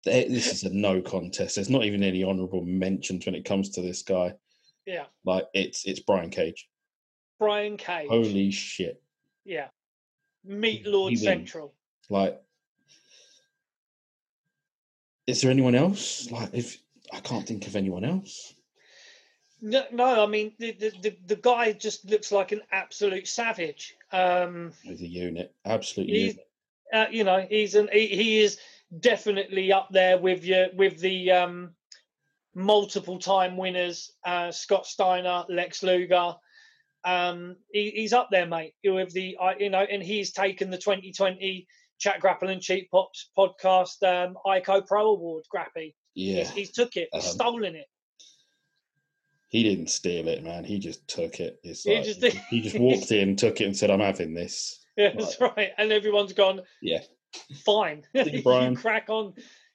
this 0.10 0.52
is 0.52 0.64
a 0.64 0.70
no 0.70 1.02
contest. 1.02 1.56
There's 1.56 1.70
not 1.70 1.84
even 1.84 2.04
any 2.04 2.24
honourable 2.24 2.64
mentions 2.64 3.26
when 3.26 3.36
it 3.36 3.46
comes 3.46 3.70
to 3.72 3.82
this 3.82 4.02
guy. 4.02 4.34
Yeah, 4.86 5.06
like 5.26 5.48
it's 5.54 5.86
it's 5.86 6.00
Brian 6.00 6.30
Cage. 6.30 6.68
Brian 7.40 7.78
Cage. 7.78 8.10
Holy 8.10 8.52
shit! 8.52 9.02
Yeah, 9.46 9.68
Meat 10.44 10.86
Lord 10.86 11.18
Central. 11.18 11.74
Like, 12.10 12.42
is 15.28 15.42
there 15.42 15.52
anyone 15.52 15.76
else? 15.76 16.30
Like, 16.32 16.50
if 16.54 16.78
I 17.14 17.20
can't 17.20 17.48
think 17.48 17.68
of 17.68 17.76
anyone 17.76 18.04
else. 18.04 18.54
No, 19.62 19.84
no. 19.92 20.24
I 20.24 20.28
mean, 20.28 20.54
the, 20.58 20.72
the 20.72 21.18
the 21.28 21.36
guy 21.36 21.74
just 21.74 22.10
looks 22.10 22.32
like 22.32 22.52
an 22.52 22.62
absolute 22.72 23.28
savage. 23.28 23.96
Um, 24.12 24.72
he's 24.84 25.02
a 25.02 25.08
unit, 25.08 25.54
absolute 25.66 26.10
unit. 26.10 26.48
Uh, 26.94 27.06
you 27.12 27.24
know, 27.24 27.46
he's 27.48 27.76
an 27.76 27.90
he, 27.92 28.08
he 28.08 28.40
is 28.40 28.58
definitely 28.98 29.72
up 29.72 29.90
there 29.92 30.18
with 30.18 30.44
your 30.44 30.68
with 30.74 31.00
the 31.00 31.32
um, 31.32 31.72
multiple 32.56 33.20
time 33.20 33.58
winners, 33.58 34.12
uh, 34.26 34.52
Scott 34.52 34.86
Steiner, 34.86 35.46
Lex 35.50 35.84
Luger. 35.84 36.36
Um, 37.06 37.56
he, 37.72 37.92
he's 37.92 38.14
up 38.14 38.30
there, 38.32 38.46
mate. 38.46 38.74
With 38.84 39.14
the 39.14 39.38
uh, 39.40 39.54
you 39.60 39.70
know, 39.70 39.86
and 39.90 40.04
he's 40.04 40.32
taken 40.32 40.70
the 40.70 40.78
2020 40.78 41.68
Chat 42.00 42.20
Grapple 42.20 42.50
and 42.50 42.62
Cheap 42.62 42.90
Pops 42.92 43.30
podcast 43.38 44.04
um, 44.04 44.38
ICO 44.46 44.86
Pro 44.86 45.12
Award. 45.12 45.46
Grappy, 45.54 45.94
yeah, 46.16 46.44
he's, 46.44 46.52
he's 46.52 46.72
took 46.72 46.96
it, 46.96 47.10
um, 47.14 47.22
stolen 47.22 47.76
it. 47.76 47.88
He 49.50 49.64
didn't 49.64 49.90
steal 49.90 50.28
it, 50.28 50.44
man. 50.44 50.64
He 50.64 50.78
just 50.78 51.08
took 51.08 51.40
it. 51.40 51.60
It's 51.64 51.84
he, 51.84 51.96
like, 51.96 52.06
just, 52.06 52.22
he 52.22 52.62
just 52.62 52.78
walked 52.78 53.12
in, 53.12 53.36
took 53.36 53.62
it, 53.62 53.66
and 53.66 53.78
said, 53.78 53.90
"I'm 53.90 54.00
having 54.00 54.34
this." 54.34 54.80
Yeah, 54.98 55.14
that's 55.18 55.40
right. 55.40 55.72
And 55.78 55.92
everyone's 55.92 56.34
gone. 56.34 56.62
Yeah, 56.82 57.00
fine. 57.66 58.04
you 58.14 58.42
crack 58.76 59.10
on, 59.10 59.34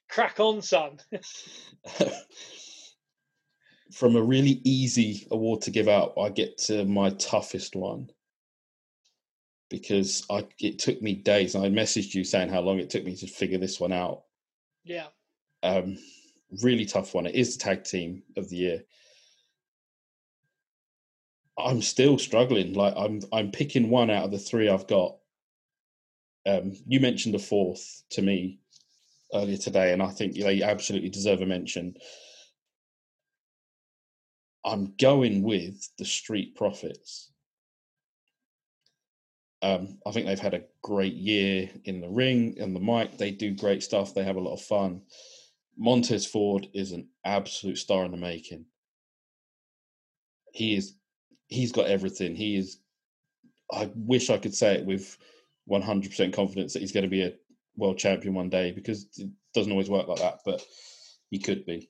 crack 0.09 0.39
on, 0.39 0.61
son. 0.61 0.99
From 3.91 4.15
a 4.15 4.21
really 4.21 4.61
easy 4.63 5.27
award 5.31 5.61
to 5.63 5.71
give 5.71 5.87
out, 5.87 6.13
I 6.19 6.29
get 6.29 6.57
to 6.59 6.85
my 6.85 7.11
toughest 7.11 7.75
one 7.75 8.09
because 9.69 10.25
I 10.29 10.45
it 10.59 10.79
took 10.79 11.01
me 11.01 11.13
days. 11.15 11.55
I 11.55 11.69
messaged 11.69 12.13
you 12.13 12.23
saying 12.23 12.49
how 12.49 12.61
long 12.61 12.79
it 12.79 12.89
took 12.89 13.03
me 13.03 13.15
to 13.17 13.27
figure 13.27 13.57
this 13.57 13.79
one 13.79 13.91
out. 13.91 14.23
Yeah. 14.83 15.07
Um, 15.63 15.97
really 16.61 16.85
tough 16.85 17.13
one. 17.13 17.25
It 17.25 17.35
is 17.35 17.57
the 17.57 17.63
tag 17.63 17.83
team 17.83 18.23
of 18.37 18.49
the 18.49 18.55
year. 18.55 18.83
I'm 21.57 21.81
still 21.81 22.17
struggling. 22.17 22.73
Like 22.73 22.93
I'm 22.97 23.21
I'm 23.31 23.51
picking 23.51 23.89
one 23.89 24.09
out 24.09 24.25
of 24.25 24.31
the 24.31 24.37
three 24.37 24.69
I've 24.69 24.87
got 24.87 25.17
um, 26.45 26.73
you 26.87 26.99
mentioned 26.99 27.35
a 27.35 27.39
fourth 27.39 28.03
to 28.11 28.21
me 28.21 28.59
earlier 29.33 29.57
today, 29.57 29.93
and 29.93 30.01
I 30.01 30.09
think 30.09 30.35
they 30.35 30.61
absolutely 30.61 31.09
deserve 31.09 31.41
a 31.41 31.45
mention. 31.45 31.95
I'm 34.63 34.93
going 34.99 35.43
with 35.43 35.89
the 35.97 36.05
Street 36.05 36.55
Profits. 36.55 37.31
Um, 39.61 39.99
I 40.05 40.11
think 40.11 40.27
they've 40.27 40.39
had 40.39 40.53
a 40.53 40.63
great 40.81 41.13
year 41.13 41.69
in 41.85 42.01
the 42.01 42.09
ring 42.09 42.55
and 42.59 42.75
the 42.75 42.79
mic. 42.79 43.17
They 43.17 43.31
do 43.31 43.55
great 43.55 43.81
stuff. 43.81 44.13
They 44.13 44.23
have 44.23 44.35
a 44.35 44.41
lot 44.41 44.53
of 44.53 44.61
fun. 44.61 45.01
Montez 45.77 46.25
Ford 46.25 46.67
is 46.73 46.91
an 46.91 47.07
absolute 47.25 47.77
star 47.77 48.05
in 48.05 48.11
the 48.11 48.17
making. 48.17 48.65
He 50.53 50.75
is. 50.75 50.95
He's 51.47 51.71
got 51.71 51.87
everything. 51.87 52.35
He 52.35 52.57
is. 52.57 52.77
I 53.71 53.89
wish 53.95 54.29
I 54.29 54.37
could 54.37 54.53
say 54.53 54.75
it 54.75 54.85
with 54.85 55.17
100% 55.69 56.33
confidence 56.33 56.73
that 56.73 56.79
he's 56.79 56.91
going 56.91 57.03
to 57.03 57.09
be 57.09 57.23
a 57.23 57.33
world 57.77 57.97
champion 57.97 58.33
one 58.33 58.49
day 58.49 58.71
because 58.71 59.07
it 59.17 59.29
doesn't 59.53 59.71
always 59.71 59.89
work 59.89 60.07
like 60.07 60.19
that, 60.19 60.39
but 60.45 60.63
he 61.29 61.39
could 61.39 61.65
be. 61.65 61.89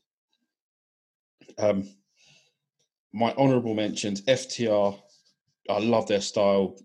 Um, 1.58 1.88
my 3.14 3.34
honourable 3.34 3.74
mentions 3.74 4.22
FTR. 4.24 5.00
I 5.70 5.80
love 5.80 6.08
their 6.08 6.22
style. 6.22 6.78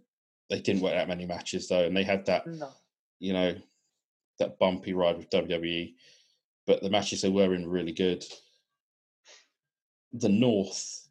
They 0.49 0.61
didn't 0.61 0.83
work 0.83 0.95
that 0.95 1.09
many 1.09 1.27
matches 1.27 1.69
though, 1.69 1.85
and 1.85 1.97
they 1.97 2.03
had 2.03 2.27
that, 2.27 2.47
no. 2.47 2.71
you 3.19 3.33
know, 3.33 3.55
that 4.39 4.59
bumpy 4.59 4.93
ride 4.93 5.17
with 5.17 5.31
WWE. 5.31 5.95
But 6.67 6.83
the 6.83 6.91
matches 6.91 7.23
they 7.23 7.29
were 7.29 7.55
in 7.55 7.65
were 7.65 7.73
really 7.73 7.93
good. 7.93 8.25
The 10.13 10.29
North 10.29 11.09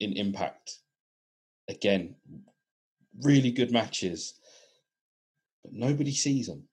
in 0.00 0.14
Impact, 0.14 0.78
again, 1.68 2.16
really 3.22 3.50
good 3.50 3.70
matches, 3.70 4.34
but 5.62 5.72
nobody 5.72 6.12
sees 6.12 6.46
them. 6.46 6.64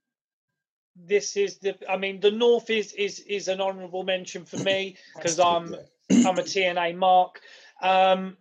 This 0.95 1.37
is 1.37 1.59
the. 1.59 1.77
I 1.89 1.97
mean, 1.97 2.19
the 2.19 2.31
North 2.31 2.69
is 2.69 2.93
is 2.93 3.19
is 3.19 3.47
an 3.47 3.61
honourable 3.61 4.03
mention 4.03 4.45
for 4.45 4.57
me 4.57 4.97
because 5.15 5.39
I'm 5.39 5.75
I'm 6.09 6.39
a 6.39 6.43
TNA 6.43 6.95
mark. 6.95 7.41
Um, 7.81 8.37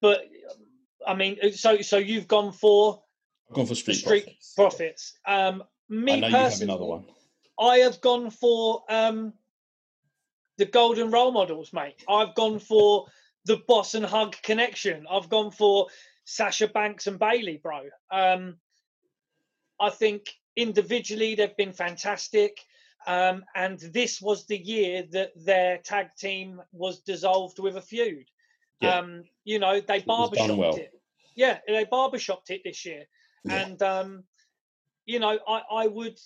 but 0.00 0.24
I 1.06 1.14
mean, 1.14 1.38
uh, 1.42 1.50
so 1.50 1.80
so 1.82 1.98
you've 1.98 2.28
gone 2.28 2.52
for 2.52 3.02
I've 3.50 3.56
gone 3.56 3.66
for 3.66 3.74
Street, 3.74 3.96
street 3.96 4.24
Profits. 4.24 4.54
profits. 4.54 5.18
Um, 5.26 5.62
me 5.88 6.12
I 6.12 6.20
personally, 6.20 6.30
you 6.30 6.48
have 6.48 6.62
another 6.62 6.84
one. 6.84 7.04
I 7.60 7.76
have 7.78 8.00
gone 8.00 8.30
for 8.30 8.84
um, 8.88 9.34
the 10.56 10.64
Golden 10.64 11.10
Role 11.10 11.32
Models, 11.32 11.72
mate. 11.72 12.02
I've 12.08 12.34
gone 12.34 12.58
for 12.58 13.06
the 13.44 13.58
Boss 13.68 13.94
and 13.94 14.06
Hug 14.06 14.36
connection. 14.42 15.06
I've 15.10 15.28
gone 15.28 15.50
for 15.50 15.88
Sasha 16.24 16.68
Banks 16.68 17.06
and 17.06 17.18
Bayley, 17.18 17.58
bro. 17.62 17.82
Um, 18.10 18.56
I 19.80 19.90
think 19.90 20.26
individually 20.56 21.34
they've 21.34 21.56
been 21.56 21.72
fantastic. 21.72 22.58
Um, 23.06 23.44
and 23.56 23.80
this 23.80 24.20
was 24.22 24.46
the 24.46 24.56
year 24.56 25.04
that 25.10 25.32
their 25.34 25.78
tag 25.78 26.08
team 26.16 26.60
was 26.72 27.00
dissolved 27.00 27.58
with 27.58 27.76
a 27.76 27.82
feud. 27.82 28.26
Yeah. 28.80 28.98
Um, 28.98 29.24
you 29.44 29.58
know, 29.58 29.80
they 29.80 30.00
barbershopped 30.00 30.50
it, 30.50 30.56
well. 30.56 30.76
it. 30.76 30.92
Yeah, 31.34 31.58
they 31.66 31.84
barbershopped 31.84 32.50
it 32.50 32.62
this 32.64 32.84
year. 32.84 33.04
Yeah. 33.44 33.54
And 33.54 33.82
um, 33.82 34.24
you 35.06 35.18
know, 35.18 35.38
I, 35.48 35.62
I 35.72 35.86
would 35.88 36.18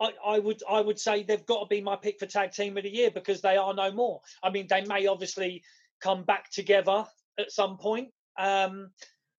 I, 0.00 0.12
I, 0.26 0.38
would 0.38 0.62
I 0.68 0.80
would 0.80 0.98
say 0.98 1.22
they've 1.22 1.46
got 1.46 1.60
to 1.60 1.66
be 1.66 1.80
my 1.80 1.96
pick 1.96 2.18
for 2.18 2.26
tag 2.26 2.52
team 2.52 2.76
of 2.76 2.82
the 2.82 2.90
year 2.94 3.10
because 3.10 3.40
they 3.40 3.56
are 3.56 3.74
no 3.74 3.92
more. 3.92 4.20
I 4.42 4.50
mean, 4.50 4.66
they 4.68 4.84
may 4.84 5.06
obviously 5.06 5.62
come 6.00 6.24
back 6.24 6.50
together 6.50 7.06
at 7.38 7.52
some 7.52 7.78
point, 7.78 8.08
um, 8.38 8.90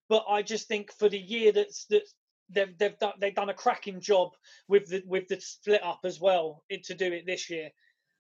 but 0.10 0.26
I 0.30 0.42
just 0.42 0.68
think 0.68 0.92
for 0.94 1.10
the 1.10 1.20
year 1.20 1.52
that's 1.52 1.86
that 1.86 2.04
they've 2.50 2.78
they've 2.78 2.98
done 3.00 3.14
they've 3.20 3.36
done 3.36 3.50
a 3.50 3.54
cracking 3.54 4.00
job 4.00 4.32
with 4.68 4.88
the 4.90 5.04
with 5.06 5.28
the 5.28 5.40
split 5.42 5.84
up 5.84 6.02
as 6.04 6.20
well 6.20 6.64
to 6.84 6.94
do 6.94 7.12
it 7.12 7.26
this 7.26 7.50
year. 7.50 7.70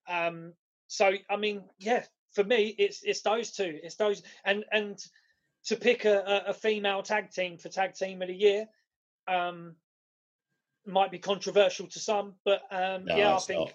Um, 0.07 0.53
so 0.87 1.11
I 1.29 1.37
mean, 1.37 1.63
yeah, 1.79 2.03
for 2.33 2.43
me, 2.43 2.75
it's 2.77 3.01
it's 3.03 3.21
those 3.21 3.51
two. 3.51 3.79
It's 3.83 3.95
those 3.95 4.23
and 4.43 4.65
and 4.71 4.99
to 5.65 5.75
pick 5.75 6.05
a, 6.05 6.43
a 6.47 6.53
female 6.53 7.01
tag 7.01 7.31
team 7.31 7.57
for 7.57 7.69
tag 7.69 7.95
team 7.95 8.21
of 8.21 8.27
the 8.27 8.35
year. 8.35 8.67
Um, 9.27 9.75
might 10.85 11.11
be 11.11 11.17
controversial 11.17 11.87
to 11.87 11.99
some, 11.99 12.35
but 12.43 12.61
um, 12.69 13.05
no, 13.05 13.17
yeah, 13.17 13.35
I 13.35 13.39
think, 13.39 13.59
not. 13.59 13.73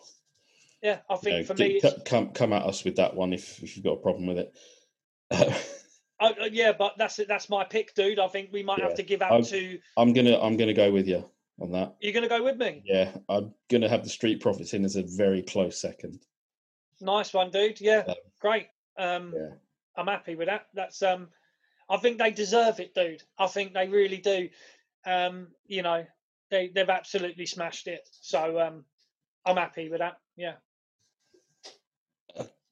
yeah, 0.81 0.99
I 1.09 1.17
think 1.17 1.47
for 1.47 1.55
me, 1.55 1.81
come 2.05 2.29
come 2.29 2.53
at 2.53 2.63
us 2.63 2.85
with 2.85 2.97
that 2.97 3.15
one 3.17 3.33
if 3.33 3.61
if 3.63 3.77
you've 3.77 3.85
got 3.85 3.95
a 3.95 4.03
problem 4.03 4.27
with 4.27 4.39
it. 4.39 5.67
Uh, 6.21 6.33
yeah, 6.53 6.73
but 6.73 6.95
that's 6.99 7.18
it. 7.18 7.29
That's 7.29 7.49
my 7.49 7.64
pick, 7.64 7.95
dude. 7.95 8.18
I 8.18 8.29
think 8.29 8.51
we 8.53 8.62
might 8.62 8.79
yeah. 8.79 8.85
have 8.85 8.95
to 8.97 9.03
give 9.03 9.23
out 9.23 9.33
I'm, 9.33 9.45
to. 9.45 9.79
I'm 9.97 10.12
gonna 10.12 10.39
I'm 10.39 10.57
gonna 10.57 10.75
go 10.75 10.93
with 10.93 11.09
you 11.09 11.25
on 11.61 11.73
that. 11.73 11.97
You're 12.01 12.12
gonna 12.12 12.29
go 12.29 12.43
with 12.43 12.59
me? 12.59 12.83
Yeah, 12.85 13.11
I'm 13.29 13.55
gonna 13.71 13.89
have 13.89 14.05
the 14.05 14.11
Street 14.11 14.41
Profits 14.41 14.75
in 14.75 14.85
as 14.85 14.97
a 14.97 15.03
very 15.03 15.43
close 15.43 15.81
second. 15.81 16.21
Nice 17.01 17.33
one, 17.33 17.51
dude. 17.51 17.81
Yeah, 17.81 18.05
um, 18.07 18.14
great. 18.39 18.66
Um, 18.99 19.33
yeah. 19.35 19.55
I'm 19.97 20.07
happy 20.07 20.35
with 20.35 20.49
that. 20.49 20.66
That's 20.75 21.03
um, 21.03 21.29
I 21.89 21.97
think 21.97 22.18
they 22.18 22.31
deserve 22.31 22.81
it, 22.81 22.95
dude. 22.95 23.23
I 23.39 23.47
think 23.47 23.73
they 23.73 23.89
really 23.89 24.18
do. 24.18 24.51
Um, 25.07 25.49
you 25.66 25.83
know, 25.83 26.05
they 26.51 26.68
they've 26.68 26.91
absolutely 26.91 27.47
smashed 27.47 27.87
it. 27.87 28.07
So 28.21 28.61
um, 28.61 28.85
I'm 29.47 29.57
happy 29.57 29.89
with 29.89 30.01
that. 30.01 30.18
Yeah 30.37 30.57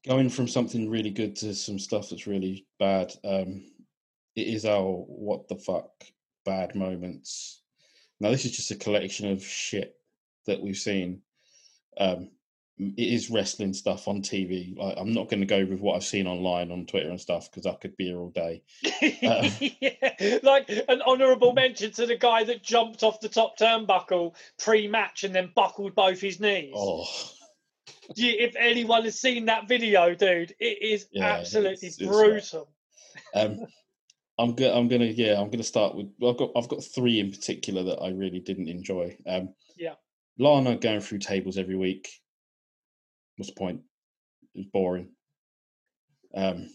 going 0.08 0.30
from 0.30 0.48
something 0.48 0.90
really 0.90 1.10
good 1.10 1.36
to 1.36 1.54
some 1.54 1.78
stuff 1.78 2.08
that's 2.08 2.26
really 2.26 2.66
bad. 2.78 3.12
Um, 3.24 3.62
it 4.34 4.46
is 4.46 4.64
our 4.64 4.82
what 4.82 5.48
the 5.48 5.56
fuck 5.56 5.90
bad 6.44 6.74
moments. 6.74 7.62
Now 8.18 8.30
this 8.30 8.46
is 8.46 8.56
just 8.56 8.70
a 8.70 8.76
collection 8.76 9.30
of 9.30 9.44
shit 9.44 9.94
that 10.46 10.62
we've 10.62 10.76
seen. 10.76 11.20
Um, 11.98 12.30
it 12.78 13.08
is 13.08 13.28
wrestling 13.28 13.74
stuff 13.74 14.06
on 14.06 14.22
TV. 14.22 14.76
Like, 14.78 14.94
I'm 14.96 15.12
not 15.12 15.28
going 15.28 15.40
to 15.40 15.46
go 15.46 15.64
with 15.64 15.80
what 15.80 15.96
I've 15.96 16.04
seen 16.04 16.28
online 16.28 16.70
on 16.70 16.86
Twitter 16.86 17.10
and 17.10 17.20
stuff 17.20 17.50
because 17.50 17.66
I 17.66 17.74
could 17.74 17.96
be 17.96 18.06
here 18.06 18.18
all 18.18 18.30
day. 18.30 18.62
Uh, 19.20 19.50
yeah, 19.80 20.38
like 20.44 20.70
an 20.88 21.02
honourable 21.02 21.52
mention 21.54 21.90
to 21.92 22.06
the 22.06 22.16
guy 22.16 22.44
that 22.44 22.62
jumped 22.62 23.02
off 23.02 23.20
the 23.20 23.28
top 23.28 23.58
turnbuckle 23.58 24.34
pre-match 24.58 25.24
and 25.24 25.34
then 25.34 25.50
buckled 25.56 25.96
both 25.96 26.20
his 26.20 26.38
knees. 26.38 26.72
Oh, 26.74 27.04
You- 28.16 28.36
if 28.38 28.56
anyone 28.56 29.04
has 29.04 29.20
seen 29.20 29.44
that 29.46 29.68
video, 29.68 30.14
dude, 30.14 30.54
it 30.58 30.82
is 30.82 31.08
Yeah, 31.12 31.26
absolutely 31.26 31.88
it's- 31.88 31.98
it's, 32.00 32.06
brutal. 32.08 32.72
um, 33.34 33.66
I'm 34.38 34.54
go- 34.54 34.72
I'm 34.72 34.88
gonna 34.88 35.06
yeah 35.06 35.40
I'm 35.40 35.50
gonna 35.50 35.62
start 35.64 35.94
with 35.96 36.12
well, 36.18 36.30
I've 36.32 36.38
got 36.38 36.50
I've 36.56 36.68
got 36.68 36.84
three 36.84 37.18
in 37.20 37.30
particular 37.30 37.82
that 37.84 37.98
I 38.00 38.10
really 38.10 38.40
didn't 38.40 38.68
enjoy. 38.68 39.16
Um, 39.26 39.54
Yeah. 39.76 39.96
Lana 40.38 40.76
going 40.76 41.00
through 41.00 41.18
tables 41.18 41.58
every 41.58 41.76
week. 41.76 42.08
What's 43.36 43.50
the 43.50 43.56
point? 43.58 43.82
It's 44.54 44.68
boring. 44.70 45.14
Um, 46.34 46.70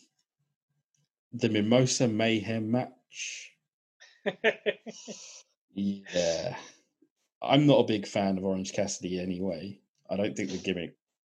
the 1.31 1.49
Mimosa 1.49 2.07
Mayhem 2.07 2.69
match. 2.71 3.55
Yeah, 5.75 6.55
I'm 7.41 7.65
not 7.65 7.79
a 7.79 7.83
big 7.87 8.05
fan 8.07 8.37
of 8.37 8.45
Orange 8.45 8.73
Cassidy 8.73 9.19
anyway. 9.19 9.79
I 10.09 10.15
don't 10.17 10.35
think 10.35 10.51
the 10.51 10.57
gimmick 10.59 10.95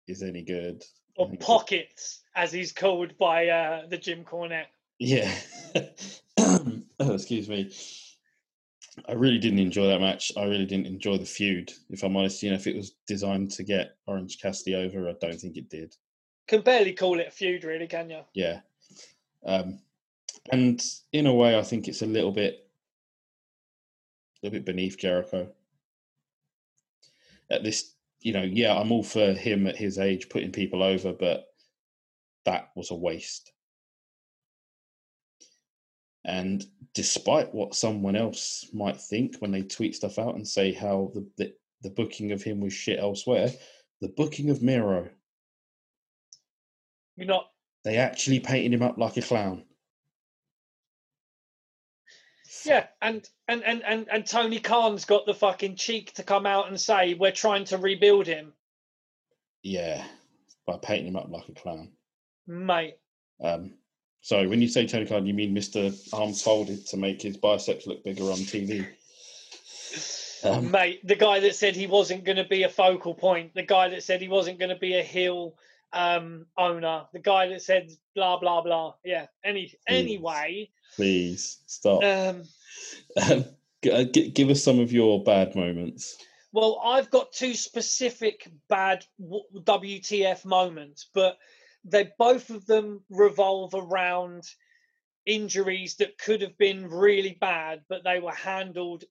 is 0.07 0.23
any 0.23 0.41
good. 0.41 0.83
Or 1.17 1.31
pockets, 1.39 2.21
as 2.35 2.51
he's 2.51 2.71
called 2.71 3.17
by 3.17 3.47
uh, 3.47 3.87
the 3.87 3.97
Jim 3.97 4.25
Cornette. 4.25 4.67
Yeah. 4.99 5.33
oh, 6.37 6.81
excuse 6.99 7.47
me. 7.47 7.71
I 9.07 9.13
really 9.13 9.39
didn't 9.39 9.59
enjoy 9.59 9.87
that 9.87 10.01
match. 10.01 10.31
I 10.37 10.43
really 10.43 10.65
didn't 10.65 10.87
enjoy 10.87 11.17
the 11.17 11.25
feud. 11.25 11.71
If 11.89 12.03
I'm 12.03 12.15
honest, 12.15 12.41
you 12.43 12.49
know, 12.49 12.55
if 12.55 12.67
it 12.67 12.75
was 12.75 12.91
designed 13.07 13.51
to 13.51 13.63
get 13.63 13.97
Orange 14.07 14.39
Cassidy 14.41 14.75
over, 14.75 15.09
I 15.09 15.13
don't 15.19 15.39
think 15.39 15.57
it 15.57 15.69
did. 15.69 15.95
Can 16.47 16.61
barely 16.61 16.93
call 16.93 17.19
it 17.19 17.27
a 17.27 17.31
feud, 17.31 17.63
really, 17.63 17.87
can 17.87 18.09
you? 18.09 18.21
Yeah. 18.33 18.59
Um, 19.45 19.79
and 20.51 20.81
in 21.11 21.27
a 21.27 21.33
way, 21.33 21.57
I 21.57 21.63
think 21.63 21.87
it's 21.87 22.01
a 22.01 22.07
little 22.07 22.31
bit, 22.31 22.67
a 24.35 24.45
little 24.45 24.59
bit 24.59 24.65
beneath 24.65 24.97
Jericho. 24.97 25.49
At 27.49 27.63
this, 27.63 27.94
you 28.25 28.33
know, 28.33 28.41
yeah, 28.41 28.75
I'm 28.75 28.91
all 28.91 29.03
for 29.03 29.33
him 29.33 29.67
at 29.67 29.77
his 29.77 29.99
age 29.99 30.29
putting 30.29 30.51
people 30.51 30.81
over, 30.81 31.13
but 31.13 31.45
that 32.45 32.69
was 32.75 32.89
a 32.89 32.95
waste. 32.95 33.51
And 36.25 36.65
despite 36.95 37.53
what 37.53 37.75
someone 37.75 38.15
else 38.15 38.67
might 38.73 38.99
think 38.99 39.35
when 39.37 39.51
they 39.51 39.61
tweet 39.61 39.93
stuff 39.95 40.17
out 40.17 40.33
and 40.33 40.47
say 40.47 40.73
how 40.73 41.11
the 41.13 41.29
the, 41.37 41.53
the 41.83 41.91
booking 41.91 42.31
of 42.31 42.41
him 42.41 42.61
was 42.61 42.73
shit 42.73 42.97
elsewhere, 42.99 43.51
the 44.01 44.09
booking 44.09 44.49
of 44.49 44.63
Miro, 44.63 45.07
You're 47.15 47.27
not. 47.27 47.51
they 47.83 47.97
actually 47.97 48.39
painted 48.39 48.73
him 48.73 48.81
up 48.81 48.97
like 48.97 49.17
a 49.17 49.21
clown. 49.21 49.65
Yeah, 52.65 52.87
and 53.01 53.27
and 53.47 53.63
and 53.63 53.83
and 53.83 54.07
and 54.11 54.25
Tony 54.25 54.59
Khan's 54.59 55.05
got 55.05 55.25
the 55.25 55.33
fucking 55.33 55.75
cheek 55.75 56.13
to 56.13 56.23
come 56.23 56.45
out 56.45 56.67
and 56.67 56.79
say 56.79 57.13
we're 57.13 57.31
trying 57.31 57.65
to 57.65 57.77
rebuild 57.77 58.27
him, 58.27 58.53
Yeah, 59.63 60.03
by 60.65 60.77
painting 60.77 61.07
him 61.07 61.15
up 61.15 61.29
like 61.29 61.47
a 61.49 61.53
clown. 61.53 61.91
mate. 62.47 62.97
Um, 63.41 63.73
so 64.21 64.47
when 64.47 64.61
you 64.61 64.67
say 64.67 64.87
Tony 64.87 65.05
Khan, 65.05 65.25
you 65.27 65.33
mean 65.33 65.53
Mr. 65.55 65.93
Arms 66.13 66.41
folded 66.41 66.87
to 66.87 66.97
make 66.97 67.21
his 67.21 67.37
biceps 67.37 67.85
look 67.85 68.03
bigger 68.03 68.23
on 68.23 68.37
TV? 68.37 68.87
Um, 70.43 70.69
Mate, 70.69 70.99
the 71.07 71.15
guy 71.15 71.39
that 71.39 71.55
said 71.55 71.75
he 71.75 71.87
wasn't 71.87 72.23
going 72.23 72.37
to 72.37 72.43
be 72.43 72.63
a 72.63 72.69
focal 72.69 73.15
point, 73.15 73.55
the 73.55 73.63
guy 73.63 73.89
that 73.89 74.03
said 74.03 74.21
he 74.21 74.27
wasn't 74.27 74.59
going 74.59 74.69
to 74.69 74.75
be 74.75 74.95
a 74.95 75.01
heel 75.01 75.55
um, 75.95 76.45
owner, 76.57 77.05
the 77.13 77.19
guy 77.19 77.47
that 77.47 77.61
said 77.63 77.89
blah 78.15 78.37
blah 78.39 78.61
blah. 78.61 78.93
Yeah. 79.03 79.25
Any 79.43 79.73
anyway, 79.87 80.69
Please 80.95 81.59
stop. 81.65 82.03
um, 82.03 82.43
Um, 83.31 83.45
g- 83.81 83.91
uh, 83.91 84.03
give 84.03 84.49
us 84.49 84.61
some 84.63 84.79
of 84.79 84.91
your 84.91 85.23
bad 85.23 85.55
moments. 85.55 86.17
well, 86.51 86.79
I've 86.83 87.09
got 87.09 87.31
two 87.31 87.53
specific 87.53 88.47
bad 88.69 89.05
WTF 89.21 90.45
moments, 90.45 91.09
but 91.13 91.37
they 91.85 92.09
both 92.17 92.49
of 92.49 92.65
them 92.65 93.03
revolve 93.09 93.73
around 93.73 94.43
injuries 95.25 95.95
that 95.95 96.17
could 96.17 96.41
have 96.41 96.57
been 96.57 96.87
really 96.89 97.37
bad, 97.39 97.81
but 97.89 98.03
they 98.03 98.19
were 98.19 98.31
handled 98.33 99.03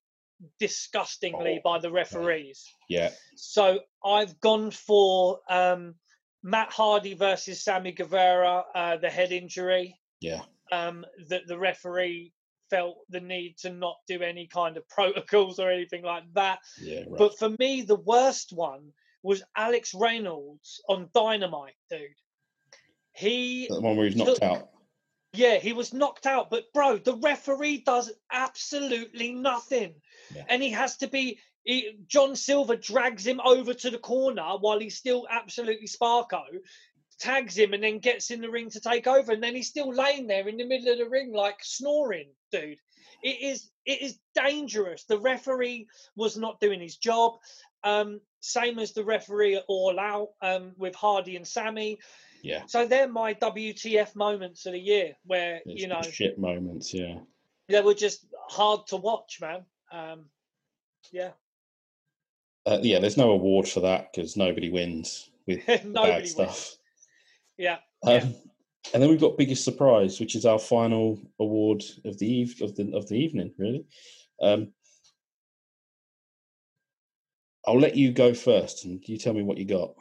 disgustingly 0.61 1.61
Oh, 1.65 1.71
by 1.73 1.79
the 1.79 1.91
referees. 1.91 2.65
Yeah, 2.89 3.11
So 3.37 3.81
I've 4.05 4.39
gone 4.41 4.71
for 4.71 5.41
um, 5.49 5.95
Matt 6.45 6.71
Hardy 6.71 7.15
versus 7.15 7.65
Sammy 7.65 7.91
Guevara, 7.93 8.65
uh, 8.75 8.97
the 8.99 9.09
head 9.11 9.33
injury. 9.33 9.99
yeah, 10.21 10.43
Um, 10.71 11.05
that 11.29 11.47
the 11.49 11.59
referee 11.59 12.33
felt 12.71 12.99
the 13.09 13.21
need 13.21 13.57
to 13.59 13.71
not 13.71 13.97
do 14.07 14.21
any 14.23 14.47
kind 14.47 14.77
of 14.77 14.87
protocols 14.89 15.59
or 15.59 15.71
anything 15.71 16.03
like 16.05 16.25
that. 16.35 16.59
yeah. 16.81 17.01
Right. 17.01 17.19
But 17.19 17.39
for 17.39 17.51
me, 17.59 17.81
the 17.83 17.97
worst 17.97 18.53
one 18.53 18.93
was 19.23 19.43
Alex 19.57 19.95
Reynolds 19.95 20.83
on 20.89 21.09
Dynamite, 21.15 21.75
dude. 21.91 22.01
He 23.13 23.67
the 23.69 23.81
one 23.81 23.97
where 23.97 24.07
he's 24.07 24.17
knocked 24.17 24.35
took- 24.35 24.43
out. 24.43 24.69
yeah, 25.33 25.57
he 25.59 25.73
was 25.73 25.95
knocked 25.95 26.27
out, 26.27 26.51
but 26.51 26.65
bro, 26.75 26.99
the 26.99 27.17
referee 27.17 27.79
does 27.87 28.13
absolutely 28.31 29.33
nothing. 29.33 29.95
Yeah. 30.35 30.45
And 30.49 30.63
he 30.63 30.71
has 30.71 30.97
to 30.99 31.07
be 31.07 31.39
he, 31.65 31.99
John 32.07 32.37
Silver 32.37 32.77
drags 32.77 33.27
him 33.27 33.41
over 33.41 33.75
to 33.75 33.91
the 33.91 33.99
corner 33.99 34.57
while 34.61 34.79
he's 34.79 34.97
still 34.97 35.27
absolutely 35.31 35.89
sparko, 35.89 36.43
tags 37.19 37.57
him 37.57 37.73
and 37.73 37.83
then 37.83 37.99
gets 37.99 38.31
in 38.31 38.41
the 38.41 38.51
ring 38.51 38.71
to 38.71 38.81
take 38.81 39.07
over 39.07 39.33
and 39.33 39.43
then 39.43 39.55
he's 39.55 39.69
still 39.69 39.93
laying 39.93 40.27
there 40.27 40.47
in 40.49 40.57
the 40.57 40.67
middle 40.67 40.93
of 40.93 40.99
the 40.99 41.09
ring 41.09 41.33
like 41.33 41.57
snoring, 41.63 42.29
dude. 42.53 42.79
It 43.23 43.41
is 43.41 43.71
it 43.87 44.03
is 44.03 44.19
dangerous. 44.35 45.05
The 45.05 45.19
referee 45.19 45.87
was 46.17 46.37
not 46.37 46.61
doing 46.61 46.81
his 46.81 46.97
job. 46.97 47.39
Um, 47.83 48.21
same 48.41 48.79
as 48.79 48.93
the 48.93 49.05
referee 49.05 49.57
at 49.57 49.65
All 49.69 49.99
Out 49.99 50.29
um, 50.43 50.73
with 50.77 50.95
Hardy 50.95 51.37
and 51.37 51.47
Sammy. 51.47 51.99
Yeah, 52.43 52.65
So 52.67 52.87
they're 52.87 53.09
my 53.09 53.33
WTF 53.33 54.15
moments 54.15 54.67
of 54.67 54.73
the 54.73 54.79
year 54.79 55.15
where, 55.25 55.63
it's 55.65 55.81
you 55.81 55.89
know, 55.89 56.03
shit 56.03 56.39
moments. 56.39 56.93
Yeah. 56.93 57.21
they 57.71 57.81
were 57.81 57.95
just 57.95 58.27
hard 58.51 58.87
to 58.89 58.97
watch, 58.97 59.39
man. 59.41 59.65
Um, 59.91 60.27
yeah, 61.11 61.31
Uh, 62.67 62.79
yeah, 62.83 62.99
there's 62.99 63.17
no 63.17 63.31
award 63.31 63.69
for 63.69 63.81
that 63.81 64.11
because 64.13 64.37
nobody 64.37 64.71
wins 64.71 65.31
with 65.47 65.67
nobody 65.85 65.93
bad 65.93 66.23
wins. 66.23 66.31
stuff. 66.31 66.77
Yeah, 67.59 67.77
Um, 68.03 68.13
Yeah. 68.13 68.29
And 68.93 69.03
then 69.03 69.09
we've 69.09 69.21
got 69.21 69.39
biggest 69.39 69.65
surprise, 69.65 70.21
which 70.21 70.37
is 70.37 70.45
our 70.45 70.59
final 70.59 71.19
award 71.41 71.83
of 72.05 72.19
the 72.19 72.27
eve 72.27 72.61
of 72.61 72.77
the 72.77 72.95
of 72.95 73.09
the 73.09 73.17
evening. 73.17 73.55
Really, 73.57 73.87
um, 74.43 74.73
I'll 77.67 77.81
let 77.81 77.97
you 77.97 78.13
go 78.13 78.35
first, 78.35 78.85
and 78.85 79.03
you 79.09 79.17
tell 79.17 79.33
me 79.33 79.43
what 79.43 79.57
you 79.57 79.65
got. 79.65 79.95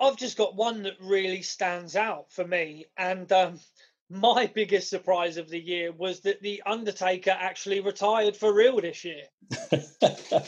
I've 0.00 0.16
just 0.16 0.36
got 0.36 0.56
one 0.56 0.82
that 0.84 0.94
really 1.00 1.42
stands 1.42 1.96
out 1.96 2.30
for 2.30 2.46
me, 2.46 2.86
and 2.96 3.30
um, 3.32 3.58
my 4.10 4.46
biggest 4.54 4.88
surprise 4.88 5.36
of 5.36 5.48
the 5.48 5.60
year 5.60 5.90
was 5.90 6.20
that 6.20 6.40
the 6.42 6.62
Undertaker 6.64 7.36
actually 7.36 7.80
retired 7.80 8.36
for 8.36 8.54
real 8.54 8.80
this 8.80 9.04
year. 9.04 9.24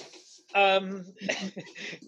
Um, 0.57 1.05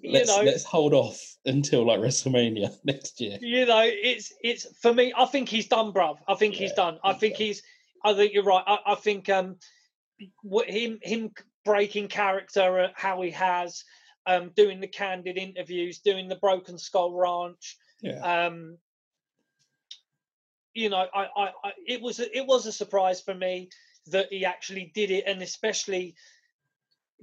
you 0.02 0.12
let's 0.12 0.28
know, 0.28 0.42
let's 0.42 0.64
hold 0.64 0.94
off 0.94 1.36
until 1.44 1.86
like 1.86 2.00
WrestleMania 2.00 2.74
next 2.84 3.20
year. 3.20 3.38
you 3.42 3.66
know, 3.66 3.82
it's 3.84 4.32
it's 4.42 4.66
for 4.80 4.94
me. 4.94 5.12
I 5.16 5.26
think 5.26 5.50
he's 5.50 5.68
done, 5.68 5.92
bruv. 5.92 6.16
I 6.26 6.34
think 6.34 6.54
he's 6.54 6.72
done. 6.72 6.98
I 7.04 7.12
think 7.12 7.36
so. 7.36 7.44
he's. 7.44 7.62
I 8.02 8.14
think 8.14 8.32
you're 8.32 8.44
right. 8.44 8.64
I, 8.66 8.78
I 8.86 8.94
think 8.94 9.28
um, 9.28 9.56
what 10.42 10.70
him 10.70 10.98
him 11.02 11.32
breaking 11.66 12.08
character, 12.08 12.90
how 12.94 13.20
he 13.20 13.30
has, 13.32 13.84
um, 14.26 14.50
doing 14.56 14.80
the 14.80 14.88
candid 14.88 15.36
interviews, 15.36 15.98
doing 15.98 16.26
the 16.28 16.36
Broken 16.36 16.78
Skull 16.78 17.12
Ranch. 17.12 17.76
Yeah, 18.00 18.46
Um, 18.46 18.78
you 20.72 20.88
know, 20.88 21.04
I, 21.14 21.28
I, 21.36 21.50
I 21.64 21.72
it 21.86 22.00
was 22.00 22.18
a, 22.18 22.36
it 22.36 22.46
was 22.46 22.64
a 22.64 22.72
surprise 22.72 23.20
for 23.20 23.34
me 23.34 23.68
that 24.06 24.28
he 24.30 24.46
actually 24.46 24.90
did 24.94 25.10
it, 25.10 25.24
and 25.26 25.42
especially 25.42 26.14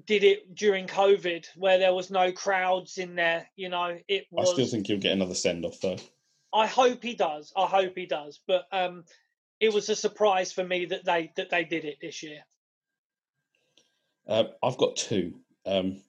did 0.06 0.24
it 0.24 0.56
during 0.56 0.88
COVID, 0.88 1.46
where 1.56 1.78
there 1.78 1.93
was 1.93 2.12
no 2.12 2.32
crowds 2.32 2.98
in 2.98 3.16
there. 3.16 3.48
You 3.56 3.70
know, 3.70 3.98
it 4.08 4.26
I 4.38 4.43
still 4.46 4.68
think 4.68 4.89
you'll 4.89 5.00
get 5.00 5.14
another 5.14 5.36
send 5.36 5.66
off 5.66 5.80
though. 5.82 5.98
I 6.54 6.68
hope 6.68 7.04
he 7.04 7.16
does. 7.16 7.52
I 7.56 7.66
hope 7.66 7.93
he 7.96 8.06
does. 8.06 8.39
But 8.48 8.66
um, 8.72 9.04
it 9.60 9.74
was 9.74 9.89
a 9.89 9.96
surprise 9.96 10.52
for 10.52 10.64
me 10.64 10.86
that 10.86 11.06
they 11.06 11.32
that 11.38 11.50
they 11.50 11.64
did 11.64 11.86
it 11.86 11.98
this 12.02 12.24
year. 12.24 12.39
Uh, 14.28 14.46
I've 14.64 14.78
got 14.78 14.96
two. 14.96 15.36
Um, 15.66 16.02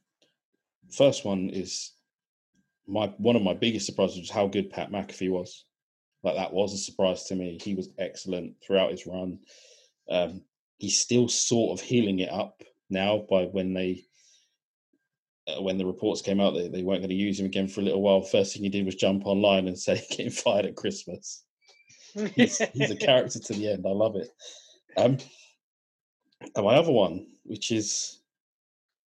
first 0.91 1.25
one 1.25 1.51
is 1.51 1.93
my 2.87 3.07
one 3.19 3.37
of 3.37 3.43
my 3.43 3.55
biggest 3.55 3.87
surprises 3.87 4.19
was 4.19 4.31
how 4.31 4.47
good 4.47 4.71
Pat 4.71 4.91
McAfee 4.91 5.31
was. 5.31 5.65
Like 6.23 6.37
that 6.37 6.53
was 6.53 6.73
a 6.73 6.79
surprise 6.79 7.25
to 7.25 7.37
me. 7.37 7.59
He 7.63 7.75
was 7.75 7.91
excellent 7.99 8.55
throughout 8.65 8.91
his 8.91 9.07
run. 9.07 9.39
Um, 10.11 10.43
he's 10.79 11.01
still 11.01 11.29
sort 11.29 11.79
of 11.79 11.85
healing 11.85 12.21
it 12.21 12.31
up 12.31 12.63
now 12.91 13.25
by 13.29 13.45
when 13.45 13.75
they 13.75 14.05
uh, 15.49 15.63
when 15.63 15.79
the 15.79 15.87
reports 15.87 16.23
came 16.23 16.41
out 16.41 16.55
that 16.55 16.73
they 16.73 16.83
weren't 16.83 17.01
going 17.01 17.11
to 17.11 17.15
use 17.15 17.39
him 17.39 17.47
again 17.47 17.69
for 17.69 17.81
a 17.81 17.85
little 17.85 18.03
while, 18.03 18.21
first 18.21 18.53
thing 18.53 18.63
he 18.63 18.69
did 18.69 18.85
was 18.85 18.95
jump 18.95 19.27
online 19.27 19.69
and 19.69 19.79
say 19.79 20.03
getting 20.11 20.31
fired 20.31 20.67
at 20.67 20.77
Christmas. 20.77 21.45
He's, 22.35 22.59
he's 22.59 22.91
a 22.91 22.97
character 23.07 23.39
to 23.39 23.53
the 23.53 23.73
end. 23.73 23.85
I 23.87 23.91
love 23.91 24.17
it. 24.17 24.31
Um, 24.97 25.19
and 26.55 26.65
my 26.65 26.75
other 26.75 26.93
one, 26.93 27.27
which 27.45 27.71
is 27.71 28.21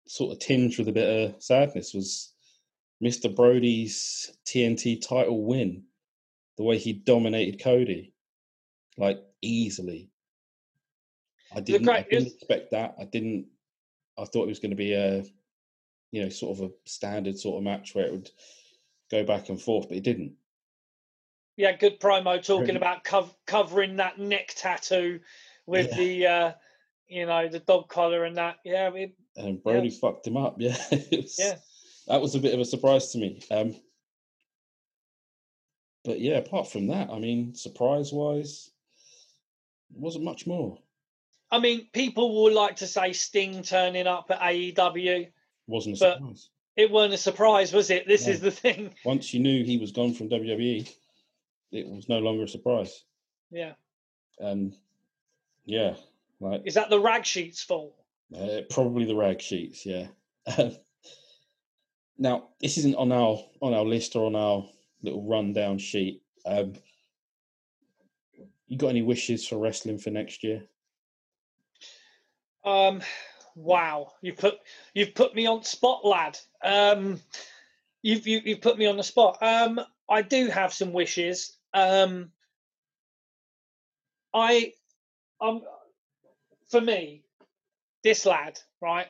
sort 0.08 0.34
of 0.34 0.40
tinged 0.40 0.78
with 0.78 0.88
a 0.88 0.94
bit 0.94 1.32
of 1.34 1.44
sadness, 1.44 1.94
was 1.94 2.34
Mr. 3.04 3.34
Brodie's 3.34 4.38
TNT 4.46 5.02
title 5.06 5.46
win. 5.46 5.84
The 6.58 6.64
way 6.64 6.78
he 6.78 6.94
dominated 6.94 7.64
Cody, 7.64 8.14
like 8.98 9.22
easily. 9.42 10.10
I 11.56 11.62
didn't, 11.62 11.88
I 11.88 12.06
didn't 12.10 12.34
expect 12.34 12.72
that. 12.72 12.96
I 13.00 13.06
didn't. 13.06 13.48
I 14.20 14.26
thought 14.26 14.44
it 14.44 14.50
was 14.50 14.60
going 14.60 14.72
to 14.72 14.76
be 14.76 14.94
a, 14.94 15.24
you 16.12 16.24
know, 16.24 16.30
sort 16.30 16.58
of 16.58 16.66
a 16.66 16.72
standard 16.86 17.38
sort 17.38 17.58
of 17.58 17.64
match 17.64 17.96
where 17.96 18.06
it 18.06 18.12
would 18.12 18.30
go 19.12 19.24
back 19.24 19.50
and 19.50 19.62
forth, 19.62 19.88
but 19.88 19.98
it 19.98 20.04
didn't. 20.04 20.34
Yeah, 21.58 21.76
good 21.76 22.00
promo 22.00 22.44
talking 22.44 22.78
about 22.78 23.04
cov- 23.04 23.36
covering 23.46 23.98
that 23.98 24.18
neck 24.18 24.54
tattoo 24.56 25.20
with 25.66 25.90
yeah. 25.92 25.98
the, 25.98 26.28
uh, 26.28 26.52
you 27.08 27.26
know, 27.26 27.50
the 27.50 27.60
dog 27.60 27.90
collar 27.90 28.24
and 28.24 28.38
that. 28.38 28.58
Yeah, 28.64 28.94
it, 28.94 29.14
and 29.36 29.62
Brodie 29.62 29.90
yeah. 29.90 30.00
fucked 30.00 30.28
him 30.28 30.38
up. 30.38 30.56
Yeah, 30.60 30.78
was, 30.90 31.36
yeah 31.38 31.56
that 32.10 32.22
was 32.22 32.36
a 32.36 32.40
bit 32.40 32.54
of 32.54 32.60
a 32.60 32.66
surprise 32.66 33.12
to 33.12 33.20
me. 33.20 33.40
Um, 33.52 33.76
but 36.04 36.20
yeah, 36.20 36.38
apart 36.38 36.70
from 36.70 36.88
that, 36.88 37.10
I 37.10 37.20
mean, 37.20 37.54
surprise 37.54 38.12
wise, 38.12 38.72
wasn't 39.92 40.26
much 40.26 40.48
more. 40.48 40.80
I 41.52 41.60
mean, 41.60 41.88
people 41.94 42.44
will 42.44 42.54
like 42.54 42.78
to 42.78 42.88
say 42.88 43.14
Sting 43.14 43.64
turning 43.64 44.08
up 44.08 44.30
at 44.30 44.40
AEW. 44.40 45.28
Wasn't 45.68 45.96
a 45.96 45.98
surprise. 45.98 46.50
It 46.76 46.92
wasn't 46.92 47.16
a 47.16 47.18
surprise, 47.18 47.74
was 47.74 47.90
it? 47.90 48.08
This 48.08 48.26
no. 48.26 48.34
is 48.34 48.40
the 48.40 48.52
thing. 48.52 48.94
Once 49.04 49.34
you 49.34 49.40
knew 49.40 49.64
he 49.64 49.78
was 49.78 49.92
gone 49.92 50.14
from 50.14 50.30
WWE, 50.30 50.90
it 51.72 51.88
was 51.88 52.08
no 52.08 52.20
longer 52.20 52.44
a 52.44 52.48
surprise. 52.48 53.04
Yeah. 53.52 53.74
And 54.38 54.74
yeah, 55.66 55.96
like 56.40 56.62
is 56.66 56.76
that 56.76 56.90
the 56.90 57.00
rag 57.00 57.26
sheets 57.26 57.62
fault? 57.62 57.96
Uh, 58.34 58.62
probably 58.70 59.06
the 59.06 59.16
rag 59.16 59.42
sheets. 59.42 59.86
Yeah. 59.86 60.08
Now, 62.22 62.50
this 62.60 62.78
isn't 62.78 62.96
on 62.96 63.14
our 63.14 63.42
on 63.62 63.74
our 63.74 63.86
list 63.86 64.18
or 64.18 64.26
on 64.26 64.36
our 64.36 64.66
little 65.02 65.24
rundown 65.24 65.78
sheet. 65.78 66.22
Um, 66.46 66.74
you 68.68 68.78
got 68.78 68.90
any 68.90 69.02
wishes 69.02 69.48
for 69.48 69.58
wrestling 69.58 69.98
for 69.98 70.10
next 70.10 70.44
year? 70.44 70.64
Um, 72.70 73.02
wow, 73.56 74.14
you 74.22 74.34
put 74.34 74.60
you've 74.94 75.16
put 75.16 75.34
me 75.34 75.48
on 75.48 75.64
spot, 75.64 76.06
lad. 76.06 76.38
Um, 76.64 77.20
you've 78.04 78.28
you, 78.28 78.38
have 78.38 78.48
you 78.48 78.54
have 78.56 78.62
put 78.62 78.78
me 78.78 78.86
on 78.86 78.98
the 78.98 79.04
spot. 79.04 79.42
Um, 79.42 79.82
I 80.08 80.22
do 80.22 80.48
have 80.48 80.72
some 80.72 80.94
wishes. 80.94 81.58
Um, 81.74 82.32
I, 84.36 84.74
um, 85.42 85.64
for 86.70 86.80
me, 86.80 87.24
this 88.04 88.28
lad, 88.28 88.60
right? 88.82 89.08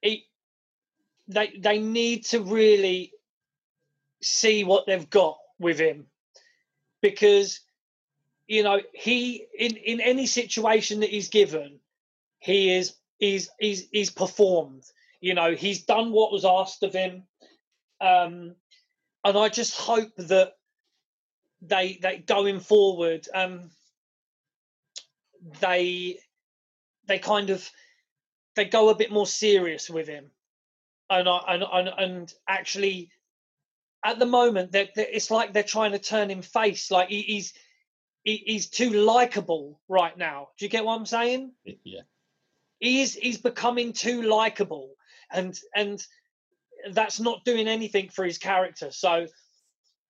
He 0.00 0.26
they 1.26 1.52
they 1.58 1.80
need 1.80 2.26
to 2.26 2.40
really 2.42 3.12
see 4.22 4.62
what 4.62 4.86
they've 4.86 5.10
got 5.10 5.36
with 5.58 5.80
him 5.80 6.06
because 7.02 7.58
you 8.46 8.62
know 8.62 8.80
he 8.92 9.46
in 9.58 9.74
in 9.76 10.00
any 10.00 10.26
situation 10.26 11.00
that 11.00 11.10
he's 11.10 11.28
given 11.28 11.80
he 12.38 12.70
is 12.70 12.94
he's 13.18 13.50
he's 13.58 13.88
he's 13.90 14.10
performed 14.10 14.84
you 15.20 15.34
know 15.34 15.54
he's 15.54 15.84
done 15.84 16.12
what 16.12 16.32
was 16.32 16.44
asked 16.44 16.82
of 16.82 16.92
him. 16.92 17.24
Um 18.00 18.54
and 19.24 19.36
i 19.36 19.48
just 19.48 19.76
hope 19.76 20.14
that 20.16 20.52
they 21.62 21.98
they 22.00 22.18
going 22.18 22.60
forward 22.60 23.26
um 23.34 23.70
they 25.60 26.18
they 27.06 27.18
kind 27.18 27.50
of 27.50 27.68
they 28.54 28.64
go 28.64 28.88
a 28.88 28.94
bit 28.94 29.10
more 29.12 29.26
serious 29.26 29.88
with 29.90 30.08
him. 30.08 30.30
And 31.08 31.28
I, 31.28 31.38
and 31.48 31.64
and, 31.72 31.88
and 31.98 32.34
actually 32.48 33.10
at 34.04 34.18
the 34.18 34.26
moment 34.26 34.72
that 34.72 34.90
it's 34.96 35.30
like 35.30 35.52
they're 35.52 35.62
trying 35.62 35.92
to 35.92 35.98
turn 35.98 36.30
him 36.30 36.42
face 36.42 36.90
like 36.90 37.08
he, 37.08 37.22
he's 37.22 37.52
he, 38.24 38.42
he's 38.44 38.68
too 38.68 38.90
likable 38.90 39.80
right 39.88 40.16
now. 40.16 40.48
Do 40.58 40.64
you 40.64 40.68
get 40.68 40.84
what 40.84 40.98
i'm 40.98 41.06
saying? 41.06 41.52
Yeah 41.84 42.02
he's 42.78 43.14
he's 43.14 43.38
becoming 43.38 43.92
too 43.92 44.22
likable 44.22 44.90
and 45.32 45.58
and 45.74 46.04
that's 46.92 47.18
not 47.18 47.44
doing 47.44 47.68
anything 47.68 48.08
for 48.08 48.24
his 48.24 48.38
character 48.38 48.90
so 48.90 49.26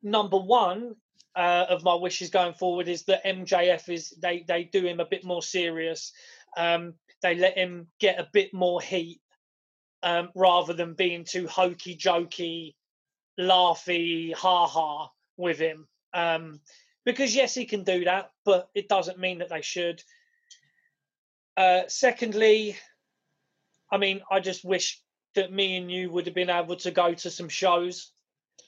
number 0.02 0.38
one 0.38 0.94
uh, 1.34 1.66
of 1.68 1.84
my 1.84 1.94
wishes 1.94 2.30
going 2.30 2.54
forward 2.54 2.88
is 2.88 3.04
that 3.04 3.24
mjf 3.24 3.88
is 3.88 4.10
they 4.22 4.44
they 4.48 4.64
do 4.64 4.84
him 4.84 5.00
a 5.00 5.06
bit 5.06 5.24
more 5.24 5.42
serious 5.42 6.12
um, 6.56 6.94
they 7.22 7.34
let 7.34 7.56
him 7.56 7.88
get 7.98 8.18
a 8.18 8.28
bit 8.32 8.52
more 8.54 8.80
heat 8.80 9.20
um, 10.02 10.30
rather 10.34 10.72
than 10.72 10.94
being 10.94 11.24
too 11.24 11.46
hokey 11.46 11.96
jokey, 11.96 12.74
laughy, 13.38 14.32
ha 14.34 14.66
ha 14.66 15.10
with 15.36 15.58
him. 15.58 15.88
Um, 16.14 16.60
because 17.04 17.34
yes, 17.34 17.54
he 17.54 17.66
can 17.66 17.82
do 17.84 18.04
that, 18.04 18.30
but 18.44 18.68
it 18.74 18.88
doesn't 18.88 19.18
mean 19.18 19.38
that 19.38 19.48
they 19.48 19.62
should. 19.62 20.02
Uh, 21.56 21.82
secondly, 21.88 22.76
I 23.90 23.96
mean, 23.96 24.20
I 24.30 24.40
just 24.40 24.64
wish 24.64 25.00
that 25.34 25.52
me 25.52 25.76
and 25.76 25.90
you 25.90 26.10
would 26.10 26.26
have 26.26 26.34
been 26.34 26.50
able 26.50 26.76
to 26.76 26.90
go 26.90 27.14
to 27.14 27.30
some 27.30 27.48
shows 27.48 28.12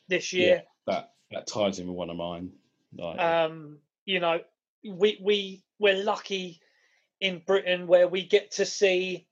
this 0.09 0.33
year. 0.33 0.63
Yeah, 0.87 0.93
that 0.93 1.13
that 1.31 1.47
ties 1.47 1.79
in 1.79 1.89
with 1.89 1.97
one 1.97 2.11
of 2.11 2.17
mine. 2.17 2.51
Like, 2.97 3.19
um, 3.19 3.79
you 4.05 4.21
know, 4.21 4.41
we 4.85 5.19
we 5.23 5.63
we're 5.79 6.03
lucky 6.03 6.61
in 7.21 7.43
Britain 7.47 7.87
where 7.87 8.09
we 8.09 8.25
get 8.25 8.53
to 8.53 8.65
see 8.65 9.27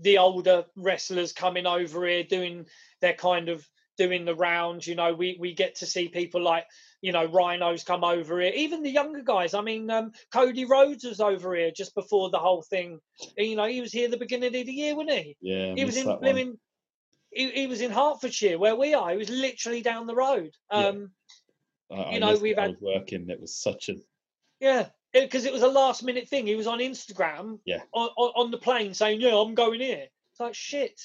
the 0.00 0.18
older 0.18 0.64
wrestlers 0.76 1.32
coming 1.32 1.66
over 1.66 2.06
here 2.06 2.24
doing 2.24 2.66
their 3.00 3.14
kind 3.14 3.48
of 3.48 3.66
doing 4.02 4.24
the 4.24 4.34
rounds. 4.34 4.86
You 4.86 4.94
know, 4.96 5.14
we 5.14 5.36
we 5.38 5.54
get 5.54 5.76
to 5.76 5.86
see 5.86 6.08
people 6.08 6.42
like 6.42 6.66
you 7.00 7.12
know 7.12 7.24
Rhinos 7.24 7.84
come 7.84 8.04
over 8.04 8.40
here. 8.40 8.52
Even 8.54 8.82
the 8.82 8.90
younger 8.90 9.22
guys. 9.22 9.54
I 9.54 9.60
mean, 9.60 9.90
um, 9.90 10.12
Cody 10.32 10.64
Rhodes 10.64 11.04
was 11.04 11.20
over 11.20 11.54
here 11.54 11.70
just 11.70 11.94
before 11.94 12.30
the 12.30 12.38
whole 12.38 12.62
thing. 12.62 13.00
You 13.36 13.56
know, 13.56 13.66
he 13.66 13.80
was 13.80 13.92
here 13.92 14.08
the 14.08 14.16
beginning 14.16 14.54
of 14.54 14.66
the 14.66 14.72
year, 14.72 14.96
wasn't 14.96 15.18
he? 15.18 15.36
Yeah, 15.40 15.74
he 15.74 15.84
was 15.84 15.96
in 15.96 16.06
living. 16.20 16.58
He, 17.30 17.50
he, 17.50 17.66
was 17.66 17.80
in 17.80 17.90
Hertfordshire, 17.90 18.58
where 18.58 18.76
we 18.76 18.92
are. 18.92 19.10
He 19.10 19.16
was 19.16 19.30
literally 19.30 19.80
down 19.80 20.06
the 20.06 20.14
road. 20.14 20.50
Um, 20.70 21.12
yeah. 21.88 21.96
I, 21.96 22.12
you 22.12 22.20
know, 22.20 22.36
we've 22.36 22.58
had 22.58 22.76
working. 22.80 23.30
It 23.30 23.40
was 23.40 23.54
such 23.54 23.88
a 23.88 23.94
yeah 24.60 24.86
because 25.14 25.44
it 25.44 25.52
was 25.52 25.62
a 25.62 25.68
last 25.68 26.02
minute 26.02 26.28
thing. 26.28 26.46
He 26.46 26.56
was 26.56 26.66
on 26.66 26.78
Instagram, 26.78 27.58
yeah, 27.64 27.80
on, 27.92 28.10
on, 28.16 28.32
on, 28.36 28.50
the 28.50 28.58
plane 28.58 28.94
saying, 28.94 29.20
"Yeah, 29.20 29.36
I'm 29.36 29.54
going 29.54 29.80
here." 29.80 30.06
It's 30.32 30.40
like 30.40 30.54
shit, 30.54 31.00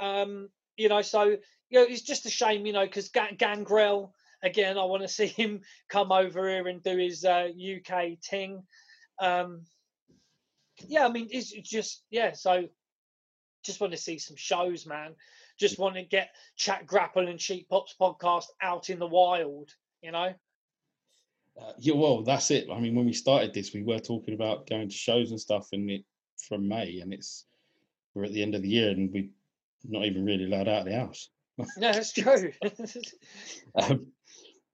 um, 0.00 0.48
you 0.76 0.88
know. 0.88 1.02
So 1.02 1.36
you 1.70 1.80
know, 1.80 1.86
it's 1.88 2.02
just 2.02 2.26
a 2.26 2.30
shame, 2.30 2.66
you 2.66 2.72
know, 2.72 2.84
because 2.84 3.10
Gangrel 3.36 4.14
again. 4.42 4.78
I 4.78 4.84
want 4.84 5.02
to 5.02 5.08
see 5.08 5.26
him 5.26 5.60
come 5.88 6.12
over 6.12 6.48
here 6.48 6.68
and 6.68 6.82
do 6.82 6.96
his 6.96 7.24
uh, 7.24 7.48
UK 7.48 8.18
thing. 8.22 8.62
Um, 9.20 9.62
yeah, 10.86 11.04
I 11.04 11.10
mean, 11.10 11.28
it's 11.30 11.50
just 11.50 12.04
yeah. 12.10 12.32
So 12.32 12.68
just 13.64 13.80
want 13.80 13.92
to 13.92 13.98
see 13.98 14.18
some 14.18 14.36
shows, 14.36 14.86
man. 14.86 15.14
Just 15.58 15.78
want 15.78 15.96
to 15.96 16.02
get 16.02 16.30
Chat 16.56 16.86
Grapple 16.86 17.26
and 17.26 17.38
Cheap 17.38 17.68
Pops 17.68 17.94
podcast 18.00 18.44
out 18.62 18.90
in 18.90 19.00
the 19.00 19.06
wild, 19.06 19.70
you 20.02 20.12
know. 20.12 20.32
Uh, 21.60 21.72
yeah, 21.78 21.94
well, 21.94 22.22
that's 22.22 22.52
it. 22.52 22.68
I 22.72 22.78
mean, 22.78 22.94
when 22.94 23.06
we 23.06 23.12
started 23.12 23.52
this, 23.52 23.74
we 23.74 23.82
were 23.82 23.98
talking 23.98 24.34
about 24.34 24.68
going 24.68 24.88
to 24.88 24.94
shows 24.94 25.32
and 25.32 25.40
stuff, 25.40 25.68
and 25.72 25.90
it 25.90 26.04
from 26.48 26.68
May, 26.68 27.00
and 27.00 27.12
it's 27.12 27.44
we're 28.14 28.24
at 28.24 28.32
the 28.32 28.42
end 28.42 28.54
of 28.54 28.62
the 28.62 28.68
year, 28.68 28.90
and 28.90 29.12
we're 29.12 29.28
not 29.84 30.04
even 30.04 30.24
really 30.24 30.44
allowed 30.44 30.68
out 30.68 30.80
of 30.80 30.84
the 30.84 30.94
house. 30.94 31.28
no, 31.76 31.92
that's 31.92 32.12
true. 32.12 32.52
um, 33.74 34.06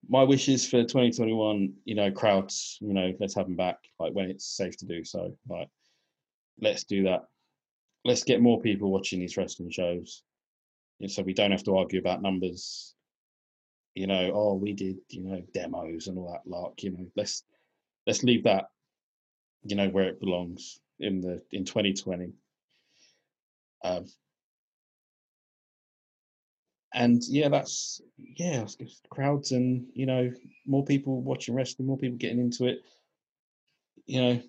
my 0.09 0.23
wishes 0.23 0.69
for 0.69 0.83
2021, 0.83 1.73
you 1.85 1.95
know, 1.95 2.11
crowds, 2.11 2.79
you 2.81 2.93
know, 2.93 3.13
let's 3.19 3.35
have 3.35 3.47
them 3.47 3.57
back, 3.57 3.79
like 3.99 4.13
when 4.13 4.31
it's 4.31 4.47
safe 4.47 4.77
to 4.79 4.87
do 4.87 5.05
so. 5.05 5.37
Like, 5.49 5.69
let's 6.61 6.85
do 6.85 7.05
that. 7.05 7.25
Let's 8.05 8.25
get 8.25 8.43
more 8.43 8.61
people 8.61 8.91
watching 8.91 9.21
these 9.21 9.37
wrestling 9.37 9.71
shows, 9.71 10.23
so 11.07 11.23
we 11.23 11.33
don't 11.33 11.53
have 11.53 11.65
to 11.65 11.79
argue 11.79 11.99
about 11.99 12.23
numbers 12.23 12.95
you 13.95 14.07
know, 14.09 14.31
oh, 14.35 14.55
we 14.55 14.73
did, 14.73 14.97
you 15.09 15.23
know, 15.23 15.43
demos 15.53 16.09
and 16.09 16.19
all 16.19 16.33
that 16.33 16.51
lark, 16.51 16.83
you 16.83 16.91
know, 16.91 17.07
let's 17.17 17.45
let's 18.07 18.23
leave 18.23 18.45
that, 18.45 18.67
you 19.63 19.77
know, 19.77 19.89
where 19.89 20.09
it 20.09 20.21
belongs 20.21 20.81
in 20.99 21.21
the 21.21 21.43
in 21.53 21.65
2020. 21.65 22.33
Um, 23.85 24.07
and 26.95 27.23
yeah, 27.25 27.49
that's 27.49 28.01
yeah, 28.37 28.65
crowds 29.11 29.53
and 29.53 29.87
you 29.95 30.07
know 30.07 30.33
more 30.67 30.85
people 30.85 31.21
watching 31.21 31.55
wrestling, 31.55 31.89
more 31.89 31.99
people 31.99 32.17
getting 32.17 32.39
into 32.39 32.67
it. 32.67 32.83
You 34.07 34.23
know, 34.23 34.43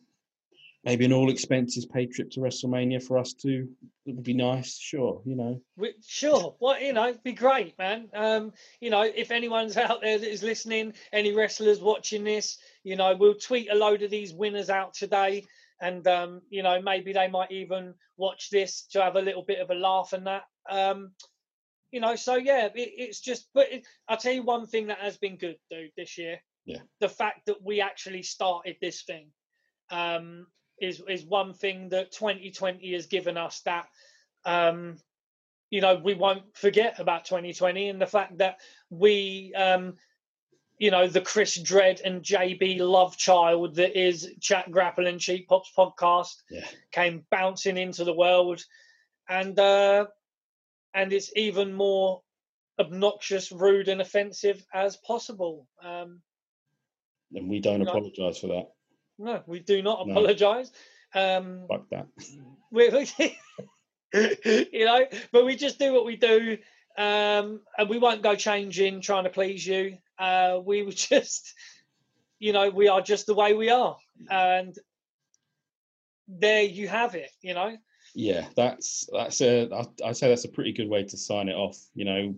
maybe 0.84 1.06
an 1.06 1.14
all 1.14 1.32
expenses 1.32 1.86
paid 1.86 2.12
trip 2.12 2.30
to 2.32 2.40
WrestleMania 2.40 3.02
for 3.02 3.18
us 3.18 3.34
too. 3.34 3.70
It 4.06 4.16
would 4.16 4.24
be 4.24 4.36
nice, 4.36 4.78
sure. 4.78 5.22
You 5.26 5.36
know, 5.36 5.62
Sure. 6.06 6.56
Well, 6.60 6.80
you 6.80 6.94
know, 6.94 7.16
be 7.24 7.34
great, 7.34 7.78
man. 7.80 8.10
Um, 8.14 8.54
you 8.80 8.92
know, 8.92 9.02
if 9.02 9.32
anyone's 9.32 9.76
out 9.78 10.02
there 10.02 10.20
that 10.20 10.32
is 10.32 10.44
listening, 10.44 10.94
any 11.12 11.34
wrestlers 11.34 11.82
watching 11.82 12.24
this, 12.24 12.60
you 12.84 12.96
know, 12.96 13.16
we'll 13.16 13.36
tweet 13.36 13.72
a 13.72 13.76
load 13.76 14.04
of 14.04 14.12
these 14.12 14.34
winners 14.34 14.70
out 14.70 14.94
today. 14.94 15.46
And, 15.82 16.08
um, 16.08 16.42
you 16.50 16.64
know, 16.64 16.82
maybe 16.82 17.12
they 17.12 17.28
might 17.28 17.52
even 17.52 17.96
watch 18.18 18.50
this 18.50 18.86
to 18.92 19.02
have 19.02 19.16
a 19.16 19.22
little 19.22 19.44
bit 19.44 19.60
of 19.60 19.72
a 19.72 19.76
laugh 19.76 20.14
and 20.14 20.28
that. 20.28 20.44
Um, 20.70 21.12
you 21.96 22.02
know, 22.02 22.16
so 22.18 22.36
yeah, 22.36 22.66
it, 22.66 22.72
it's 22.76 23.22
just, 23.22 23.48
but 23.54 23.72
it, 23.72 23.88
I'll 24.10 24.18
tell 24.18 24.34
you 24.34 24.44
one 24.44 24.68
thing 24.68 24.88
that 24.88 24.98
has 24.98 25.16
been 25.16 25.38
good, 25.38 25.56
dude, 25.70 25.92
this 25.96 26.18
year. 26.18 26.42
Yeah. 26.66 26.80
The 27.00 27.08
fact 27.08 27.46
that 27.46 27.64
we 27.64 27.80
actually 27.80 28.22
started 28.22 28.76
this 28.82 29.04
thing 29.04 29.28
um, 29.90 30.48
is, 30.82 31.02
is 31.08 31.24
one 31.24 31.54
thing 31.54 31.88
that 31.90 32.12
2020 32.12 32.92
has 32.92 33.06
given 33.06 33.38
us 33.38 33.62
that 33.62 33.88
um, 34.44 34.98
you 35.70 35.80
know 35.80 35.96
we 36.04 36.16
won't 36.16 36.44
forget 36.54 37.00
about 37.00 37.24
2020 37.24 37.88
and 37.90 38.02
the 38.02 38.06
fact 38.06 38.38
that 38.38 38.60
we 38.90 39.54
um 39.56 39.96
you 40.78 40.92
know 40.92 41.08
the 41.08 41.22
chris 41.22 41.58
dredd 41.58 42.02
and 42.06 42.22
jb 42.22 42.80
love 42.80 43.18
child 43.18 43.76
that 43.76 44.00
is 44.00 44.32
chat 44.40 44.70
grapple 44.70 45.08
and 45.08 45.20
cheap 45.20 45.48
pops 45.48 45.72
podcast 45.76 46.36
Yeah. 46.52 46.66
came 46.92 47.26
bouncing 47.32 47.78
into 47.78 48.04
the 48.04 48.14
world 48.14 48.64
and 49.28 49.58
uh 49.58 50.06
and 50.96 51.14
it's 51.14 51.32
even 51.36 51.74
more 51.74 52.22
obnoxious 52.80 53.52
rude 53.52 53.88
and 53.90 54.02
offensive 54.02 54.66
as 54.74 54.98
possible 54.98 55.68
um 55.84 56.22
and 57.34 57.50
we 57.50 57.60
don't 57.60 57.82
apologise 57.82 58.38
for 58.40 58.48
that. 58.48 58.68
no 59.20 59.44
we 59.48 59.60
do 59.60 59.82
not 59.82 60.06
No. 60.08 60.12
apologize 60.14 60.72
um 61.14 61.68
Fuck 61.70 61.90
that. 61.90 62.08
we, 62.72 62.90
we- 62.90 63.38
you 64.74 64.86
know, 64.86 65.06
but 65.32 65.46
we 65.46 65.56
just 65.56 65.78
do 65.80 65.92
what 65.94 66.06
we 66.06 66.16
do, 66.16 66.58
um, 66.98 67.62
and 67.78 67.90
we 67.90 67.98
won't 67.98 68.22
go 68.22 68.36
changing 68.36 69.02
trying 69.02 69.26
to 69.26 69.30
please 69.30 69.66
you. 69.66 69.98
Uh, 70.18 70.60
we 70.64 70.84
were 70.84 70.92
just, 71.10 71.54
you 72.40 72.54
know, 72.54 72.70
we 72.70 72.88
are 72.88 73.02
just 73.02 73.26
the 73.26 73.34
way 73.34 73.54
we 73.54 73.70
are, 73.70 73.98
and 74.30 74.74
there 76.30 76.64
you 76.64 76.88
have 76.88 77.16
it. 77.16 77.32
You 77.42 77.54
know, 77.56 77.76
Yeah, 78.16 78.48
that's 78.56 79.08
that's 79.12 79.42
a. 79.42 79.70
I- 79.72 80.08
I'd 80.08 80.18
say 80.18 80.30
that's 80.30 80.46
a 80.46 80.50
pretty 80.50 80.72
good 80.72 80.88
way 80.90 81.04
to 81.04 81.18
sign 81.18 81.50
it 81.50 81.56
off. 81.56 81.78
You 81.94 82.06
know, 82.06 82.36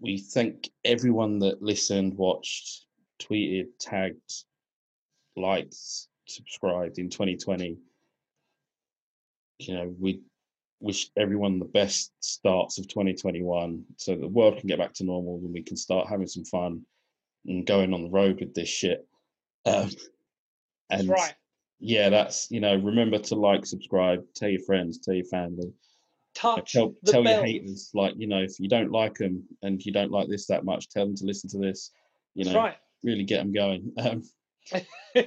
we 0.00 0.18
thank 0.18 0.70
everyone 0.84 1.38
that 1.40 1.62
listened, 1.62 2.16
watched, 2.16 2.86
tweeted, 3.20 3.66
tagged, 3.78 4.44
liked, 5.36 5.76
subscribed 6.26 6.98
in 6.98 7.10
2020. 7.10 7.76
You 9.58 9.74
know, 9.74 9.94
we 9.98 10.22
wish 10.80 11.10
everyone 11.16 11.58
the 11.58 11.64
best 11.66 12.12
starts 12.20 12.78
of 12.78 12.88
2021 12.88 13.84
so 13.96 14.14
the 14.14 14.28
world 14.28 14.58
can 14.58 14.68
get 14.68 14.78
back 14.78 14.92
to 14.94 15.04
normal 15.04 15.36
and 15.36 15.52
we 15.52 15.62
can 15.62 15.76
start 15.76 16.06
having 16.06 16.26
some 16.26 16.44
fun 16.44 16.82
and 17.46 17.66
going 17.66 17.94
on 17.94 18.02
the 18.02 18.10
road 18.10 18.40
with 18.40 18.54
this 18.54 18.68
shit. 18.68 19.06
Um, 19.64 19.90
that's 20.90 21.02
and 21.02 21.08
right. 21.08 21.34
Yeah, 21.78 22.08
that's 22.08 22.50
you 22.50 22.60
know, 22.60 22.74
remember 22.76 23.18
to 23.18 23.34
like, 23.34 23.66
subscribe, 23.66 24.24
tell 24.34 24.48
your 24.48 24.62
friends, 24.62 24.98
tell 24.98 25.14
your 25.14 25.26
family, 25.26 25.72
Touch 26.36 26.74
tell 26.74 26.94
tell 27.06 27.24
your 27.24 27.42
haters, 27.42 27.90
like 27.94 28.12
you 28.18 28.26
know, 28.26 28.40
if 28.40 28.60
you 28.60 28.68
don't 28.68 28.92
like 28.92 29.14
them 29.14 29.42
and 29.62 29.82
you 29.82 29.90
don't 29.90 30.10
like 30.10 30.28
this 30.28 30.46
that 30.48 30.66
much, 30.66 30.90
tell 30.90 31.06
them 31.06 31.16
to 31.16 31.24
listen 31.24 31.48
to 31.48 31.58
this. 31.58 31.92
You 32.34 32.44
That's 32.44 32.54
know, 32.54 32.60
right. 32.60 32.76
really 33.02 33.24
get 33.24 33.38
them 33.38 33.52
going. 33.52 33.92
Um, 33.98 34.22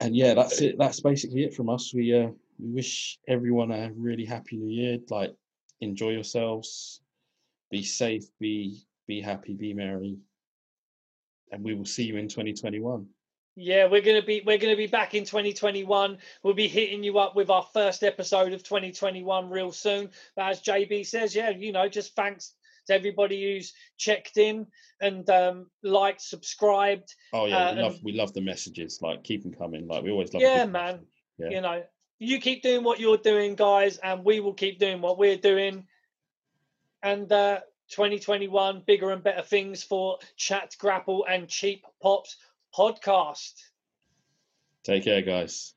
and 0.00 0.14
yeah, 0.14 0.34
that's 0.34 0.60
it. 0.60 0.76
That's 0.76 1.00
basically 1.00 1.44
it 1.44 1.54
from 1.54 1.70
us. 1.70 1.94
We 1.94 2.14
uh, 2.14 2.28
we 2.58 2.70
wish 2.72 3.18
everyone 3.28 3.70
a 3.70 3.92
really 3.96 4.26
happy 4.26 4.56
new 4.56 4.70
year. 4.70 4.98
Like, 5.08 5.34
enjoy 5.80 6.10
yourselves, 6.10 7.00
be 7.70 7.82
safe, 7.82 8.24
be 8.38 8.82
be 9.06 9.22
happy, 9.22 9.54
be 9.54 9.72
merry, 9.72 10.18
and 11.50 11.64
we 11.64 11.74
will 11.74 11.86
see 11.86 12.04
you 12.04 12.16
in 12.18 12.28
2021. 12.28 13.06
Yeah, 13.56 13.86
we're 13.86 14.02
gonna 14.02 14.22
be 14.24 14.42
we're 14.44 14.58
gonna 14.58 14.76
be 14.76 14.88
back 14.88 15.14
in 15.14 15.24
2021. 15.24 16.18
We'll 16.42 16.54
be 16.54 16.66
hitting 16.68 17.04
you 17.04 17.18
up 17.18 17.36
with 17.36 17.50
our 17.50 17.66
first 17.72 18.02
episode 18.02 18.52
of 18.52 18.64
2021 18.64 19.48
real 19.48 19.70
soon. 19.70 20.10
But 20.34 20.50
as 20.50 20.60
JB 20.62 21.06
says, 21.06 21.36
yeah, 21.36 21.50
you 21.50 21.70
know, 21.72 21.88
just 21.88 22.16
thanks 22.16 22.54
to 22.86 22.94
everybody 22.94 23.42
who's 23.54 23.72
checked 23.96 24.36
in 24.38 24.66
and 25.00 25.28
um, 25.30 25.70
liked, 25.82 26.20
subscribed. 26.20 27.14
Oh 27.32 27.46
yeah, 27.46 27.68
Uh, 27.68 27.74
we 27.74 27.80
love 27.82 27.92
and- 27.94 28.04
we 28.04 28.12
love 28.12 28.32
the 28.34 28.40
messages. 28.40 28.98
Like, 29.00 29.22
keep 29.22 29.42
them 29.42 29.54
coming. 29.54 29.86
Like, 29.86 30.02
we 30.02 30.10
always 30.10 30.32
love. 30.34 30.42
Yeah, 30.42 30.64
man. 30.66 31.06
Yeah. 31.38 31.50
You 31.50 31.60
know, 31.60 31.82
you 32.18 32.40
keep 32.40 32.62
doing 32.62 32.82
what 32.84 32.98
you're 33.00 33.16
doing, 33.16 33.54
guys, 33.54 33.98
and 33.98 34.24
we 34.24 34.40
will 34.40 34.54
keep 34.54 34.78
doing 34.80 35.00
what 35.00 35.16
we're 35.18 35.36
doing. 35.36 35.86
And 37.02 37.30
uh, 37.30 37.60
2021, 37.90 38.82
bigger 38.86 39.10
and 39.10 39.22
better 39.22 39.42
things 39.42 39.82
for 39.82 40.18
Chat 40.36 40.74
Grapple 40.78 41.24
and 41.28 41.48
Cheap 41.48 41.84
Pops 42.02 42.36
podcast. 42.76 43.54
Take 44.82 45.04
care, 45.04 45.22
guys. 45.22 45.73